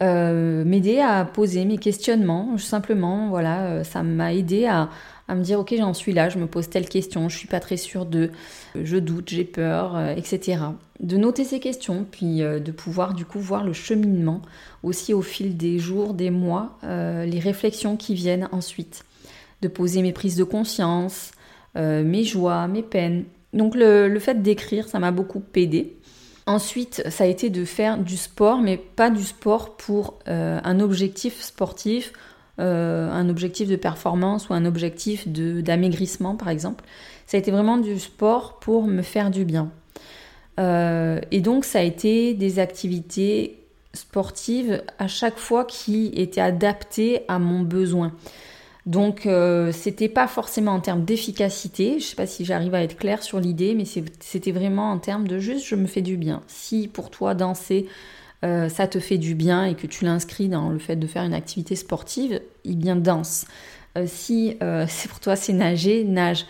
m'aider 0.00 1.00
à 1.00 1.24
poser 1.24 1.64
mes 1.64 1.78
questionnements, 1.78 2.56
simplement, 2.56 3.28
voilà, 3.28 3.84
ça 3.84 4.02
m'a 4.02 4.32
aidé 4.32 4.66
à, 4.66 4.88
me 5.34 5.42
dire 5.42 5.60
ok 5.60 5.74
j'en 5.76 5.94
suis 5.94 6.12
là, 6.12 6.28
je 6.28 6.38
me 6.38 6.46
pose 6.46 6.70
telle 6.70 6.88
question, 6.88 7.28
je 7.28 7.36
suis 7.36 7.48
pas 7.48 7.60
très 7.60 7.76
sûre 7.76 8.06
de, 8.06 8.30
je 8.74 8.96
doute, 8.96 9.28
j'ai 9.28 9.44
peur, 9.44 9.96
euh, 9.96 10.14
etc. 10.14 10.60
De 11.00 11.16
noter 11.16 11.44
ces 11.44 11.60
questions, 11.60 12.06
puis 12.10 12.42
euh, 12.42 12.58
de 12.60 12.72
pouvoir 12.72 13.14
du 13.14 13.24
coup 13.24 13.38
voir 13.38 13.64
le 13.64 13.72
cheminement 13.72 14.42
aussi 14.82 15.14
au 15.14 15.22
fil 15.22 15.56
des 15.56 15.78
jours, 15.78 16.14
des 16.14 16.30
mois, 16.30 16.78
euh, 16.84 17.24
les 17.24 17.38
réflexions 17.38 17.96
qui 17.96 18.14
viennent 18.14 18.48
ensuite, 18.52 19.04
de 19.62 19.68
poser 19.68 20.02
mes 20.02 20.12
prises 20.12 20.36
de 20.36 20.44
conscience, 20.44 21.32
mes 21.74 22.24
joies, 22.24 22.66
mes 22.66 22.82
peines. 22.82 23.24
Donc 23.52 23.74
le, 23.76 24.18
fait 24.18 24.42
d'écrire, 24.42 24.88
ça 24.88 24.98
m'a 24.98 25.10
beaucoup 25.10 25.42
aidé. 25.54 25.96
Ensuite, 26.46 27.02
ça 27.08 27.24
a 27.24 27.26
été 27.26 27.50
de 27.50 27.64
faire 27.64 27.98
du 27.98 28.16
sport, 28.16 28.60
mais 28.60 28.76
pas 28.76 29.10
du 29.10 29.22
sport 29.22 29.76
pour 29.76 30.18
un 30.26 30.80
objectif 30.80 31.40
sportif 31.40 32.12
euh, 32.60 33.08
un 33.12 33.28
objectif 33.28 33.68
de 33.68 33.76
performance 33.76 34.48
ou 34.48 34.54
un 34.54 34.64
objectif 34.64 35.28
d'amaigrissement 35.28 36.34
par 36.34 36.48
exemple. 36.48 36.84
Ça 37.26 37.36
a 37.36 37.40
été 37.40 37.52
vraiment 37.52 37.78
du 37.78 38.00
sport 38.00 38.58
pour 38.58 38.88
me 38.88 39.02
faire 39.02 39.30
du 39.30 39.44
bien. 39.44 39.70
Euh, 40.58 41.20
et 41.30 41.40
donc 41.40 41.64
ça 41.64 41.78
a 41.78 41.82
été 41.82 42.34
des 42.34 42.58
activités 42.58 43.60
sportives 43.94 44.82
à 44.98 45.06
chaque 45.06 45.38
fois 45.38 45.64
qui 45.64 46.10
étaient 46.16 46.40
adaptées 46.40 47.22
à 47.28 47.38
mon 47.38 47.60
besoin. 47.60 48.12
Donc 48.88 49.26
euh, 49.26 49.70
c'était 49.70 50.08
pas 50.08 50.26
forcément 50.26 50.72
en 50.72 50.80
termes 50.80 51.04
d'efficacité, 51.04 52.00
je 52.00 52.06
sais 52.06 52.16
pas 52.16 52.26
si 52.26 52.46
j'arrive 52.46 52.74
à 52.74 52.82
être 52.82 52.96
claire 52.96 53.22
sur 53.22 53.38
l'idée, 53.38 53.74
mais 53.74 53.84
c'était 53.84 54.50
vraiment 54.50 54.90
en 54.90 54.98
termes 54.98 55.28
de 55.28 55.38
juste 55.38 55.66
je 55.66 55.74
me 55.74 55.86
fais 55.86 56.00
du 56.00 56.16
bien. 56.16 56.40
Si 56.46 56.88
pour 56.88 57.10
toi 57.10 57.34
danser 57.34 57.86
euh, 58.46 58.70
ça 58.70 58.86
te 58.86 58.98
fait 58.98 59.18
du 59.18 59.34
bien 59.34 59.66
et 59.66 59.74
que 59.74 59.86
tu 59.86 60.06
l'inscris 60.06 60.48
dans 60.48 60.70
le 60.70 60.78
fait 60.78 60.96
de 60.96 61.06
faire 61.06 61.22
une 61.22 61.34
activité 61.34 61.76
sportive, 61.76 62.40
il 62.64 62.78
bien 62.78 62.96
danse. 62.96 63.44
Euh, 63.98 64.06
si 64.06 64.56
c'est 64.88 65.10
pour 65.10 65.20
toi 65.20 65.36
c'est 65.36 65.52
nager, 65.52 66.04
nage. 66.04 66.46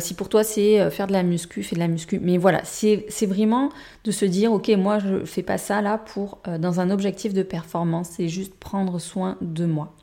si 0.00 0.12
pour 0.12 0.28
toi 0.28 0.44
c'est 0.44 0.90
faire 0.90 1.06
de 1.06 1.14
la 1.14 1.22
muscu, 1.22 1.62
fais 1.62 1.76
de 1.76 1.80
la 1.80 1.88
muscu. 1.88 2.18
Mais 2.20 2.36
voilà, 2.36 2.60
c'est 2.64 3.06
vraiment 3.26 3.70
de 4.04 4.10
se 4.10 4.26
dire, 4.26 4.52
ok, 4.52 4.68
moi 4.76 4.98
je 4.98 5.24
fais 5.24 5.42
pas 5.42 5.56
ça 5.56 5.80
là 5.80 5.96
pour 5.96 6.42
dans 6.58 6.80
un 6.80 6.90
objectif 6.90 7.32
de 7.32 7.42
performance, 7.42 8.10
c'est 8.16 8.28
juste 8.28 8.54
prendre 8.54 8.98
soin 8.98 9.38
de 9.40 9.64
moi. 9.64 9.94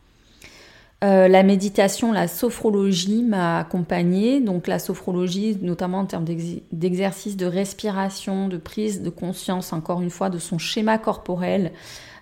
Euh, 1.03 1.27
la 1.27 1.41
méditation, 1.41 2.11
la 2.11 2.27
sophrologie 2.27 3.23
m'a 3.23 3.59
accompagnée. 3.59 4.39
Donc 4.39 4.67
la 4.67 4.77
sophrologie, 4.77 5.57
notamment 5.61 5.99
en 5.99 6.05
termes 6.05 6.25
d'exercice 6.71 7.37
de 7.37 7.47
respiration, 7.47 8.47
de 8.47 8.57
prise 8.57 9.01
de 9.01 9.09
conscience, 9.09 9.73
encore 9.73 10.01
une 10.01 10.11
fois, 10.11 10.29
de 10.29 10.37
son 10.37 10.59
schéma 10.59 10.99
corporel, 10.99 11.71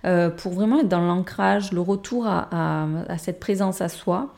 euh, 0.05 0.29
pour 0.29 0.53
vraiment 0.53 0.79
être 0.79 0.87
dans 0.87 1.01
l'ancrage, 1.01 1.73
le 1.73 1.81
retour 1.81 2.25
à, 2.25 2.87
cette 3.17 3.39
présence 3.39 3.81
à 3.81 3.89
soi. 3.89 4.33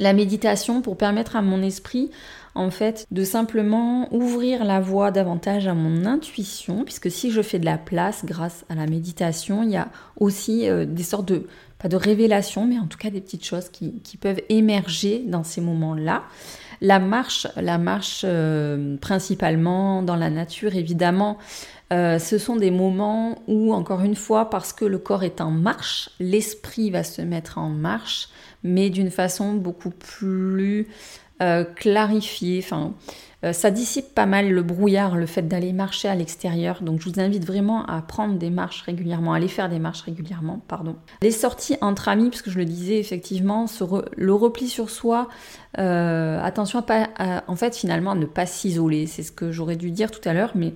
La 0.00 0.14
méditation 0.14 0.80
pour 0.80 0.96
permettre 0.96 1.36
à 1.36 1.42
mon 1.42 1.62
esprit, 1.62 2.10
en 2.54 2.70
fait, 2.70 3.06
de 3.10 3.24
simplement 3.24 4.08
ouvrir 4.12 4.64
la 4.64 4.80
voie 4.80 5.10
davantage 5.10 5.66
à 5.66 5.74
mon 5.74 6.06
intuition, 6.06 6.84
puisque 6.84 7.10
si 7.10 7.30
je 7.30 7.42
fais 7.42 7.58
de 7.58 7.66
la 7.66 7.76
place 7.76 8.24
grâce 8.24 8.64
à 8.70 8.74
la 8.74 8.86
méditation, 8.86 9.62
il 9.62 9.70
y 9.70 9.76
a 9.76 9.88
aussi 10.18 10.68
euh, 10.68 10.86
des 10.86 11.02
sortes 11.02 11.28
de 11.28 11.46
pas 11.82 11.88
de 11.88 11.96
révélation, 11.96 12.66
mais 12.66 12.78
en 12.78 12.86
tout 12.86 12.96
cas 12.96 13.10
des 13.10 13.20
petites 13.20 13.44
choses 13.44 13.68
qui, 13.68 14.00
peuvent 14.20 14.40
émerger 14.48 15.24
dans 15.26 15.42
ces 15.42 15.60
moments-là. 15.60 16.22
La 16.80 17.00
marche, 17.00 17.48
la 17.56 17.76
marche 17.76 18.22
euh, 18.24 18.96
principalement 18.98 20.02
dans 20.02 20.16
la 20.16 20.30
nature, 20.30 20.76
évidemment, 20.76 21.38
euh, 21.92 22.18
ce 22.20 22.38
sont 22.38 22.56
des 22.56 22.70
moments 22.70 23.42
où, 23.48 23.74
encore 23.74 24.02
une 24.02 24.14
fois, 24.14 24.48
parce 24.48 24.72
que 24.72 24.84
le 24.84 24.98
corps 24.98 25.24
est 25.24 25.40
en 25.40 25.50
marche, 25.50 26.10
l'esprit 26.20 26.90
va 26.90 27.02
se 27.02 27.20
mettre 27.20 27.58
en 27.58 27.68
marche, 27.68 28.28
mais 28.62 28.88
d'une 28.88 29.10
façon 29.10 29.54
beaucoup 29.54 29.90
plus 29.90 30.86
euh, 31.42 31.64
clarifiée. 31.64 32.62
Enfin, 32.64 32.94
Euh, 33.44 33.52
ça 33.52 33.72
dissipe 33.72 34.14
pas 34.14 34.26
mal 34.26 34.50
le 34.50 34.62
brouillard, 34.62 35.16
le 35.16 35.26
fait 35.26 35.42
d'aller 35.42 35.72
marcher 35.72 36.08
à 36.08 36.14
l'extérieur. 36.14 36.80
Donc 36.80 37.00
je 37.00 37.10
vous 37.10 37.18
invite 37.18 37.44
vraiment 37.44 37.84
à 37.86 38.00
prendre 38.00 38.38
des 38.38 38.50
marches 38.50 38.82
régulièrement, 38.82 39.32
aller 39.32 39.48
faire 39.48 39.68
des 39.68 39.80
marches 39.80 40.02
régulièrement, 40.02 40.60
pardon. 40.68 40.94
Les 41.22 41.32
sorties 41.32 41.76
entre 41.80 42.08
amis, 42.08 42.28
puisque 42.30 42.50
je 42.50 42.58
le 42.58 42.64
disais 42.64 43.00
effectivement, 43.00 43.66
le 44.16 44.34
repli 44.34 44.68
sur 44.68 44.90
soi, 44.90 45.28
euh, 45.78 46.40
attention 46.40 46.78
à 46.78 46.82
pas, 46.82 47.08
en 47.48 47.56
fait 47.56 47.74
finalement 47.74 48.12
à 48.12 48.14
ne 48.14 48.26
pas 48.26 48.46
s'isoler. 48.46 49.06
C'est 49.06 49.24
ce 49.24 49.32
que 49.32 49.50
j'aurais 49.50 49.76
dû 49.76 49.90
dire 49.90 50.12
tout 50.12 50.26
à 50.28 50.34
l'heure, 50.34 50.52
mais 50.54 50.72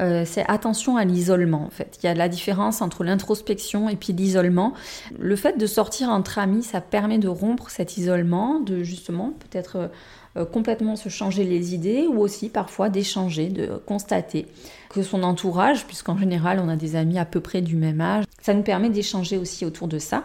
euh, 0.00 0.24
c'est 0.26 0.44
attention 0.48 0.96
à 0.96 1.04
l'isolement 1.04 1.64
en 1.64 1.70
fait. 1.70 1.98
Il 2.02 2.06
y 2.06 2.08
a 2.08 2.14
la 2.14 2.28
différence 2.28 2.80
entre 2.82 3.04
l'introspection 3.04 3.88
et 3.88 3.96
puis 3.96 4.12
l'isolement. 4.12 4.72
Le 5.18 5.36
fait 5.36 5.58
de 5.58 5.66
sortir 5.66 6.08
entre 6.08 6.38
amis, 6.38 6.62
ça 6.62 6.80
permet 6.80 7.18
de 7.18 7.28
rompre 7.28 7.70
cet 7.70 7.98
isolement, 7.98 8.60
de 8.60 8.82
justement 8.82 9.32
peut-être 9.38 9.90
euh, 10.38 10.46
complètement 10.46 10.96
se 10.96 11.10
changer 11.10 11.44
les 11.44 11.74
idées 11.74 12.06
ou 12.06 12.18
aussi 12.20 12.48
parfois 12.48 12.88
d'échanger, 12.88 13.48
de 13.48 13.66
constater 13.84 14.46
que 14.88 15.02
son 15.02 15.24
entourage, 15.24 15.86
puisqu'en 15.86 16.16
général 16.16 16.58
on 16.58 16.70
a 16.70 16.76
des 16.76 16.96
amis 16.96 17.18
à 17.18 17.26
peu 17.26 17.40
près 17.40 17.60
du 17.60 17.76
même 17.76 18.00
âge, 18.00 18.24
ça 18.40 18.54
nous 18.54 18.62
permet 18.62 18.88
d'échanger 18.88 19.36
aussi 19.36 19.66
autour 19.66 19.88
de 19.88 19.98
ça, 19.98 20.24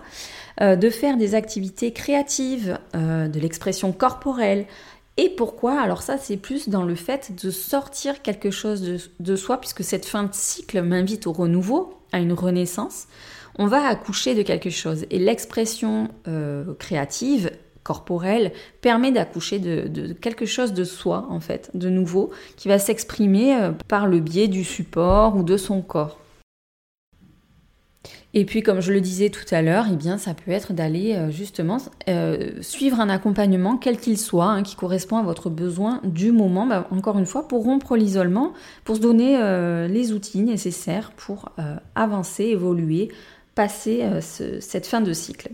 euh, 0.62 0.78
de 0.78 0.90
faire 0.90 1.18
des 1.18 1.36
activités 1.36 1.92
créatives, 1.92 2.80
euh, 2.96 3.28
de 3.28 3.40
l'expression 3.40 3.92
corporelle. 3.92 4.66
Et 5.18 5.30
pourquoi? 5.30 5.80
Alors 5.80 6.02
ça 6.02 6.18
c'est 6.18 6.38
plus 6.38 6.70
dans 6.70 6.84
le 6.84 6.96
fait 6.96 7.44
de 7.44 7.50
sortir 7.50 8.22
quelque 8.22 8.52
chose 8.52 8.82
de, 9.20 9.36
soi, 9.36 9.60
puisque 9.60 9.84
cette 9.84 10.06
fin 10.06 10.24
de 10.24 10.34
cycle 10.34 10.82
m'invite 10.82 11.28
au 11.28 11.32
renouveau, 11.32 11.94
à 12.12 12.20
une 12.20 12.34
renaissance 12.34 13.08
on 13.60 13.66
va 13.66 13.88
accoucher 13.88 14.36
de 14.36 14.44
quelque 14.44 14.70
chose. 14.70 15.08
Et 15.10 15.18
l'expression 15.18 16.10
créative 16.78 17.50
corporelle 17.88 18.52
permet 18.82 19.14
d'accoucher 19.14 19.60
de, 19.60 20.12
quelque 20.12 20.46
chose 20.46 20.74
de 20.74 20.84
soi, 20.84 21.26
en 21.30 21.40
fait, 21.40 21.72
de 21.74 21.90
nouveau, 21.90 22.32
qui 22.58 22.68
va 22.68 22.80
s'exprimer 22.80 23.56
euh, 23.56 23.72
par 23.88 24.08
le 24.08 24.20
biais 24.20 24.50
du 24.50 24.66
support 24.66 25.38
ou 25.38 25.44
de 25.44 25.56
son 25.56 25.82
corps. 25.82 26.20
Et 28.40 28.46
puis, 28.46 28.62
comme 28.62 28.82
je 28.82 28.94
le 28.94 29.02
disais 29.02 29.32
tout 29.32 29.46
à 29.50 29.64
l'heure, 29.64 29.88
eh 29.92 29.96
bien, 29.96 30.20
ça 30.20 30.36
peut 30.36 30.52
être 30.52 30.72
d'aller 30.72 31.16
euh, 31.16 31.32
justement 31.32 31.78
euh, 32.08 32.52
suivre 32.62 33.00
un 33.00 33.10
accompagnement, 33.10 33.78
quel 33.78 33.98
qu'il 33.98 34.16
soit, 34.16 34.46
hein, 34.46 34.62
qui 34.62 34.76
correspond 34.76 35.18
à 35.18 35.24
votre 35.24 35.50
besoin 35.50 36.02
du 36.04 36.32
moment, 36.32 36.68
bah, 36.68 36.88
encore 36.92 37.18
une 37.18 37.26
fois, 37.26 37.48
pour 37.48 37.64
rompre 37.64 37.98
l'isolement, 37.98 38.54
pour 38.84 38.98
se 38.98 39.02
donner 39.02 39.40
les 39.90 40.14
outils 40.14 40.44
nécessaires 40.44 41.14
pour 41.18 41.50
avancer, 41.96 42.44
évoluer, 42.44 43.10
passer 43.56 44.06
cette 44.22 44.86
fin 44.86 45.02
de 45.02 45.14
cycle. 45.14 45.50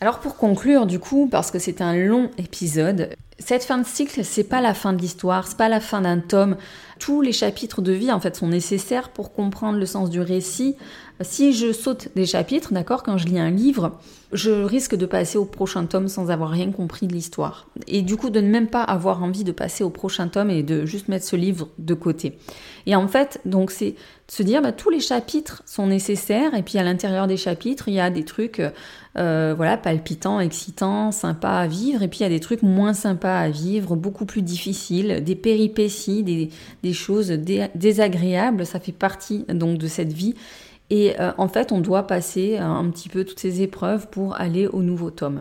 Alors 0.00 0.18
pour 0.18 0.36
conclure 0.36 0.86
du 0.86 0.98
coup, 0.98 1.28
parce 1.30 1.52
que 1.52 1.60
c'est 1.60 1.80
un 1.80 1.94
long 1.94 2.28
épisode, 2.36 3.10
cette 3.38 3.64
fin 3.64 3.78
de 3.78 3.86
cycle, 3.86 4.24
c'est 4.24 4.44
pas 4.44 4.60
la 4.60 4.74
fin 4.74 4.92
de 4.92 5.00
l'histoire, 5.00 5.46
c'est 5.46 5.56
pas 5.56 5.68
la 5.68 5.80
fin 5.80 6.00
d'un 6.00 6.18
tome. 6.18 6.56
Tous 6.98 7.20
les 7.20 7.32
chapitres 7.32 7.82
de 7.82 7.92
vie 7.92 8.10
en 8.12 8.20
fait 8.20 8.36
sont 8.36 8.48
nécessaires 8.48 9.10
pour 9.10 9.32
comprendre 9.32 9.78
le 9.78 9.86
sens 9.86 10.10
du 10.10 10.20
récit. 10.20 10.76
Si 11.22 11.52
je 11.52 11.72
saute 11.72 12.08
des 12.14 12.26
chapitres, 12.26 12.72
d'accord, 12.72 13.02
quand 13.02 13.18
je 13.18 13.26
lis 13.26 13.38
un 13.38 13.50
livre, 13.50 13.98
je 14.32 14.50
risque 14.50 14.94
de 14.94 15.04
passer 15.04 15.36
au 15.36 15.44
prochain 15.44 15.84
tome 15.84 16.08
sans 16.08 16.30
avoir 16.30 16.50
rien 16.50 16.70
compris 16.72 17.06
de 17.06 17.12
l'histoire. 17.12 17.66
Et 17.86 18.02
du 18.02 18.16
coup, 18.16 18.30
de 18.30 18.40
ne 18.40 18.48
même 18.48 18.68
pas 18.68 18.82
avoir 18.82 19.22
envie 19.22 19.44
de 19.44 19.52
passer 19.52 19.84
au 19.84 19.90
prochain 19.90 20.28
tome 20.28 20.50
et 20.50 20.62
de 20.62 20.86
juste 20.86 21.08
mettre 21.08 21.26
ce 21.26 21.36
livre 21.36 21.68
de 21.78 21.94
côté. 21.94 22.38
Et 22.86 22.96
en 22.96 23.08
fait, 23.08 23.40
donc 23.44 23.70
c'est 23.70 23.90
de 23.90 24.32
se 24.32 24.42
dire, 24.42 24.62
bah, 24.62 24.72
tous 24.72 24.88
les 24.88 25.00
chapitres 25.00 25.62
sont 25.66 25.86
nécessaires, 25.86 26.54
et 26.54 26.62
puis 26.62 26.78
à 26.78 26.82
l'intérieur 26.82 27.26
des 27.26 27.36
chapitres, 27.36 27.88
il 27.88 27.94
y 27.94 28.00
a 28.00 28.08
des 28.08 28.24
trucs, 28.24 28.62
euh, 29.18 29.54
voilà, 29.54 29.76
palpitants, 29.76 30.40
excitants, 30.40 31.12
sympas 31.12 31.60
à 31.60 31.66
vivre, 31.66 32.02
et 32.02 32.08
puis 32.08 32.20
il 32.20 32.22
y 32.22 32.26
a 32.26 32.30
des 32.30 32.40
trucs 32.40 32.62
moins 32.62 32.94
sympas 32.94 33.38
à 33.38 33.50
vivre, 33.50 33.96
beaucoup 33.96 34.24
plus 34.24 34.42
difficiles, 34.42 35.22
des 35.22 35.36
péripéties, 35.36 36.22
des, 36.22 36.48
des 36.82 36.92
choses 36.94 37.28
désagréables, 37.28 38.64
ça 38.64 38.80
fait 38.80 38.92
partie 38.92 39.44
donc 39.48 39.78
de 39.78 39.86
cette 39.86 40.12
vie. 40.12 40.34
Et 40.92 41.18
euh, 41.18 41.32
en 41.38 41.48
fait, 41.48 41.72
on 41.72 41.80
doit 41.80 42.06
passer 42.06 42.58
un 42.58 42.84
petit 42.90 43.08
peu 43.08 43.24
toutes 43.24 43.40
ces 43.40 43.62
épreuves 43.62 44.08
pour 44.10 44.38
aller 44.38 44.66
au 44.66 44.82
nouveau 44.82 45.10
tome. 45.10 45.40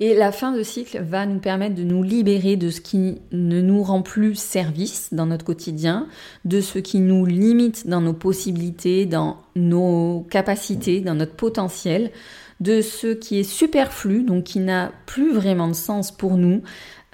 Et 0.00 0.16
la 0.16 0.32
fin 0.32 0.50
de 0.50 0.64
cycle 0.64 1.00
va 1.00 1.26
nous 1.26 1.38
permettre 1.38 1.76
de 1.76 1.84
nous 1.84 2.02
libérer 2.02 2.56
de 2.56 2.70
ce 2.70 2.80
qui 2.80 3.20
ne 3.30 3.60
nous 3.60 3.84
rend 3.84 4.02
plus 4.02 4.34
service 4.34 5.10
dans 5.12 5.26
notre 5.26 5.44
quotidien, 5.44 6.08
de 6.44 6.60
ce 6.60 6.80
qui 6.80 6.98
nous 6.98 7.24
limite 7.24 7.86
dans 7.86 8.00
nos 8.00 8.14
possibilités, 8.14 9.06
dans 9.06 9.36
nos 9.54 10.26
capacités, 10.28 11.00
dans 11.00 11.14
notre 11.14 11.34
potentiel, 11.34 12.10
de 12.58 12.80
ce 12.80 13.14
qui 13.14 13.38
est 13.38 13.44
superflu, 13.44 14.24
donc 14.24 14.42
qui 14.42 14.58
n'a 14.58 14.90
plus 15.06 15.32
vraiment 15.32 15.68
de 15.68 15.72
sens 15.72 16.10
pour 16.10 16.36
nous, 16.36 16.62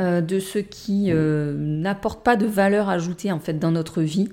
euh, 0.00 0.22
de 0.22 0.38
ce 0.38 0.58
qui 0.58 1.10
euh, 1.10 1.54
n'apporte 1.58 2.24
pas 2.24 2.36
de 2.36 2.46
valeur 2.46 2.88
ajoutée 2.88 3.32
en 3.32 3.38
fait 3.38 3.58
dans 3.58 3.70
notre 3.70 4.00
vie, 4.00 4.30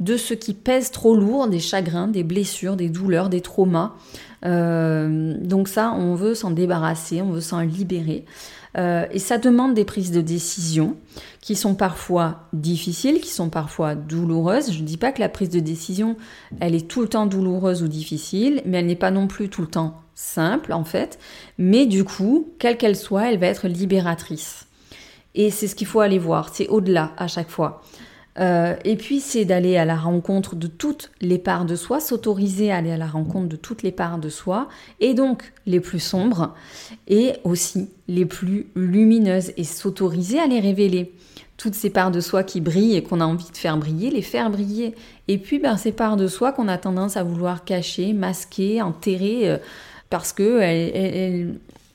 de 0.00 0.16
ce 0.16 0.34
qui 0.34 0.54
pèse 0.54 0.90
trop 0.90 1.16
lourd, 1.16 1.48
des 1.48 1.60
chagrins, 1.60 2.08
des 2.08 2.22
blessures, 2.22 2.76
des 2.76 2.88
douleurs, 2.88 3.28
des 3.28 3.40
traumas. 3.40 3.94
Euh, 4.44 5.34
donc 5.40 5.68
ça, 5.68 5.92
on 5.92 6.14
veut 6.14 6.34
s'en 6.34 6.50
débarrasser, 6.50 7.22
on 7.22 7.30
veut 7.30 7.40
s'en 7.40 7.60
libérer. 7.60 8.24
Euh, 8.76 9.06
et 9.12 9.20
ça 9.20 9.38
demande 9.38 9.74
des 9.74 9.84
prises 9.84 10.10
de 10.10 10.20
décision 10.20 10.96
qui 11.40 11.54
sont 11.54 11.74
parfois 11.74 12.48
difficiles, 12.52 13.20
qui 13.20 13.30
sont 13.30 13.48
parfois 13.48 13.94
douloureuses. 13.94 14.72
Je 14.72 14.80
ne 14.80 14.86
dis 14.86 14.96
pas 14.96 15.12
que 15.12 15.20
la 15.20 15.28
prise 15.28 15.50
de 15.50 15.60
décision, 15.60 16.16
elle 16.60 16.74
est 16.74 16.88
tout 16.88 17.00
le 17.00 17.08
temps 17.08 17.26
douloureuse 17.26 17.82
ou 17.82 17.88
difficile, 17.88 18.62
mais 18.64 18.78
elle 18.78 18.86
n'est 18.86 18.96
pas 18.96 19.12
non 19.12 19.28
plus 19.28 19.48
tout 19.48 19.62
le 19.62 19.68
temps 19.68 20.00
simple 20.14 20.72
en 20.72 20.84
fait. 20.84 21.18
Mais 21.58 21.86
du 21.86 22.04
coup, 22.04 22.48
quelle 22.58 22.76
qu'elle 22.76 22.96
soit, 22.96 23.30
elle 23.30 23.38
va 23.38 23.46
être 23.46 23.68
libératrice. 23.68 24.66
Et 25.36 25.50
c'est 25.50 25.66
ce 25.66 25.74
qu'il 25.74 25.86
faut 25.86 26.00
aller 26.00 26.18
voir, 26.18 26.50
c'est 26.52 26.68
au-delà 26.68 27.12
à 27.16 27.26
chaque 27.28 27.50
fois. 27.50 27.82
Euh, 28.40 28.74
et 28.84 28.96
puis 28.96 29.20
c'est 29.20 29.44
d'aller 29.44 29.76
à 29.76 29.84
la 29.84 29.96
rencontre 29.96 30.56
de 30.56 30.66
toutes 30.66 31.10
les 31.20 31.38
parts 31.38 31.64
de 31.64 31.76
soi, 31.76 32.00
s'autoriser 32.00 32.72
à 32.72 32.76
aller 32.76 32.90
à 32.90 32.96
la 32.96 33.06
rencontre 33.06 33.48
de 33.48 33.56
toutes 33.56 33.82
les 33.82 33.92
parts 33.92 34.18
de 34.18 34.28
soi, 34.28 34.68
et 35.00 35.14
donc 35.14 35.52
les 35.66 35.80
plus 35.80 36.00
sombres, 36.00 36.54
et 37.06 37.34
aussi 37.44 37.90
les 38.08 38.26
plus 38.26 38.66
lumineuses, 38.74 39.52
et 39.56 39.64
s'autoriser 39.64 40.40
à 40.40 40.46
les 40.46 40.60
révéler. 40.60 41.12
Toutes 41.56 41.74
ces 41.74 41.90
parts 41.90 42.10
de 42.10 42.20
soi 42.20 42.42
qui 42.42 42.60
brillent 42.60 42.96
et 42.96 43.02
qu'on 43.04 43.20
a 43.20 43.24
envie 43.24 43.50
de 43.50 43.56
faire 43.56 43.78
briller, 43.78 44.10
les 44.10 44.22
faire 44.22 44.50
briller. 44.50 44.96
Et 45.28 45.38
puis 45.38 45.60
ben, 45.60 45.76
ces 45.76 45.92
parts 45.92 46.16
de 46.16 46.26
soi 46.26 46.50
qu'on 46.50 46.66
a 46.66 46.78
tendance 46.78 47.16
à 47.16 47.22
vouloir 47.22 47.64
cacher, 47.64 48.12
masquer, 48.12 48.82
enterrer, 48.82 49.48
euh, 49.48 49.58
parce 50.10 50.32
que 50.32 50.42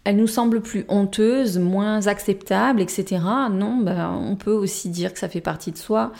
elle 0.09 0.15
nous 0.15 0.25
semble 0.25 0.61
plus 0.61 0.85
honteuse, 0.89 1.59
moins 1.59 2.07
acceptable, 2.07 2.81
etc. 2.81 3.21
Non, 3.51 3.77
ben, 3.77 4.11
on 4.11 4.35
peut 4.35 4.51
aussi 4.51 4.89
dire 4.89 5.13
que 5.13 5.19
ça 5.19 5.29
fait 5.29 5.39
partie 5.39 5.71
de 5.71 5.77
soi 5.77 6.11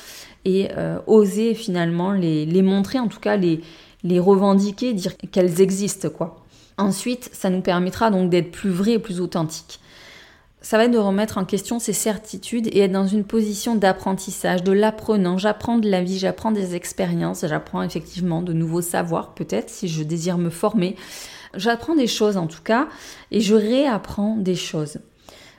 et 0.45 0.69
euh, 0.77 0.99
oser 1.07 1.55
finalement 1.55 2.11
les, 2.11 2.61
montrer, 2.61 2.99
en 2.99 3.07
tout 3.07 3.19
cas 3.19 3.35
les, 3.35 3.61
les 4.03 4.19
revendiquer, 4.19 4.93
dire 4.93 5.17
qu'elles 5.17 5.59
existent, 5.59 6.09
quoi. 6.11 6.45
Ensuite, 6.77 7.31
ça 7.33 7.49
nous 7.49 7.61
permettra 7.61 8.11
donc 8.11 8.29
d'être 8.29 8.51
plus 8.51 8.69
vrai 8.69 8.91
et 8.91 8.99
plus 8.99 9.21
authentique. 9.21 9.79
Ça 10.61 10.77
va 10.77 10.85
être 10.85 10.91
de 10.91 10.99
remettre 10.99 11.39
en 11.39 11.45
question 11.45 11.79
ses 11.79 11.93
certitudes 11.93 12.67
et 12.67 12.81
être 12.81 12.91
dans 12.91 13.07
une 13.07 13.23
position 13.23 13.75
d'apprentissage, 13.75 14.63
de 14.63 14.71
l'apprenant. 14.71 15.39
J'apprends 15.39 15.79
de 15.79 15.89
la 15.89 16.03
vie, 16.03 16.19
j'apprends 16.19 16.51
des 16.51 16.75
expériences, 16.75 17.43
j'apprends 17.47 17.81
effectivement 17.81 18.43
de 18.43 18.53
nouveaux 18.53 18.83
savoirs, 18.83 19.33
peut-être 19.33 19.71
si 19.71 19.87
je 19.87 20.03
désire 20.03 20.37
me 20.37 20.51
former. 20.51 20.95
J'apprends 21.55 21.95
des 21.95 22.07
choses 22.07 22.37
en 22.37 22.47
tout 22.47 22.61
cas 22.63 22.87
et 23.31 23.41
je 23.41 23.55
réapprends 23.55 24.35
des 24.35 24.55
choses. 24.55 24.99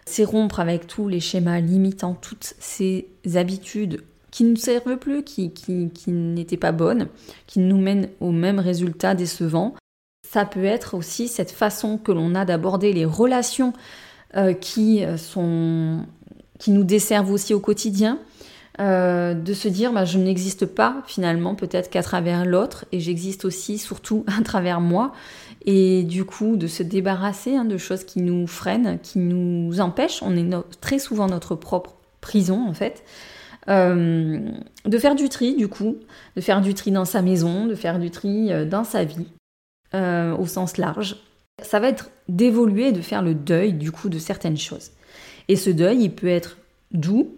C'est 0.07 0.25
rompre 0.25 0.61
avec 0.61 0.87
tous 0.87 1.09
les 1.09 1.21
schémas 1.21 1.61
limitants, 1.61 2.15
toutes 2.15 2.55
ces 2.59 3.07
habitudes 3.35 4.03
qui 4.31 4.45
ne 4.45 4.57
servent 4.57 4.97
plus, 4.97 5.25
qui, 5.25 5.51
qui, 5.53 6.11
n'étaient 6.11 6.57
pas 6.57 6.73
bonnes, 6.73 7.09
qui 7.47 7.59
nous 7.59 7.79
mènent 7.79 8.09
au 8.21 8.31
même 8.31 8.59
résultat 8.59 9.15
décevant. 9.15 9.75
Ça 10.29 10.45
peut 10.45 10.65
être 10.65 10.95
aussi 10.95 11.29
cette 11.29 11.51
façon 11.51 11.99
que 11.99 12.13
l'on 12.13 12.35
a 12.35 12.45
d'aborder 12.45 12.93
les 12.93 13.05
relations 13.05 13.73
euh, 14.37 14.53
qui, 14.53 15.05
euh, 15.05 15.17
sont, 15.17 16.07
qui 16.59 16.71
nous 16.71 16.85
desservent 16.85 17.33
aussi 17.33 17.55
au 17.55 17.61
quotidien. 17.61 18.19
Euh, 18.81 19.35
de 19.35 19.53
se 19.53 19.69
dire 19.69 19.93
bah, 19.93 20.07
je 20.07 20.17
n'existe 20.17 20.65
pas 20.65 21.03
finalement 21.07 21.55
peut-être 21.55 21.91
qu'à 21.91 22.03
travers 22.03 22.47
l'autre 22.47 22.87
et 22.93 23.01
j'existe 23.01 23.45
aussi 23.45 23.77
surtout 23.77 24.25
à 24.39 24.43
travers 24.43 24.81
moi 24.81 25.13
et 25.63 26.03
du 26.05 26.25
coup 26.25 26.57
de 26.57 26.67
se 26.67 26.83
débarrasser 26.83 27.57
hein, 27.57 27.65
de 27.65 27.77
choses 27.77 28.05
qui 28.05 28.21
nous 28.21 28.47
freinent, 28.47 28.99
qui 29.03 29.19
nous 29.19 29.81
empêchent. 29.81 30.23
On 30.23 30.37
est 30.37 30.49
très 30.81 30.99
souvent 30.99 31.27
notre 31.27 31.55
propre 31.55 31.97
prison 32.21 32.67
en 32.67 32.75
fait. 32.75 33.05
Euh, 33.69 34.41
de 34.87 34.99
faire 34.99 35.15
du 35.15 35.29
tri 35.29 35.55
du 35.55 35.69
coup, 35.69 35.99
de 36.35 36.41
faire 36.41 36.63
du 36.63 36.73
tri 36.73 36.91
dans 36.91 37.05
sa 37.05 37.21
maison, 37.21 37.67
de 37.67 37.75
faire 37.75 37.99
du 37.99 38.11
tri 38.11 38.51
euh, 38.51 38.65
dans 38.65 38.85
sa 38.85 39.05
vie 39.05 39.27
euh, 39.95 40.35
au 40.37 40.47
sens 40.47 40.79
large. 40.79 41.17
Ça 41.63 41.79
va 41.79 41.89
être 41.89 42.11
d'évoluer, 42.29 42.91
de 42.91 43.03
faire 43.03 43.23
le 43.23 43.35
deuil 43.35 43.75
du 43.75 43.93
coup 43.93 44.09
de 44.09 44.19
certaines 44.19 44.57
choses. 44.57 44.93
Et 45.49 45.57
ce 45.57 45.69
deuil, 45.69 46.05
il 46.05 46.15
peut 46.15 46.29
être 46.29 46.57
doux 46.93 47.37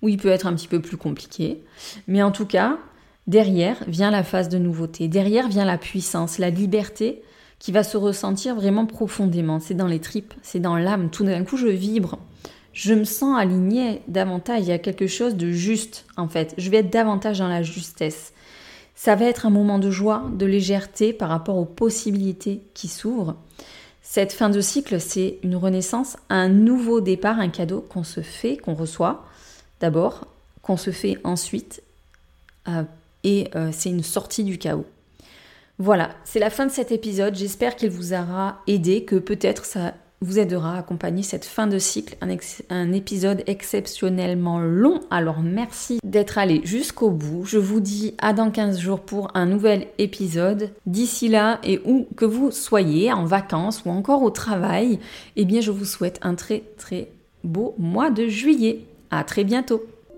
ou 0.00 0.08
il 0.08 0.16
peut 0.16 0.28
être 0.28 0.46
un 0.46 0.54
petit 0.54 0.68
peu 0.68 0.80
plus 0.80 0.96
compliqué, 0.96 1.62
mais 2.06 2.22
en 2.22 2.30
tout 2.30 2.46
cas, 2.46 2.78
derrière 3.26 3.76
vient 3.88 4.10
la 4.10 4.22
phase 4.22 4.48
de 4.48 4.56
nouveauté, 4.56 5.08
derrière 5.08 5.48
vient 5.48 5.64
la 5.64 5.76
puissance, 5.76 6.38
la 6.38 6.50
liberté 6.50 7.20
qui 7.58 7.72
va 7.72 7.82
se 7.82 7.96
ressentir 7.96 8.54
vraiment 8.54 8.86
profondément. 8.86 9.60
C'est 9.60 9.74
dans 9.74 9.86
les 9.86 10.00
tripes, 10.00 10.34
c'est 10.42 10.60
dans 10.60 10.76
l'âme. 10.76 11.10
Tout 11.10 11.24
d'un 11.24 11.44
coup, 11.44 11.56
je 11.56 11.66
vibre. 11.66 12.18
je 12.72 12.94
me 12.94 13.04
sens 13.04 13.38
alignée 13.38 14.02
davantage, 14.08 14.62
il 14.62 14.68
y 14.68 14.72
a 14.72 14.78
quelque 14.78 15.06
chose 15.06 15.34
de 15.34 15.50
juste 15.50 16.04
en 16.16 16.28
fait. 16.28 16.54
Je 16.58 16.70
vais 16.70 16.78
être 16.78 16.90
davantage 16.90 17.38
dans 17.38 17.48
la 17.48 17.62
justesse. 17.62 18.32
Ça 18.94 19.14
va 19.14 19.26
être 19.26 19.46
un 19.46 19.50
moment 19.50 19.78
de 19.78 19.90
joie, 19.90 20.24
de 20.32 20.46
légèreté 20.46 21.12
par 21.12 21.28
rapport 21.28 21.56
aux 21.56 21.64
possibilités 21.64 22.60
qui 22.74 22.88
s'ouvrent. 22.88 23.36
Cette 24.02 24.32
fin 24.32 24.48
de 24.48 24.60
cycle, 24.60 25.00
c'est 25.00 25.38
une 25.42 25.54
renaissance, 25.54 26.16
un 26.30 26.48
nouveau 26.48 27.00
départ, 27.00 27.38
un 27.38 27.50
cadeau 27.50 27.84
qu'on 27.88 28.04
se 28.04 28.22
fait, 28.22 28.56
qu'on 28.56 28.74
reçoit 28.74 29.26
d'abord, 29.80 30.26
qu'on 30.62 30.76
se 30.76 30.90
fait 30.90 31.18
ensuite, 31.24 31.82
euh, 32.68 32.82
et 33.22 33.50
euh, 33.54 33.70
c'est 33.72 33.90
une 33.90 34.02
sortie 34.02 34.44
du 34.44 34.58
chaos. 34.58 34.86
Voilà, 35.78 36.10
c'est 36.24 36.40
la 36.40 36.50
fin 36.50 36.66
de 36.66 36.72
cet 36.72 36.90
épisode. 36.90 37.36
J'espère 37.36 37.76
qu'il 37.76 37.90
vous 37.90 38.12
aura 38.12 38.62
aidé, 38.66 39.04
que 39.04 39.16
peut-être 39.16 39.64
ça 39.64 39.94
vous 40.20 40.40
aidera 40.40 40.74
à 40.74 40.78
accompagner 40.78 41.22
cette 41.22 41.44
fin 41.44 41.68
de 41.68 41.78
cycle, 41.78 42.16
un, 42.70 42.92
épisode 42.92 43.44
exceptionnellement 43.46 44.58
long. 44.58 45.00
Alors 45.10 45.40
merci 45.40 46.00
d'être 46.02 46.38
allé 46.38 46.60
jusqu'au 46.64 47.10
bout. 47.10 47.44
Je 47.44 47.58
vous 47.58 47.78
dis 47.78 48.14
à 48.18 48.32
dans 48.32 48.50
15 48.50 48.80
jours 48.80 49.00
pour 49.00 49.30
un 49.34 49.46
nouvel 49.46 49.86
épisode. 49.98 50.70
D'ici 50.86 51.28
là 51.28 51.60
et 51.62 51.80
où 51.84 52.08
que 52.16 52.24
vous 52.24 52.50
soyez, 52.50 53.12
en 53.12 53.24
vacances 53.24 53.82
ou 53.84 53.90
encore 53.90 54.22
au 54.22 54.30
travail, 54.30 54.98
eh 55.36 55.44
bien 55.44 55.60
je 55.60 55.70
vous 55.70 55.84
souhaite 55.84 56.18
un 56.22 56.34
très 56.34 56.64
très 56.76 57.08
beau 57.44 57.76
mois 57.78 58.10
de 58.10 58.26
juillet. 58.26 58.84
À 59.10 59.22
très 59.22 59.44
bientôt. 59.44 59.82